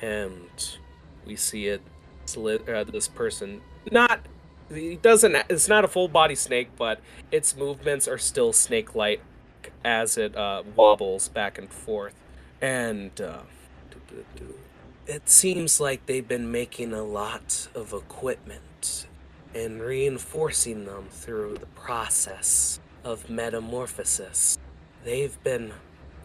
[0.00, 0.76] and
[1.26, 1.82] we see it.
[2.26, 4.20] Slit, uh, this person not
[4.72, 7.00] he doesn't it's not a full body snake but
[7.30, 9.22] its movements are still snake like
[9.84, 12.14] as it uh, wobbles back and forth
[12.60, 13.38] and uh,
[15.06, 19.06] it seems like they've been making a lot of equipment
[19.58, 24.56] and reinforcing them through the process of metamorphosis.
[25.04, 25.72] They've been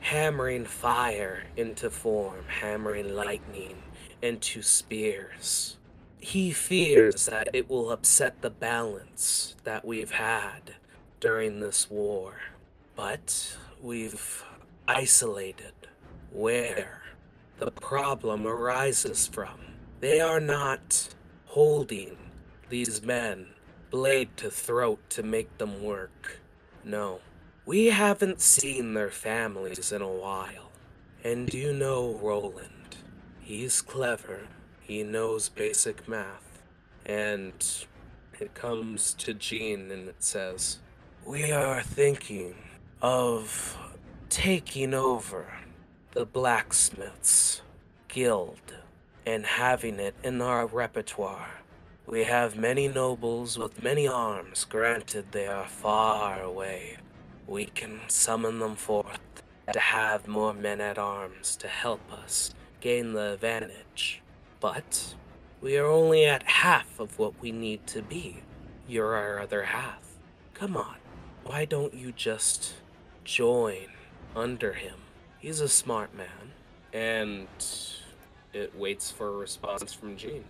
[0.01, 3.81] hammering fire into form, hammering lightning
[4.22, 5.77] into spears.
[6.19, 10.76] He fears that it will upset the balance that we've had
[11.19, 12.35] during this war.
[12.95, 14.43] But we've
[14.88, 15.73] isolated
[16.31, 17.01] where
[17.57, 19.60] the problem arises from.
[20.01, 21.15] They are not
[21.45, 22.18] holding
[22.73, 23.45] these men
[23.91, 26.39] blade to throat to make them work.
[26.83, 27.19] No,
[27.67, 30.71] we haven't seen their families in a while.
[31.23, 32.97] And you know Roland.
[33.39, 34.47] He's clever.
[34.81, 36.63] He knows basic math.
[37.05, 37.53] And
[38.39, 40.79] it comes to Jean and it says,
[41.23, 42.55] We are thinking
[43.03, 43.77] of
[44.29, 45.45] taking over
[46.13, 47.61] the blacksmiths
[48.07, 48.73] guild
[49.27, 51.62] and having it in our repertoire.
[52.05, 56.97] We have many nobles with many arms, granted they are far away.
[57.47, 59.21] We can summon them forth
[59.71, 64.21] to have more men at arms to help us gain the advantage.
[64.59, 65.15] But
[65.61, 68.43] we are only at half of what we need to be.
[68.85, 70.01] You're our other half.
[70.53, 70.97] Come on,
[71.45, 72.73] why don't you just
[73.23, 73.88] join
[74.35, 74.95] under him?
[75.39, 76.51] He's a smart man.
[76.91, 77.47] And
[78.51, 80.43] it waits for a response from Jean.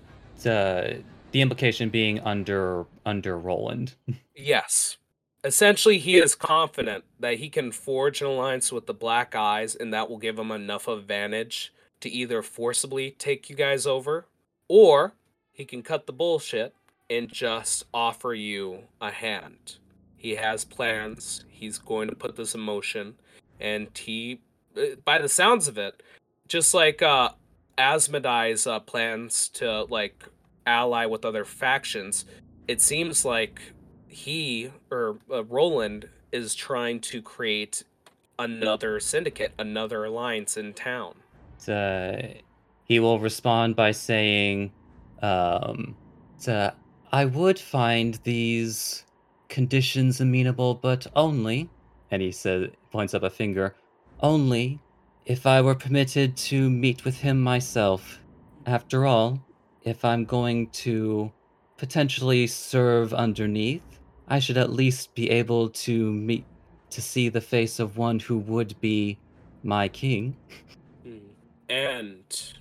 [0.45, 0.95] Uh,
[1.34, 3.95] the implication being under under Roland.
[4.35, 4.97] Yes.
[5.43, 9.93] Essentially, he is confident that he can forge an alliance with the Black Eyes, and
[9.93, 14.26] that will give him enough advantage to either forcibly take you guys over,
[14.68, 15.14] or
[15.51, 16.73] he can cut the bullshit
[17.11, 19.76] and just offer you a hand.
[20.18, 21.45] He has plans.
[21.47, 23.15] He's going to put this in motion,
[23.60, 24.41] and he,
[25.05, 26.01] by the sounds of it,
[26.47, 27.30] just like uh,
[27.77, 30.27] Asmodee's uh, plans to like
[30.65, 32.26] ally with other factions,
[32.68, 33.61] it seems like
[34.07, 37.84] he or uh, Roland is trying to create
[38.40, 41.15] another syndicate, another alliance in town.
[41.68, 42.18] Uh,
[42.85, 44.72] he will respond by saying,
[45.22, 45.95] um,
[46.48, 46.72] uh,
[47.11, 49.06] I would find these
[49.49, 51.69] conditions amenable, but only,
[52.11, 53.76] and he said, points up a finger,
[54.19, 54.80] only
[55.26, 58.19] if I were permitted to meet with him myself.
[58.65, 59.45] After all,
[59.84, 61.31] if I'm going to
[61.77, 63.81] potentially serve underneath,
[64.27, 66.45] I should at least be able to meet
[66.91, 69.18] to see the face of one who would be
[69.64, 70.38] my king.
[71.03, 71.18] Hmm.
[71.68, 72.53] And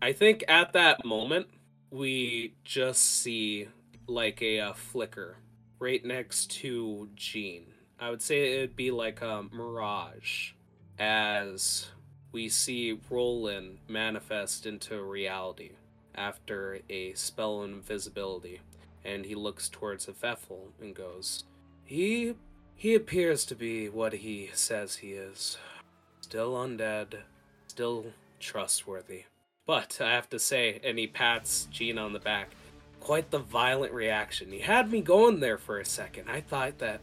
[0.00, 1.48] I think at that moment,
[1.90, 3.68] we just see
[4.06, 5.38] like a, a flicker
[5.78, 7.66] right next to Jean.
[7.98, 10.52] I would say it'd be like a mirage
[10.98, 11.88] as
[12.32, 15.72] we see Roland manifest into reality
[16.14, 18.60] after a spell of invisibility,
[19.04, 21.44] and he looks towards Pfeffel and goes,
[21.84, 22.34] He
[22.74, 25.58] he appears to be what he says he is.
[26.22, 27.18] Still undead,
[27.68, 28.06] still
[28.38, 29.24] trustworthy.
[29.66, 32.50] But I have to say, and he pats Jean on the back,
[32.98, 34.50] quite the violent reaction.
[34.50, 36.30] He had me going there for a second.
[36.30, 37.00] I thought that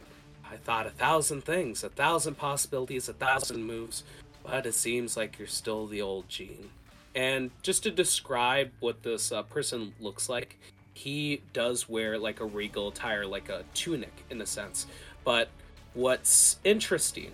[0.50, 4.02] I thought a thousand things, a thousand possibilities, a thousand moves,
[4.42, 6.70] but it seems like you're still the old Jean.
[7.14, 10.58] And just to describe what this uh, person looks like,
[10.94, 14.86] he does wear like a regal attire, like a tunic in a sense.
[15.24, 15.48] But
[15.94, 17.32] what's interesting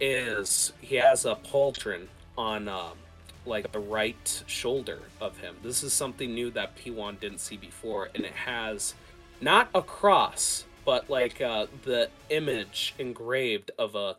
[0.00, 2.98] is he has a pauldron on um,
[3.46, 5.56] like the right shoulder of him.
[5.62, 8.94] This is something new that P1 didn't see before, and it has
[9.40, 14.16] not a cross, but like uh, the image engraved of a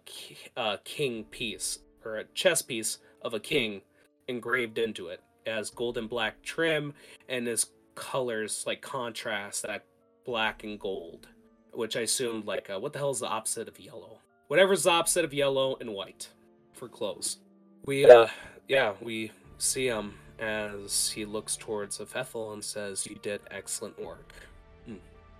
[0.55, 3.81] uh, king piece or a chess piece of a king
[4.27, 5.21] engraved into it.
[5.45, 6.93] It has golden black trim
[7.27, 9.85] and his colors like contrast that
[10.25, 11.27] black and gold,
[11.73, 14.19] which I assumed like uh, what the hell is the opposite of yellow?
[14.53, 16.29] whatever's the opposite of yellow and white
[16.73, 17.39] for clothes.
[17.85, 18.27] We uh
[18.67, 24.31] yeah, we see him as he looks towards Aphethel and says, You did excellent work.
[24.85, 24.97] Hmm.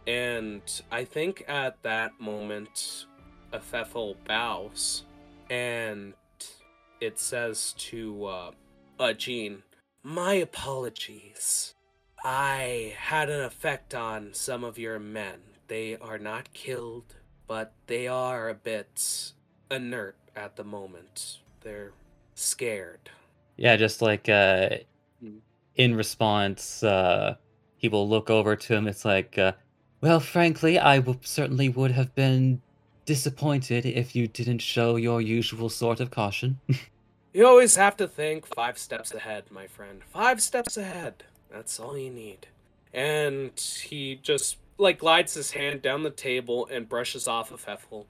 [0.07, 0.61] And
[0.91, 3.05] I think at that moment
[3.53, 5.03] Aphethel bows
[5.49, 6.13] and
[6.99, 8.51] it says to uh,
[8.99, 9.63] uh Jean,
[10.03, 11.73] My apologies.
[12.23, 15.39] I had an effect on some of your men.
[15.67, 17.15] They are not killed,
[17.47, 19.33] but they are a bit
[19.69, 21.39] inert at the moment.
[21.61, 21.91] They're
[22.35, 23.09] scared.
[23.57, 24.69] Yeah, just like uh,
[25.21, 25.37] Hmm.
[25.75, 27.35] in response, uh,
[27.77, 28.87] he will look over to him.
[28.87, 29.53] It's like, uh,
[30.01, 32.61] well, frankly, I w- certainly would have been
[33.05, 36.59] disappointed if you didn't show your usual sort of caution.
[37.33, 40.01] You always have to think five steps ahead, my friend.
[40.11, 41.23] Five steps ahead.
[41.51, 42.45] That's all you need.
[42.93, 48.05] And he just like glides his hand down the table and brushes off of Pfeffel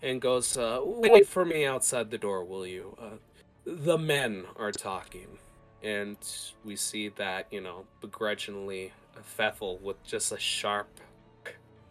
[0.00, 2.96] and goes, uh, "Wait for me outside the door, will you?
[3.00, 3.16] Uh,
[3.64, 5.38] the men are talking."
[5.82, 6.16] And
[6.64, 8.92] we see that you know begrudgingly,
[9.36, 10.88] Pfeffel with just a sharp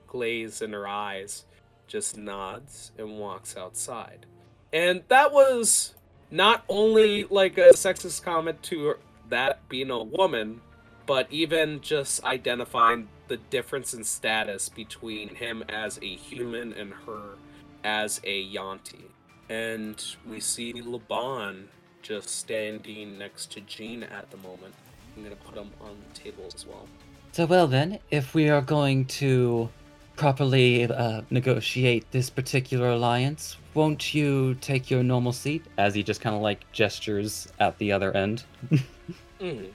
[0.07, 1.43] glaze in her eyes
[1.85, 4.25] just nods and walks outside.
[4.71, 5.95] And that was
[6.29, 8.95] not only like a sexist comment to
[9.29, 10.61] that being a woman,
[11.05, 17.35] but even just identifying the difference in status between him as a human and her
[17.83, 19.05] as a yuan-ti.
[19.49, 21.69] And we see Laban
[22.01, 24.73] just standing next to Jean at the moment.
[25.15, 26.87] I'm gonna put him on the table as well.
[27.31, 29.69] So, well, then, if we are going to
[30.17, 35.63] properly uh, negotiate this particular alliance, won't you take your normal seat?
[35.77, 38.43] As he just kind of like gestures at the other end.
[39.39, 39.65] hmm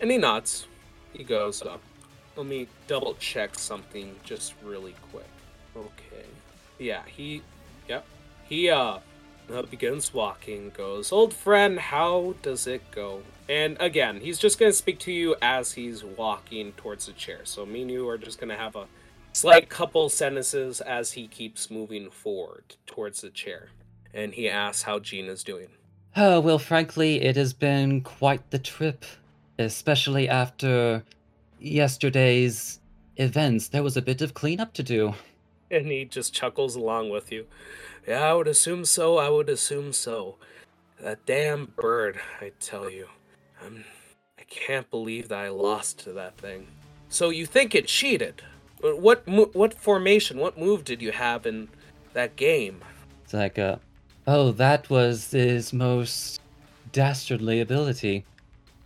[0.00, 0.66] And he nods.
[1.12, 1.76] He goes, uh,
[2.36, 5.28] let me double check something just really quick.
[5.76, 6.26] Okay.
[6.78, 7.42] Yeah, he,
[7.88, 8.06] yep.
[8.48, 9.00] He, uh,
[9.52, 13.22] uh, begins walking, goes, Old friend, how does it go?
[13.48, 17.40] And again, he's just going to speak to you as he's walking towards the chair.
[17.44, 18.86] So me and you are just going to have a
[19.32, 23.68] slight couple sentences as he keeps moving forward towards the chair.
[24.14, 25.68] And he asks how Jean is doing.
[26.16, 29.04] Oh, well, frankly, it has been quite the trip,
[29.58, 31.04] especially after
[31.60, 32.80] yesterday's
[33.16, 33.68] events.
[33.68, 35.14] There was a bit of cleanup to do.
[35.70, 37.46] And he just chuckles along with you.
[38.06, 39.18] Yeah, I would assume so.
[39.18, 40.36] I would assume so.
[41.00, 43.08] That damn bird, I tell you.
[43.64, 43.84] I'm,
[44.38, 46.68] I can't believe that I lost to that thing.
[47.08, 48.42] So you think it cheated?
[48.80, 51.68] What what formation, what move did you have in
[52.12, 52.80] that game?
[53.24, 53.76] It's like, uh,
[54.26, 56.40] oh, that was his most
[56.92, 58.24] dastardly ability.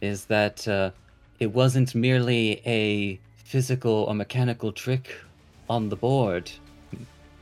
[0.01, 0.91] Is that uh,
[1.39, 5.15] it wasn't merely a physical or mechanical trick
[5.69, 6.51] on the board.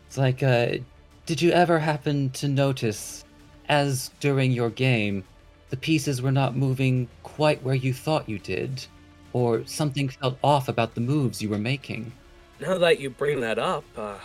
[0.07, 0.79] It's like, uh,
[1.27, 3.25] did you ever happen to notice,
[3.69, 5.23] as during your game,
[5.69, 8.85] the pieces were not moving quite where you thought you did?
[9.33, 12.13] Or something felt off about the moves you were making?
[12.61, 14.19] Now that you bring that up, uh,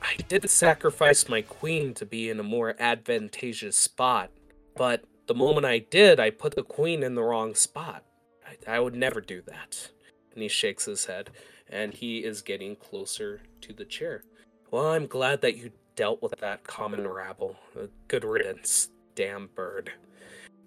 [0.00, 4.30] I did sacrifice my queen to be in a more advantageous spot,
[4.76, 8.04] but the moment I did, I put the queen in the wrong spot.
[8.46, 9.90] I, I would never do that.
[10.32, 11.30] And he shakes his head,
[11.68, 14.22] and he is getting closer to the chair.
[14.70, 17.56] Well, I'm glad that you dealt with that common rabble.
[17.76, 19.90] Uh, good riddance, damn bird.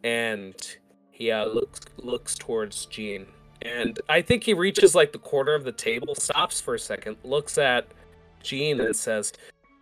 [0.03, 0.55] And
[1.11, 3.27] he uh, looks looks towards Jean,
[3.61, 7.17] and I think he reaches like the corner of the table, stops for a second,
[7.23, 7.87] looks at
[8.41, 9.33] Jean, and says,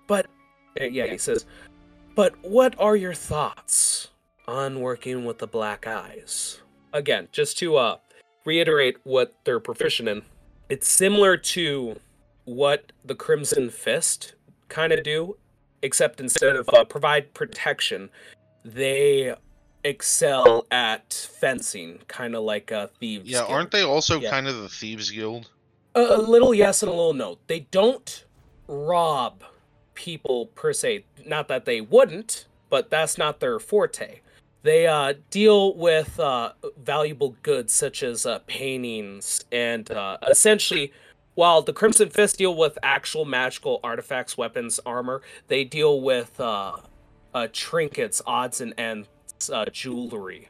[0.08, 0.28] "But
[0.80, 1.46] uh, yeah," he says,
[2.16, 4.10] "But what are your thoughts
[4.48, 6.62] on working with the Black Eyes?"
[6.94, 7.98] Again, just to uh,
[8.46, 10.24] reiterate what they're proficient in,
[10.70, 12.00] it's similar to
[12.46, 14.34] what the Crimson Fist
[14.70, 15.36] kind of do,
[15.82, 18.10] except instead of uh, provide protection,
[18.64, 19.36] they
[19.84, 23.30] excel at fencing, kind of like a thieves.
[23.30, 23.52] Yeah, Guild.
[23.52, 24.30] aren't they also Yeah.
[24.30, 25.50] kind of the Thieves Guild?
[25.96, 27.38] A, a little yes and a little no.
[27.48, 28.24] They don't
[28.68, 29.44] rob
[29.94, 31.06] people per se.
[31.26, 34.20] Not that they wouldn't, but that's not their forte.
[34.64, 40.92] They uh, deal with uh, valuable goods such as uh, paintings and uh, essentially,
[41.36, 46.78] while the Crimson Fist deal with actual magical artifacts, weapons, armor, they deal with uh,
[47.34, 49.08] uh, trinkets, odds and ends,
[49.52, 50.50] uh, jewelry,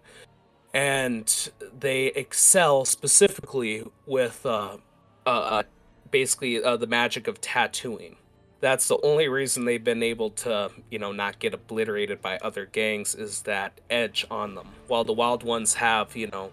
[0.73, 4.77] and they excel specifically with uh,
[5.25, 5.63] uh, uh,
[6.11, 8.15] basically uh, the magic of tattooing.
[8.59, 12.65] That's the only reason they've been able to, you know, not get obliterated by other
[12.65, 14.67] gangs is that edge on them.
[14.87, 16.51] While the wild ones have, you know,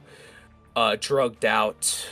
[0.77, 2.09] uh, drugged out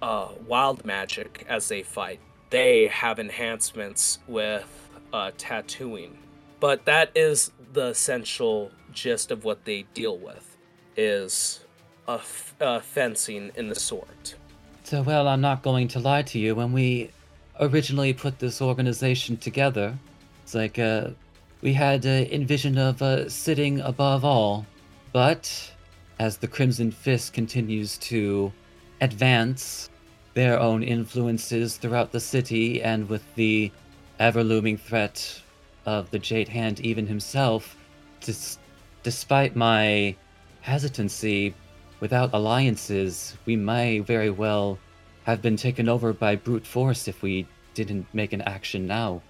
[0.00, 2.20] wild magic as they fight,
[2.50, 4.90] they have enhancements with
[5.38, 6.18] tattooing.
[6.60, 10.56] but that is the essential gist of what they deal with
[10.96, 11.60] is
[12.82, 14.34] fencing in the sort.
[14.82, 16.54] So, well, I'm not going to lie to you.
[16.54, 17.10] When we
[17.60, 19.96] originally put this organization together,
[20.42, 21.10] it's like uh,
[21.60, 24.66] we had uh, envision of uh, sitting above all.
[25.12, 25.72] But
[26.18, 28.52] as the Crimson Fist continues to
[29.00, 29.90] advance
[30.34, 33.72] their own influences throughout the city, and with the
[34.18, 35.42] ever looming threat
[35.84, 37.76] of the Jade Hand even himself,
[38.20, 38.58] dis-
[39.06, 40.16] despite my
[40.62, 41.54] hesitancy,
[42.00, 44.80] without alliances, we may very well
[45.22, 49.22] have been taken over by brute force if we didn't make an action now.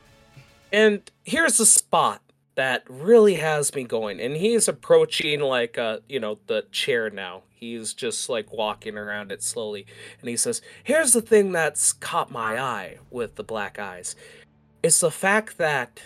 [0.72, 2.22] And here's a spot
[2.54, 4.18] that really has me going.
[4.18, 7.42] And he's approaching like uh, you know, the chair now.
[7.50, 9.84] He's just like walking around it slowly.
[10.22, 14.16] And he says, Here's the thing that's caught my eye with the black eyes.
[14.82, 16.00] It's the fact that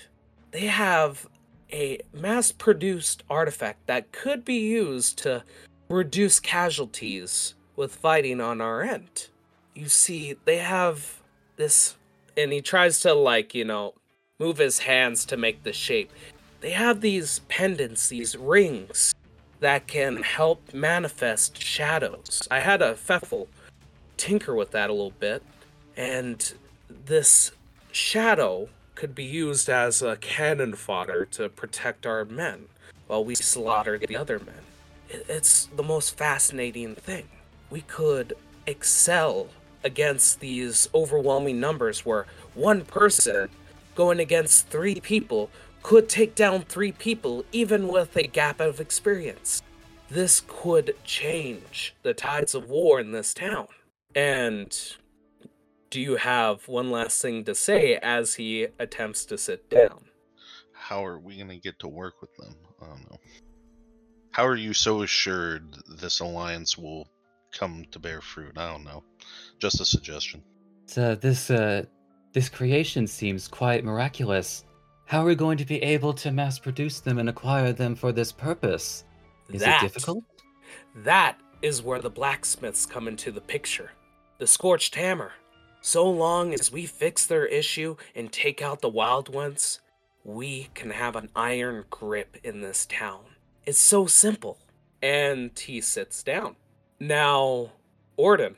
[0.50, 1.28] they have
[1.72, 5.44] a mass produced artifact that could be used to
[5.88, 9.28] reduce casualties with fighting on our end.
[9.74, 11.20] You see, they have
[11.56, 11.96] this,
[12.36, 13.94] and he tries to, like, you know,
[14.38, 16.10] move his hands to make the shape.
[16.60, 19.14] They have these pendants, these rings
[19.60, 22.46] that can help manifest shadows.
[22.50, 23.48] I had a Pfeffel
[24.16, 25.42] tinker with that a little bit,
[25.96, 26.52] and
[27.06, 27.52] this
[27.92, 28.68] shadow
[29.00, 32.66] could be used as a cannon fodder to protect our men
[33.06, 34.60] while we slaughter the other men.
[35.08, 37.26] It's the most fascinating thing.
[37.70, 38.34] We could
[38.66, 39.48] excel
[39.82, 43.48] against these overwhelming numbers where one person
[43.94, 45.48] going against three people
[45.82, 49.62] could take down three people even with a gap of experience.
[50.10, 53.68] This could change the tides of war in this town.
[54.14, 54.76] And
[55.90, 60.04] do you have one last thing to say as he attempts to sit down?
[60.72, 62.54] How are we going to get to work with them?
[62.80, 63.18] I don't know.
[64.32, 67.08] How are you so assured this alliance will
[67.52, 68.56] come to bear fruit?
[68.56, 69.02] I don't know.
[69.58, 70.42] Just a suggestion.
[70.86, 71.84] So this uh,
[72.32, 74.64] this creation seems quite miraculous.
[75.06, 78.12] How are we going to be able to mass produce them and acquire them for
[78.12, 79.04] this purpose?
[79.52, 80.24] Is That- it difficult?
[80.94, 83.90] That is where the blacksmiths come into the picture.
[84.38, 85.32] The scorched hammer.
[85.80, 89.80] So long as we fix their issue and take out the wild ones,
[90.24, 93.24] we can have an iron grip in this town.
[93.64, 94.58] It's so simple.
[95.02, 96.56] And he sits down.
[96.98, 97.72] Now,
[98.18, 98.56] Orden,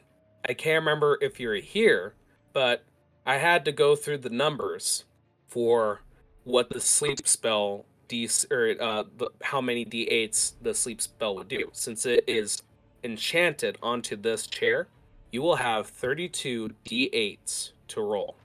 [0.49, 2.15] I can't remember if you're here,
[2.53, 2.85] but
[3.25, 5.05] I had to go through the numbers
[5.47, 6.01] for
[6.43, 11.49] what the sleep spell d or uh, the, how many d8s the sleep spell would
[11.49, 11.71] do.
[11.73, 12.63] Since it is
[13.05, 14.89] enchanted onto this chair,
[15.33, 18.37] you will have 32 d8s to roll.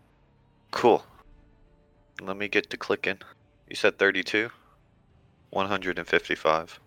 [0.71, 1.05] Cool.
[2.21, 3.19] Let me get to clicking.
[3.69, 4.49] You said 32?
[5.51, 6.79] 155.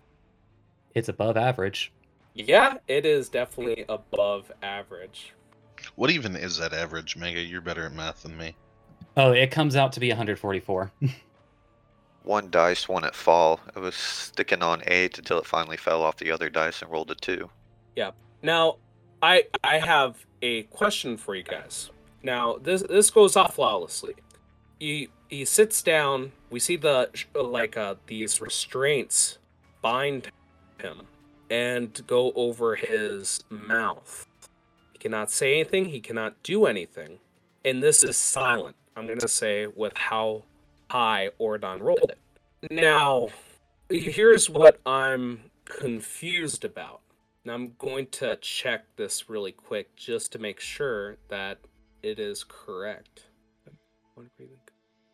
[0.93, 1.93] It's above average.
[2.33, 5.33] Yeah, it is definitely above average.
[5.95, 7.39] What even is that average, Mega?
[7.39, 8.55] You're better at math than me.
[9.17, 10.91] Oh, it comes out to be 144.
[12.23, 13.59] One dice, one at fall.
[13.75, 17.09] It was sticking on eight until it finally fell off the other dice and rolled
[17.09, 17.49] a two.
[17.95, 18.11] Yeah.
[18.43, 18.77] Now,
[19.21, 21.89] I I have a question for you guys.
[22.23, 24.15] Now, this this goes off flawlessly.
[24.79, 26.31] He he sits down.
[26.49, 29.37] We see the like uh these restraints
[29.81, 30.29] bind
[30.79, 31.03] him
[31.49, 34.27] and go over his mouth.
[34.93, 35.85] He cannot say anything.
[35.85, 37.19] He cannot do anything.
[37.63, 38.75] And this is silent.
[38.95, 40.43] I'm gonna say with how
[40.89, 42.71] high Ordon rolled it.
[42.71, 43.29] Now,
[43.89, 47.00] here's what I'm confused about.
[47.43, 51.59] Now I'm going to check this really quick just to make sure that
[52.03, 53.25] it is correct.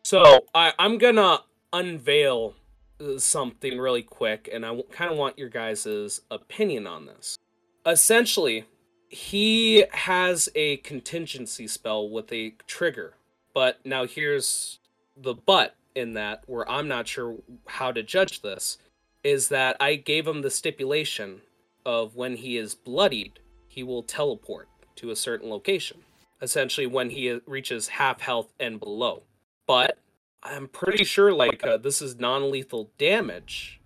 [0.04, 1.40] So I, I'm gonna
[1.72, 2.54] unveil
[3.18, 7.38] something really quick, and I kind of want your guys' opinion on this.
[7.86, 8.64] Essentially,
[9.08, 13.14] he has a contingency spell with a trigger,
[13.54, 14.80] but now here's
[15.16, 17.36] the but in that where I'm not sure
[17.66, 18.78] how to judge this
[19.24, 21.40] is that I gave him the stipulation
[21.88, 26.02] of when he is bloodied, he will teleport to a certain location.
[26.42, 29.22] Essentially, when he reaches half health and below.
[29.66, 29.98] But
[30.42, 33.80] I'm pretty sure, like, uh, this is non lethal damage.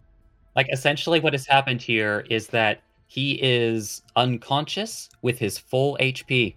[0.57, 6.55] Like essentially what has happened here is that he is unconscious with his full HP.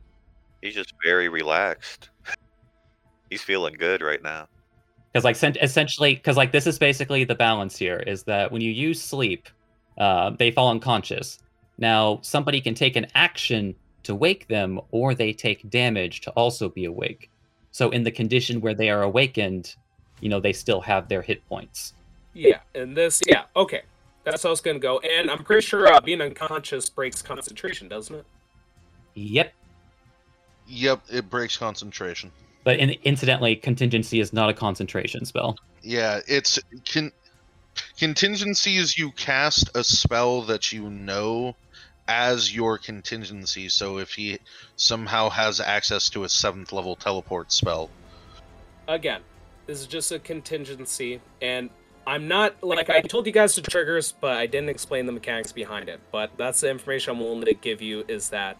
[0.61, 2.09] He's just very relaxed.
[3.29, 4.47] He's feeling good right now.
[5.13, 8.71] Because like essentially, because like this is basically the balance here is that when you
[8.71, 9.47] use sleep,
[9.97, 11.39] uh, they fall unconscious.
[11.77, 16.69] Now somebody can take an action to wake them, or they take damage to also
[16.69, 17.29] be awake.
[17.71, 19.75] So in the condition where they are awakened,
[20.21, 21.93] you know they still have their hit points.
[22.33, 23.83] Yeah, and this, yeah, okay,
[24.23, 24.99] that's how it's gonna go.
[24.99, 28.25] And I'm pretty sure uh, being unconscious breaks concentration, doesn't it?
[29.15, 29.53] Yep.
[30.67, 32.31] Yep, it breaks concentration.
[32.63, 35.57] But in, incidentally, contingency is not a concentration spell.
[35.81, 36.59] Yeah, it's
[36.91, 37.11] con-
[37.97, 41.55] contingency is you cast a spell that you know
[42.07, 43.69] as your contingency.
[43.69, 44.39] So if he
[44.75, 47.89] somehow has access to a seventh level teleport spell,
[48.87, 49.21] Again,
[49.65, 51.69] this is just a contingency, and
[52.05, 55.51] I'm not like I told you guys the triggers, but I didn't explain the mechanics
[55.51, 55.99] behind it.
[56.11, 58.57] But that's the information I'm willing to give you is that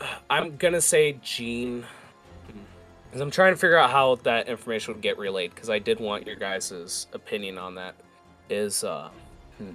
[0.00, 1.84] uh, I'm gonna say Jean,
[3.04, 5.54] because I'm trying to figure out how that information would get relayed.
[5.54, 7.96] Because I did want your guys' opinion on that.
[8.48, 9.10] Is uh,
[9.58, 9.70] hmm.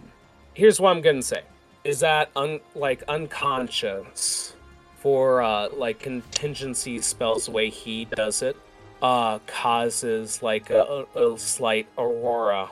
[0.53, 1.41] here's what I'm gonna say:
[1.84, 4.56] is that un like unconscious
[4.98, 8.56] for uh like contingency spells the way he does it
[9.02, 12.69] uh causes like a, a slight aurora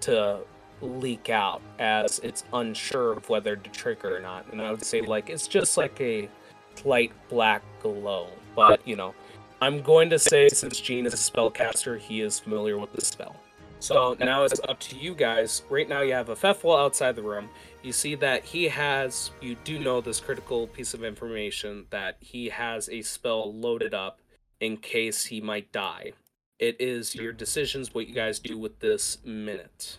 [0.00, 0.40] to
[0.82, 4.50] leak out as it's unsure of whether to trigger or not.
[4.52, 6.28] And I would say like it's just like a
[6.74, 8.28] slight black glow.
[8.54, 9.14] But you know,
[9.60, 13.36] I'm going to say since Jean is a spellcaster, he is familiar with the spell.
[13.80, 15.62] So now it's up to you guys.
[15.70, 17.48] Right now you have a Pfeffel outside the room.
[17.82, 22.50] You see that he has you do know this critical piece of information that he
[22.50, 24.20] has a spell loaded up
[24.60, 26.12] in case he might die.
[26.58, 29.98] It is your decisions what you guys do with this minute.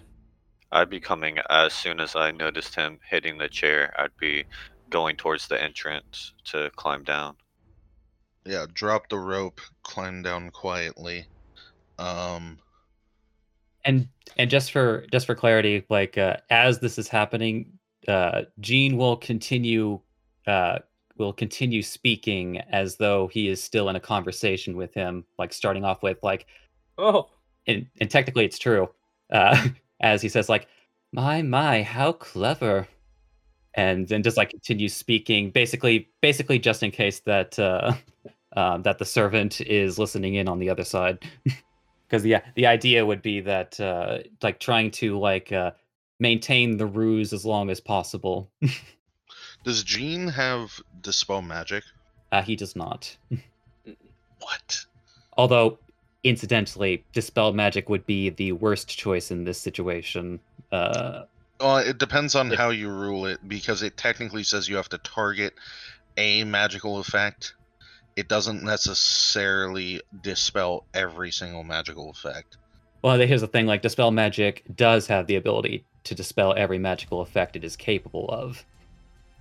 [0.72, 3.94] I'd be coming as soon as I noticed him hitting the chair.
[3.98, 4.45] I'd be
[4.91, 7.36] going towards the entrance to climb down.
[8.45, 11.26] yeah, drop the rope, climb down quietly.
[11.98, 12.60] Um,
[13.86, 17.74] And and just for just for clarity, like uh, as this is happening,
[18.08, 19.99] uh, Jean will continue
[20.48, 20.80] uh,
[21.18, 25.84] will continue speaking as though he is still in a conversation with him, like starting
[25.86, 26.48] off with like
[26.98, 27.30] Oh,
[27.68, 28.90] and, and technically it's true
[29.32, 29.68] uh,
[30.02, 30.68] as he says like
[31.12, 32.88] my my how clever.
[33.74, 37.94] And then just like continues speaking basically basically just in case that uh,
[38.58, 41.20] um, that the servant is listening in on the other side
[42.12, 45.72] because yeah the idea would be that uh, like trying to like uh,
[46.20, 48.52] maintain the ruse as long as possible
[49.64, 51.84] does Jean have dispel magic?
[52.34, 53.16] uh, he does not
[54.40, 54.86] What?
[55.38, 55.80] although
[56.24, 60.40] incidentally dispel magic would be the worst choice in this situation
[60.72, 61.24] uh,
[61.60, 64.90] Well, it depends on If- how you rule it because it technically says you have
[64.90, 65.54] to target
[66.18, 67.56] a magical effect.
[68.22, 72.57] It doesn't necessarily dispel every single magical effect.
[73.02, 77.22] Well, here's the thing: like dispel magic does have the ability to dispel every magical
[77.22, 78.64] effect it is capable of.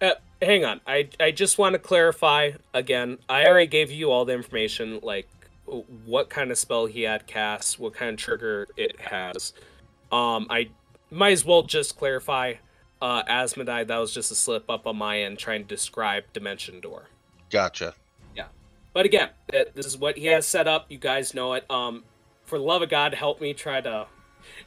[0.00, 0.80] uh, hang on.
[0.86, 3.18] I I just want to clarify again.
[3.28, 5.28] I already gave you all the information, like
[6.06, 9.52] what kind of spell he had cast, what kind of trigger it has.
[10.10, 10.70] Um, I
[11.10, 12.54] might as well just clarify.
[13.02, 16.80] Uh, Asmodai, that was just a slip up on my end trying to describe Dimension
[16.80, 17.10] Door.
[17.50, 17.94] Gotcha.
[18.92, 20.86] But again, this is what he has set up.
[20.90, 21.70] You guys know it.
[21.70, 22.04] Um,
[22.44, 24.06] for the love of God, help me try to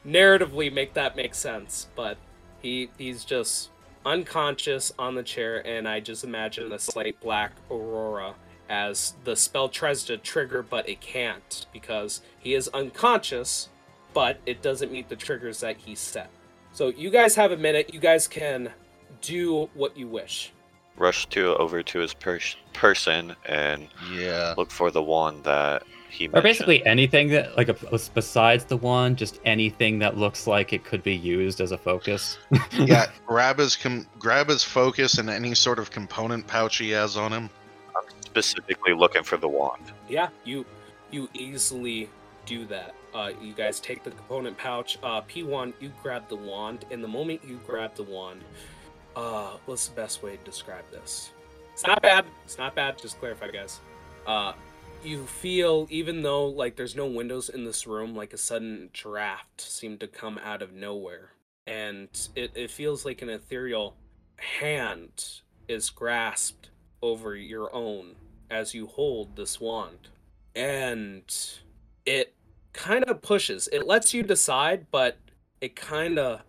[0.06, 1.88] narratively make that make sense.
[1.94, 2.16] But
[2.62, 3.70] he he's just
[4.06, 8.34] unconscious on the chair, and I just imagine a slight black aurora
[8.68, 13.68] as the spell tries to trigger, but it can't because he is unconscious.
[14.14, 16.30] But it doesn't meet the triggers that he set.
[16.72, 17.92] So you guys have a minute.
[17.92, 18.70] You guys can
[19.20, 20.52] do what you wish.
[20.96, 24.54] Rush to over to his pers- person and Yeah.
[24.56, 26.42] look for the one that he Or mentioned.
[26.44, 27.74] basically anything that, like, a,
[28.14, 32.38] besides the one, just anything that looks like it could be used as a focus.
[32.72, 33.06] Yeah.
[33.26, 37.32] grab his com- grab his focus and any sort of component pouch he has on
[37.32, 37.50] him.
[37.96, 39.92] I'm specifically looking for the wand.
[40.08, 40.64] Yeah, you
[41.10, 42.08] you easily
[42.46, 42.94] do that.
[43.14, 44.98] Uh, you guys take the component pouch.
[45.02, 46.84] Uh, P1, you grab the wand.
[46.90, 48.42] And the moment you grab the wand,
[49.16, 51.30] uh, what's the best way to describe this?
[51.72, 52.24] It's not bad.
[52.44, 52.98] It's not bad.
[52.98, 53.80] Just clarify, guys.
[54.26, 54.52] Uh,
[55.02, 59.60] you feel, even though like there's no windows in this room, like a sudden draft
[59.60, 61.30] seemed to come out of nowhere,
[61.66, 63.96] and it, it feels like an ethereal
[64.36, 66.70] hand is grasped
[67.02, 68.14] over your own
[68.50, 70.08] as you hold this wand.
[70.54, 71.24] And
[72.06, 72.34] it
[72.72, 73.68] kind of pushes.
[73.72, 75.18] It lets you decide, but
[75.60, 76.42] it kind of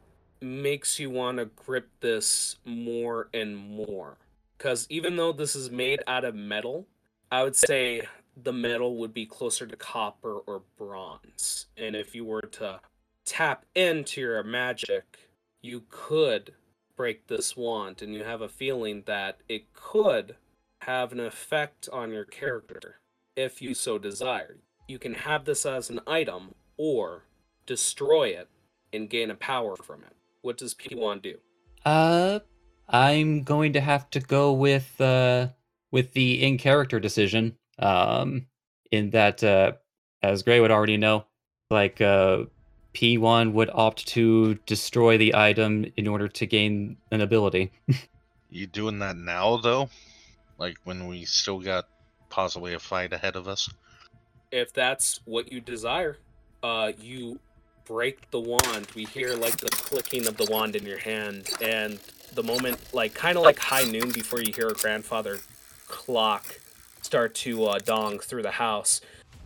[0.46, 4.18] makes you want to grip this more and more.
[4.58, 6.88] Because even though this is made out of metal,
[7.32, 8.04] I would say
[8.42, 11.66] the metal would be closer to copper or bronze.
[11.78, 12.80] And if you were to
[13.26, 15.30] tap into your magic,
[15.62, 16.54] you could
[16.96, 20.36] break this wand, and you have a feeling that it could
[20.82, 23.00] have an effect on your character
[23.36, 24.58] if you so desire.
[24.88, 27.24] You can have this as an item, or
[27.66, 28.48] destroy it
[28.94, 30.15] and gain a power from it.
[30.46, 31.40] What does P1 do?
[31.84, 32.40] Uh,
[32.88, 35.48] I'm going to have to go with uh
[35.92, 37.58] with the in character decision.
[37.80, 38.46] Um,
[38.92, 39.72] in that uh,
[40.22, 41.26] as Gray would already know,
[41.72, 42.44] like uh,
[42.94, 47.72] P1 would opt to destroy the item in order to gain an ability.
[48.52, 49.90] You doing that now though?
[50.58, 51.90] Like when we still got
[52.30, 53.68] possibly a fight ahead of us?
[54.50, 56.20] If that's what you desire,
[56.64, 57.40] uh, you
[57.86, 58.88] break the wand.
[58.96, 62.00] We hear like the clicking of the wand in your hand, and
[62.34, 65.40] the moment, like kind of like high noon before you hear a grandfather
[65.88, 66.60] clock
[67.02, 69.02] start to uh, dong through the house,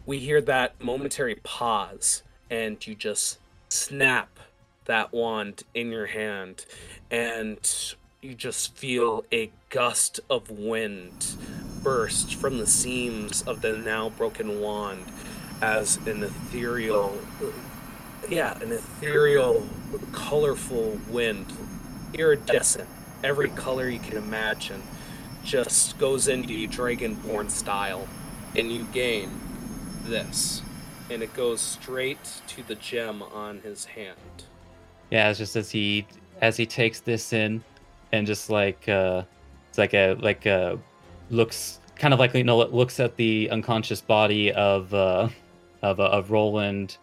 [0.05, 3.37] we hear that momentary pause, and you just
[3.67, 4.39] snap
[4.85, 6.65] that wand in your hand,
[7.11, 11.35] and you just feel a gust of wind
[11.83, 15.05] burst from the seams of the now broken wand
[15.61, 17.17] as an ethereal
[18.29, 19.67] yeah an ethereal
[20.11, 21.45] colorful wind
[22.13, 22.87] iridescent.
[23.23, 24.81] Every color you can imagine
[25.43, 28.07] just goes into you dragonborn style
[28.55, 29.29] and you gain
[30.05, 30.61] this
[31.09, 34.17] and it goes straight to the gem on his hand.
[35.09, 36.05] Yeah, it's just as he
[36.41, 37.63] as he takes this in,
[38.11, 39.23] and just like uh,
[39.67, 40.77] it's like a like uh
[41.29, 45.29] looks kind of like you know looks at the unconscious body of uh
[45.81, 46.97] of uh, of Roland,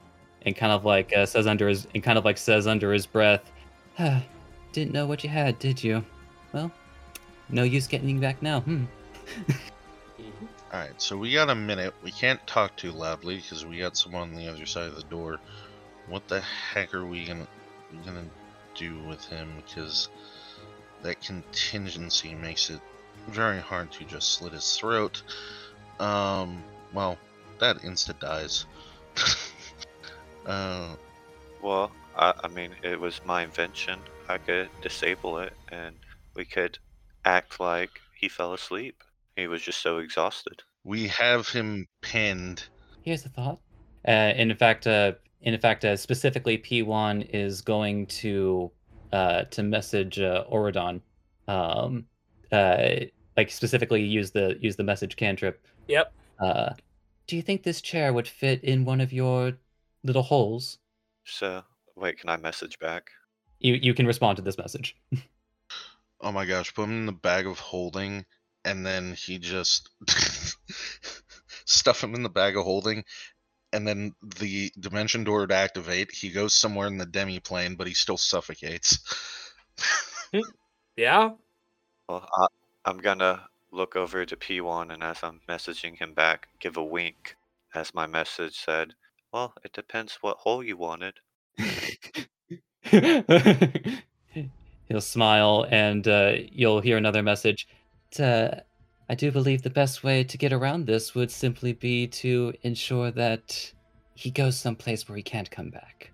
[0.47, 3.05] and kind of like uh, says under his and kind of like says under his
[3.05, 3.51] breath,
[3.99, 4.23] ah,
[4.73, 6.05] "Didn't know what you had, did you?
[6.53, 6.71] Well,
[7.51, 8.85] no use getting back now." Hmm.
[10.73, 11.95] Alright, so we got a minute.
[12.03, 15.03] We can't talk too loudly because we got someone on the other side of the
[15.05, 15.39] door.
[16.09, 17.47] What the heck are we gonna
[18.05, 18.25] gonna
[18.75, 19.49] do with him?
[19.57, 20.09] Because
[21.03, 22.81] that contingency makes it
[23.29, 25.23] very hard to just slit his throat.
[25.99, 26.63] Um,
[26.93, 27.19] well,
[27.59, 28.67] that insta dies.
[30.47, 30.95] uh,
[31.63, 33.99] Well, I, I mean, it was my invention.
[34.29, 35.95] I could disable it, and
[36.35, 36.79] we could
[37.25, 39.03] act like he fell asleep.
[39.37, 40.63] He was just so exhausted.
[40.85, 42.65] we have him pinned.
[43.03, 43.61] Here's a thought.
[44.07, 45.13] Uh, and in fact, uh,
[45.43, 48.71] in fact, uh, specifically, P1 is going to
[49.13, 51.01] uh, to message uh, Oridon,
[51.49, 52.07] um,
[52.53, 52.89] uh,
[53.37, 55.65] like specifically use the use the message cantrip.
[55.89, 56.71] yep Uh,
[57.27, 59.53] do you think this chair would fit in one of your
[60.07, 60.79] little holes?
[61.25, 61.63] So,
[61.97, 63.11] wait, can I message back?
[63.59, 64.97] You you can respond to this message.
[66.21, 68.25] Oh my gosh, put him in the bag of holding,
[68.65, 69.91] and then he just
[71.67, 73.05] stuff him in the bag of holding,
[73.73, 76.11] and then the dimension door would activate.
[76.11, 78.99] He goes somewhere in the demi plane, but he still suffocates.
[80.97, 81.31] yeah
[82.09, 82.47] Well, I,
[82.87, 87.37] I'm gonna look over to P1, and as I'm messaging him back, give a wink,
[87.75, 88.95] as my message said,
[89.37, 91.21] Well, it depends what hole you wanted.
[92.89, 93.11] He'll
[95.01, 97.69] smile, and uh, you'll hear another message.
[98.19, 98.49] Uh,
[99.11, 103.11] I do believe the best way to get around this would simply be to ensure
[103.11, 103.75] that
[104.15, 106.13] he goes someplace where he can't come back.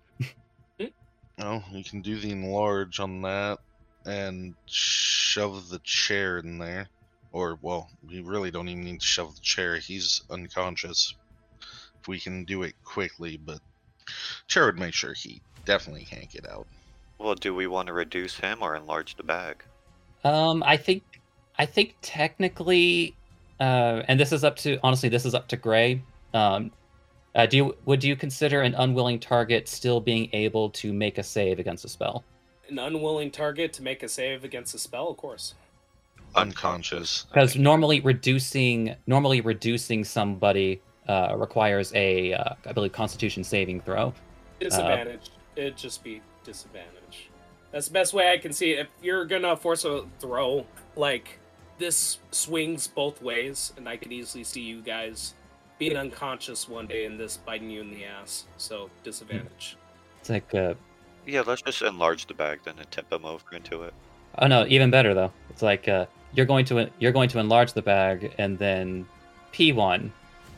[1.38, 3.60] Oh, you can do the enlarge on that
[4.04, 6.88] and shove the chair in there.
[7.30, 9.76] Or, well, we really don't even need to shove the chair.
[9.76, 11.14] He's unconscious.
[12.02, 13.60] If we can do it quickly, but
[14.48, 16.66] chair would make sure he definitely can't get out.
[17.18, 19.62] Well, do we want to reduce him or enlarge the bag?
[20.24, 21.04] Um, I think,
[21.58, 23.14] I think technically,
[23.60, 26.02] uh, and this is up to honestly, this is up to Gray.
[26.34, 26.72] Um,
[27.36, 31.22] uh, do you would you consider an unwilling target still being able to make a
[31.22, 32.24] save against a spell?
[32.68, 35.54] an unwilling target to make a save against a spell of course
[36.34, 37.26] Unconscious.
[37.28, 44.12] Because normally reducing normally reducing somebody uh, requires a uh, I believe Constitution saving throw.
[44.60, 47.28] disadvantage it'd just be disadvantage
[47.72, 48.80] that's the best way i can see it.
[48.80, 50.64] if you're gonna force a throw
[50.96, 51.38] like
[51.78, 55.34] this swings both ways and i could easily see you guys
[55.78, 59.76] being unconscious one day and this biting you in the ass so disadvantage
[60.20, 60.74] It's like uh,
[61.26, 63.92] Yeah, let's just enlarge the bag then and tip him over into it.
[64.38, 65.32] oh no, even better though.
[65.50, 69.06] It's like uh, you're going to you're going to enlarge the bag, and then
[69.52, 70.10] P1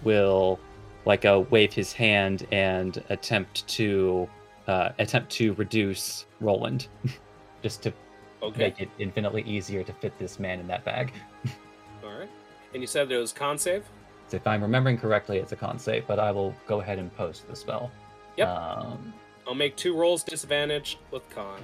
[0.05, 0.59] will
[1.05, 4.29] like uh, wave his hand and attempt to
[4.67, 6.89] uh, attempt to reduce Roland,
[7.63, 7.93] just to
[8.43, 11.13] okay make it infinitely easier to fit this man in that bag.
[12.05, 12.31] all right
[12.75, 13.85] and you said it was con save
[14.29, 17.15] So if I'm remembering correctly, it's a con save, but I will go ahead and
[17.17, 17.91] post the spell.
[18.37, 18.49] Yep.
[18.49, 19.15] Um,
[19.47, 21.61] I'll make two rolls disadvantage with con.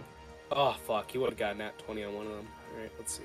[0.52, 2.48] Oh fuck, he would have gotten that 20 on one of them.
[2.74, 3.24] Alright, let's see.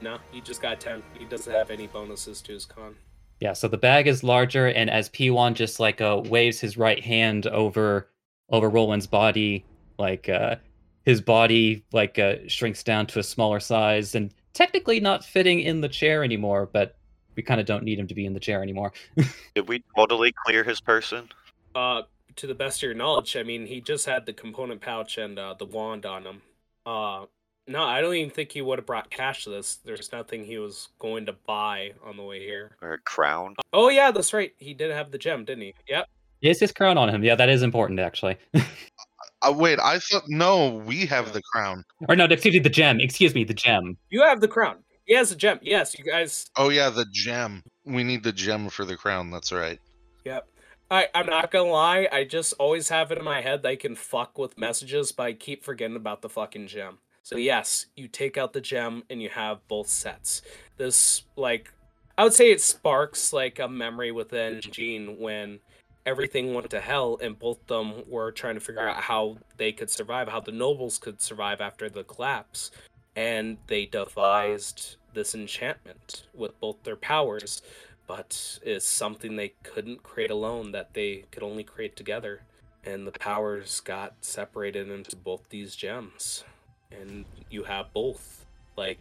[0.00, 1.02] No, he just got 10.
[1.18, 2.94] He doesn't have any bonuses to his con.
[3.42, 7.02] Yeah, so the bag is larger, and as P1 just like uh, waves his right
[7.02, 8.08] hand over
[8.50, 9.64] over Roland's body.
[9.98, 10.56] Like uh,
[11.04, 15.80] his body like uh, shrinks down to a smaller size and technically not fitting in
[15.80, 16.94] the chair anymore, but
[17.34, 18.92] we kind of don't need him to be in the chair anymore.
[19.56, 21.28] Did we totally clear his person?
[21.74, 22.02] Uh,
[22.36, 25.36] to the best of your knowledge, I mean, he just had the component pouch and
[25.36, 26.42] uh, the wand on him.
[26.86, 27.24] Uh,
[27.66, 29.76] no, I don't even think he would have brought cash to this.
[29.84, 32.76] There's nothing he was going to buy on the way here.
[32.82, 33.54] Or a crown?
[33.72, 34.52] Oh yeah, that's right.
[34.58, 35.74] He did have the gem, didn't he?
[35.88, 36.06] Yep.
[36.40, 37.22] Yes, his crown on him.
[37.22, 38.36] Yeah, that is important actually.
[39.44, 41.84] Uh, wait, I thought no, we have the crown.
[42.08, 43.00] or no, excuse me, the gem.
[43.00, 43.96] Excuse me, the gem.
[44.08, 44.76] You have the crown.
[45.04, 45.58] He has a gem.
[45.62, 46.48] Yes, you guys.
[46.56, 47.62] Oh yeah, the gem.
[47.84, 49.32] We need the gem for the crown.
[49.32, 49.80] That's right.
[50.24, 50.46] Yep.
[50.92, 53.76] I, I'm not gonna lie, I just always have it in my head that I
[53.76, 56.98] can fuck with messages, but I keep forgetting about the fucking gem.
[57.22, 60.42] So yes, you take out the gem and you have both sets.
[60.76, 61.72] This like
[62.18, 65.60] I would say it sparks like a memory within Jean when
[66.04, 69.72] everything went to hell and both of them were trying to figure out how they
[69.72, 72.70] could survive, how the nobles could survive after the collapse.
[73.14, 77.62] And they devised this enchantment with both their powers,
[78.06, 82.42] but is something they couldn't create alone that they could only create together.
[82.84, 86.44] And the powers got separated into both these gems.
[87.00, 88.44] And you have both.
[88.76, 89.00] Like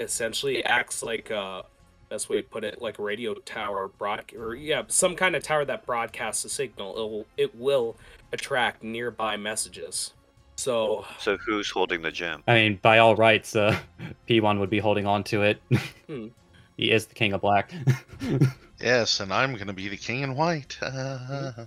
[0.00, 1.62] essentially acts like uh
[2.08, 5.42] best way to put it, like a radio tower broad or yeah, some kind of
[5.42, 6.94] tower that broadcasts a signal.
[6.96, 7.96] It will it will
[8.32, 10.14] attract nearby messages.
[10.56, 12.42] So So who's holding the gem?
[12.46, 13.78] I mean, by all rights, uh,
[14.28, 15.60] P1 would be holding on to it.
[16.08, 16.28] Hmm.
[16.76, 17.72] he is the king of black.
[18.80, 20.76] Yes, and I'm gonna be the king in white.
[20.82, 21.66] yeah,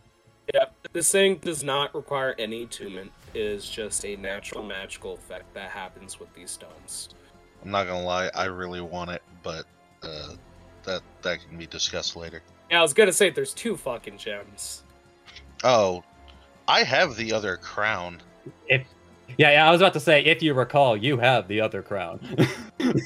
[0.96, 3.12] this thing does not require any attunement.
[3.34, 7.10] It is just a natural magical effect that happens with these stones.
[7.62, 9.66] I'm not gonna lie, I really want it, but
[10.04, 10.36] uh,
[10.86, 12.42] that that can be discussed later.
[12.72, 14.84] Yeah, I was gonna say there's two fucking gems.
[15.66, 16.02] Oh,
[16.66, 18.22] I have the other crown.
[18.70, 18.88] if
[19.38, 22.22] yeah, yeah, I was about to say, if you recall, you have the other crown.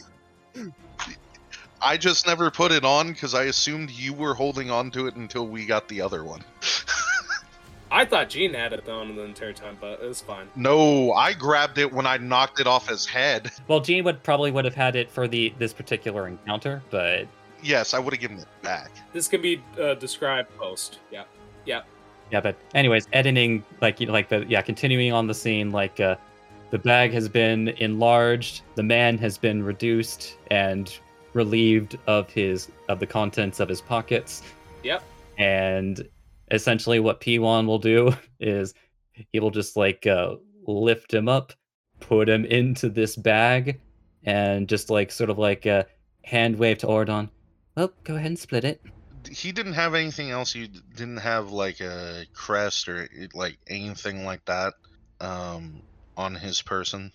[1.82, 5.16] I just never put it on because I assumed you were holding on to it
[5.16, 6.44] until we got the other one.
[7.92, 10.48] I thought Jean had it on the entire time, but it was fine.
[10.56, 13.52] no, I grabbed it when I knocked it off his head.
[13.68, 17.28] well, Jean would probably would have had it for the this particular encounter, but
[17.62, 18.92] Yes, I would have given it back.
[19.14, 21.00] This can be uh, described post.
[21.12, 21.24] Yeah.
[21.66, 21.82] Yeah.
[22.32, 22.40] yeah.
[22.40, 26.16] But anyways, editing like you know, like the yeah, continuing on the scene, like uh,
[26.70, 30.98] the bag has been enlarged, the man has been reduced and
[31.34, 34.42] relieved of his of the contents of his pockets.
[34.84, 35.04] Yep.
[35.38, 36.08] and
[36.52, 38.74] essentially what P1 will do is
[39.32, 40.36] he will just like uh,
[40.66, 41.54] lift him up,
[42.00, 43.82] put him into this bag,
[44.24, 45.86] and just like sort of like a
[46.24, 47.30] hand wave to Ordon.
[47.76, 48.82] Well, go ahead and split it.
[49.30, 50.54] He didn't have anything else.
[50.54, 54.74] He didn't have like a crest or eh, like anything like that
[55.20, 55.82] um,
[56.18, 57.12] on his person.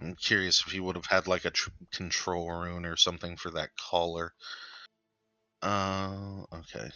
[0.00, 3.50] I'm curious if he would have had like a tr- control rune or something for
[3.52, 4.32] that collar.
[5.62, 6.90] Uh, okay.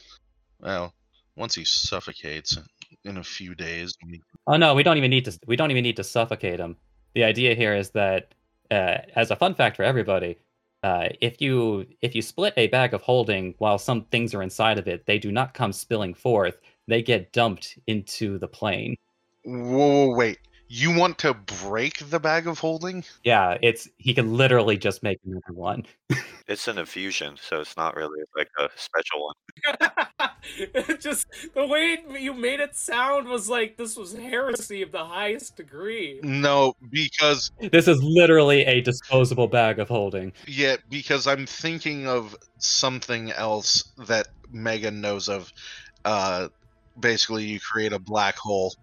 [0.61, 0.93] Well,
[1.39, 2.59] once he suffocates
[3.05, 5.39] in a few days, we- Oh no, we don't even need to.
[5.47, 6.77] We don't even need to suffocate him.
[7.15, 8.35] The idea here is that,
[8.71, 10.37] uh, as a fun fact for everybody,
[10.83, 14.79] uh, if you if you split a bag of holding while some things are inside
[14.79, 16.61] of it, they do not come spilling forth.
[16.87, 18.97] They get dumped into the plane.
[19.45, 20.39] Whoa, whoa, wait.
[20.69, 23.05] You want to break the bag of holding?
[23.25, 25.87] Yeah, it's he can literally just make another one.
[26.47, 30.29] It's an infusion, so it's not really like a special one.
[30.99, 35.57] Just the way you made it sound was like this was heresy of the highest
[35.57, 36.21] degree.
[36.23, 40.33] No, because This is literally a disposable bag of holding.
[40.47, 45.53] yeah, because I'm thinking of something else that Megan knows of.
[46.07, 46.49] Uh,
[47.01, 48.75] basically, you create a black hole.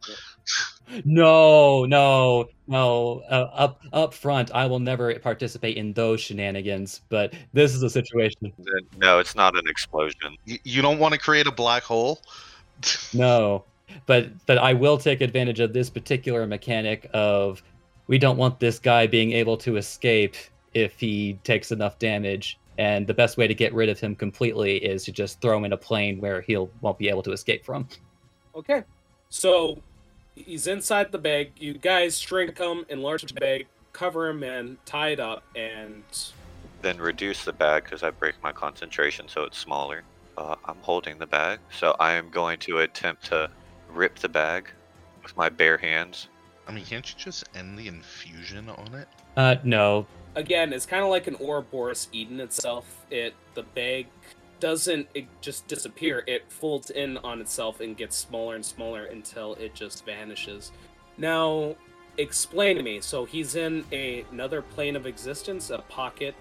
[1.03, 3.23] No, no, no.
[3.29, 7.01] Uh, up up front, I will never participate in those shenanigans.
[7.09, 8.53] But this is a situation.
[8.97, 10.37] No, it's not an explosion.
[10.47, 12.21] Y- you don't want to create a black hole.
[13.13, 13.63] No,
[14.05, 17.63] but but I will take advantage of this particular mechanic of
[18.07, 20.35] we don't want this guy being able to escape
[20.73, 22.59] if he takes enough damage.
[22.77, 25.63] And the best way to get rid of him completely is to just throw him
[25.63, 27.87] in a plane where he'll won't be able to escape from.
[28.55, 28.83] Okay.
[29.29, 29.81] So
[30.35, 31.51] he's inside the bag.
[31.57, 36.03] You guys shrink him, enlarge the bag, cover him in, tie it up, and
[36.81, 40.03] Then reduce the bag because I break my concentration so it's smaller.
[40.37, 43.49] Uh, I'm holding the bag, so I am going to attempt to
[43.89, 44.69] rip the bag
[45.23, 46.27] with my bare hands.
[46.67, 49.07] I mean, can't you just end the infusion on it?
[49.37, 50.05] Uh, no,
[50.35, 53.05] again, it's kind of like an Ouroboros eating itself.
[53.09, 54.07] It the bag
[54.59, 56.23] doesn't it just disappear.
[56.27, 60.71] It folds in on itself and gets smaller and smaller until it just vanishes.
[61.17, 61.75] Now,
[62.17, 63.01] explain to me.
[63.01, 66.35] So he's in a, another plane of existence, a pocket.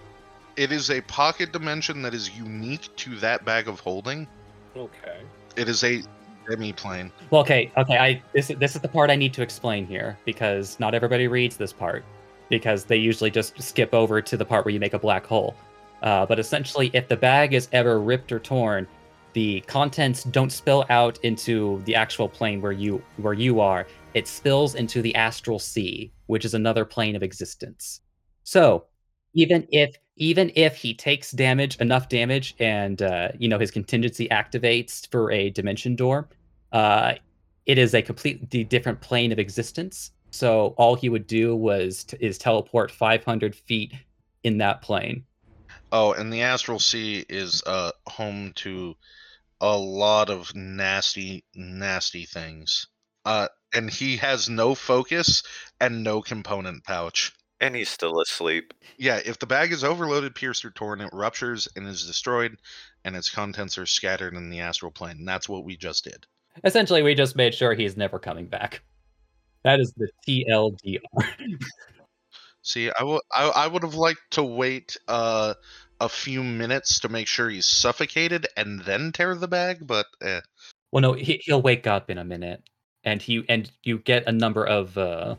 [0.55, 4.27] It is a pocket dimension that is unique to that bag of holding.
[4.75, 5.21] Okay.
[5.57, 6.01] It is a
[6.49, 7.11] demi-plane.
[7.31, 7.97] Well, okay, okay.
[7.97, 11.57] I this this is the part I need to explain here because not everybody reads
[11.57, 12.05] this part
[12.49, 15.55] because they usually just skip over to the part where you make a black hole.
[16.01, 18.87] Uh, but essentially, if the bag is ever ripped or torn,
[19.33, 23.85] the contents don't spill out into the actual plane where you where you are.
[24.13, 28.01] It spills into the astral sea, which is another plane of existence.
[28.43, 28.85] So,
[29.33, 34.27] even if even if he takes damage, enough damage, and uh, you know his contingency
[34.29, 36.29] activates for a dimension door,
[36.71, 37.15] uh,
[37.65, 40.11] it is a completely different plane of existence.
[40.31, 43.93] So all he would do was t- is teleport 500 feet
[44.43, 45.23] in that plane.
[45.91, 48.95] Oh, and the Astral Sea is uh home to
[49.61, 52.87] a lot of nasty, nasty things.
[53.25, 55.43] Uh, and he has no focus
[55.79, 57.33] and no component pouch.
[57.59, 58.73] And he's still asleep.
[58.97, 62.57] Yeah, if the bag is overloaded, pierced, or torn, it ruptures and is destroyed,
[63.03, 65.17] and its contents are scattered in the astral plane.
[65.19, 66.25] And that's what we just did.
[66.63, 68.81] Essentially, we just made sure he's never coming back.
[69.63, 70.99] That is the TLDR.
[72.65, 75.53] See, I would I, I would have liked to wait uh,
[75.99, 80.41] a few minutes to make sure he's suffocated and then tear the bag, but eh.
[80.91, 82.63] well, no, he, he'll wake up in a minute,
[83.03, 85.35] and he and you get a number of uh,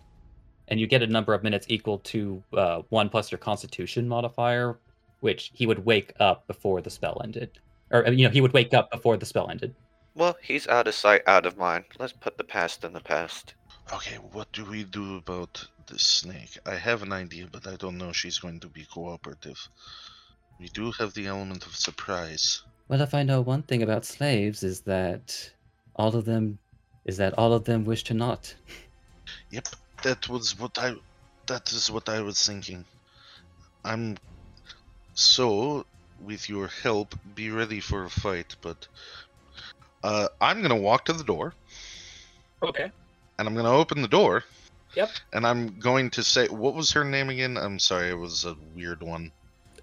[0.69, 4.79] and you get a number of minutes equal to uh, one plus your Constitution modifier,
[5.19, 7.59] which he would wake up before the spell ended,
[7.91, 9.75] or you know he would wake up before the spell ended.
[10.15, 11.87] Well, he's out of sight, out of mind.
[11.99, 13.55] Let's put the past in the past.
[13.93, 16.59] Okay, what do we do about the snake?
[16.67, 19.59] I have an idea, but I don't know if she's going to be cooperative.
[20.59, 22.63] We do have the element of surprise.
[22.89, 25.53] Well, if I know one thing about slaves is that
[25.97, 26.59] all of them
[27.05, 28.55] is that all of them wish to not.
[29.51, 29.69] Yep,
[30.03, 30.95] that was what I
[31.47, 32.85] that is what I was thinking.
[33.85, 34.17] I'm
[35.15, 35.85] so
[36.21, 38.87] with your help be ready for a fight, but
[40.03, 41.55] uh, I'm gonna walk to the door
[42.63, 42.91] Okay.
[43.39, 44.45] and I'm gonna open the door.
[44.97, 45.11] Yep.
[45.35, 47.57] And I'm going to say what was her name again?
[47.57, 49.31] I'm sorry, it was a weird one.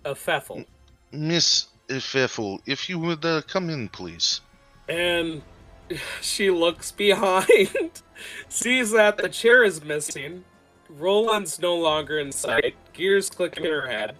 [0.03, 0.65] A Pfeffel.
[1.11, 4.41] Miss Pfeffel, if you would uh, come in, please.
[4.89, 5.43] And
[6.21, 8.01] she looks behind,
[8.49, 10.43] sees that the chair is missing.
[10.89, 12.75] Roland's no longer in sight.
[12.93, 14.15] Gears clicking in her head.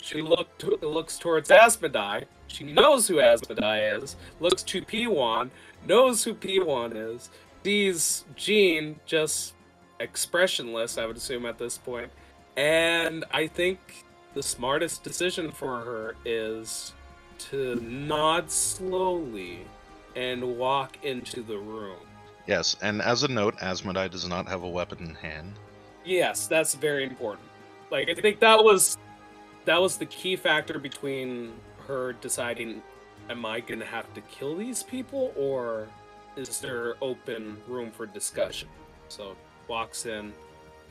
[0.00, 2.24] She look to, looks towards Asmodai.
[2.46, 4.16] She knows who Asmodai is.
[4.40, 5.50] Looks to P1.
[5.86, 7.30] Knows who P1 is.
[7.64, 9.54] Sees Jean just
[10.00, 12.10] expressionless, I would assume at this point.
[12.56, 14.04] And I think
[14.34, 16.92] the smartest decision for her is
[17.50, 19.60] to nod slowly
[20.16, 21.96] and walk into the room.
[22.46, 25.54] Yes, and as a note, Asmodai does not have a weapon in hand.
[26.04, 27.46] Yes, that's very important.
[27.90, 28.96] Like I think that was
[29.64, 31.52] that was the key factor between
[31.86, 32.82] her deciding
[33.28, 35.88] am I going to have to kill these people or
[36.36, 38.68] is there open room for discussion?
[39.08, 39.36] So
[39.68, 40.32] walks in,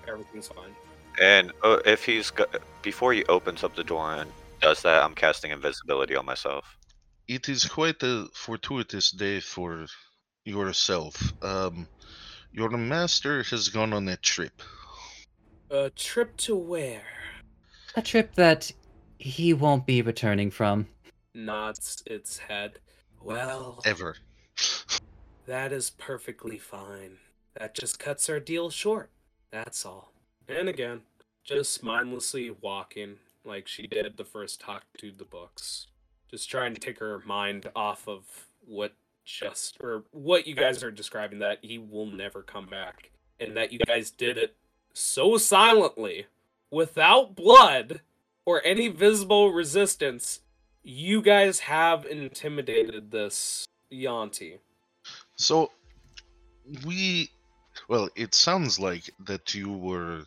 [0.08, 0.76] everything's fine.
[1.22, 2.46] And uh, if he's go-
[2.82, 4.32] before he opens up the door and
[4.62, 6.78] does that, I'm casting invisibility on myself.
[7.28, 9.86] It is quite a fortuitous day for
[10.46, 11.34] yourself.
[11.44, 11.88] Um,
[12.52, 14.62] your master has gone on a trip.
[15.70, 17.04] A trip to where?
[17.96, 18.72] A trip that
[19.20, 20.88] he won't be returning from.
[21.34, 22.80] Nods its head.
[23.22, 24.16] Well, Ever.
[25.48, 27.20] That is perfectly fine.
[27.60, 29.10] That just cuts our deal short.
[29.52, 30.12] That's all.
[30.48, 31.02] And again,
[31.44, 35.88] just mindlessly walking like she did the first talk to the books.
[36.30, 38.24] Just trying to take her mind off of
[38.66, 38.94] what
[39.26, 43.12] just or what you guys are describing that he will never come back.
[43.40, 44.56] And that you guys did it
[44.94, 46.26] so silently,
[46.72, 48.02] without blood
[48.46, 50.42] or any visible resistance.
[50.84, 54.58] You guys have intimidated this yuan-ti.
[55.36, 55.72] So,
[56.86, 57.30] we.
[57.88, 60.26] Well, it sounds like that you were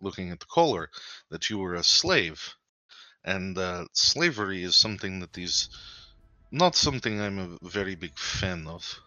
[0.00, 0.90] looking at the collar,
[1.30, 2.54] that you were a slave.
[3.24, 5.68] And uh, slavery is something that is
[6.50, 9.00] not something I'm a very big fan of.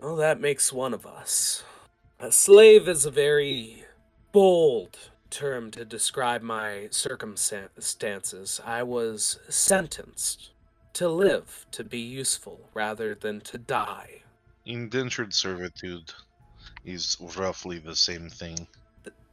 [0.00, 1.62] Well, that makes one of us.
[2.18, 3.84] A slave is a very
[4.32, 4.98] bold
[5.30, 8.60] term to describe my circumstances.
[8.64, 10.50] I was sentenced
[10.94, 14.22] to live, to be useful, rather than to die.
[14.66, 16.12] Indentured servitude
[16.84, 18.66] is roughly the same thing.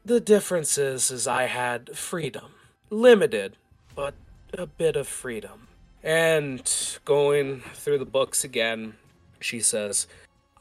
[0.06, 2.52] The difference is, is I had freedom.
[2.90, 3.58] Limited,
[3.96, 4.14] but
[4.58, 5.68] a bit of freedom.
[6.04, 6.62] And
[7.04, 8.94] going through the books again,
[9.40, 10.08] she says,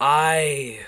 [0.01, 0.81] I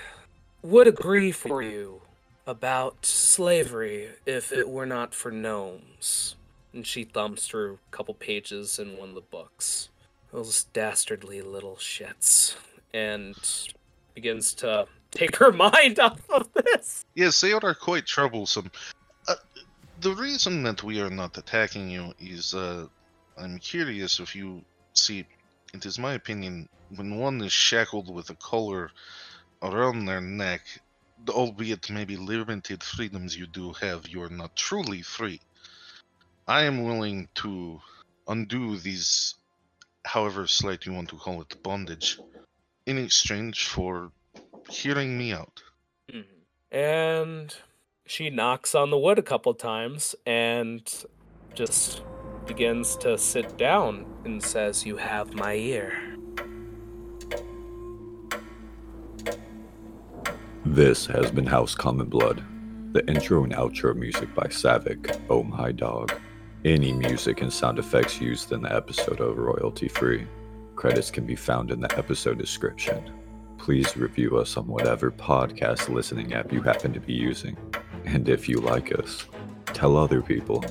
[0.61, 2.01] would agree for you
[2.45, 6.35] about slavery if it were not for gnomes.
[6.73, 9.89] And she thumbs through a couple pages in one of the books.
[10.31, 12.55] Those dastardly little shits.
[12.93, 13.35] And
[14.13, 17.05] begins to take her mind off of this.
[17.15, 18.71] Yes, they are quite troublesome.
[19.27, 19.35] Uh,
[20.01, 22.87] the reason that we are not attacking you is uh,
[23.37, 24.63] I'm curious if you
[24.93, 25.25] see,
[25.73, 28.91] it is my opinion, when one is shackled with a collar
[29.61, 30.61] around their neck,
[31.29, 35.39] albeit maybe limited freedoms you do have, you are not truly free.
[36.47, 37.79] I am willing to
[38.27, 39.35] undo these,
[40.05, 42.19] however slight you want to call it, bondage,
[42.85, 44.11] in exchange for
[44.69, 45.61] hearing me out.
[46.11, 46.77] Mm-hmm.
[46.77, 47.55] And
[48.05, 51.05] she knocks on the wood a couple times and
[51.53, 52.03] just
[52.45, 55.93] begins to sit down and says, You have my ear.
[60.65, 62.43] This has been House Common Blood.
[62.93, 66.13] The intro and outro music by Savik, Oh My Dog.
[66.65, 70.27] Any music and sound effects used in the episode are royalty free.
[70.75, 73.18] Credits can be found in the episode description.
[73.59, 77.55] Please review us on whatever podcast listening app you happen to be using.
[78.05, 79.27] And if you like us,
[79.65, 80.65] tell other people.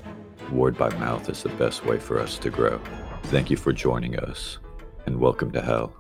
[0.51, 2.81] Word by mouth is the best way for us to grow.
[3.25, 4.59] Thank you for joining us,
[5.07, 5.95] and welcome to hell.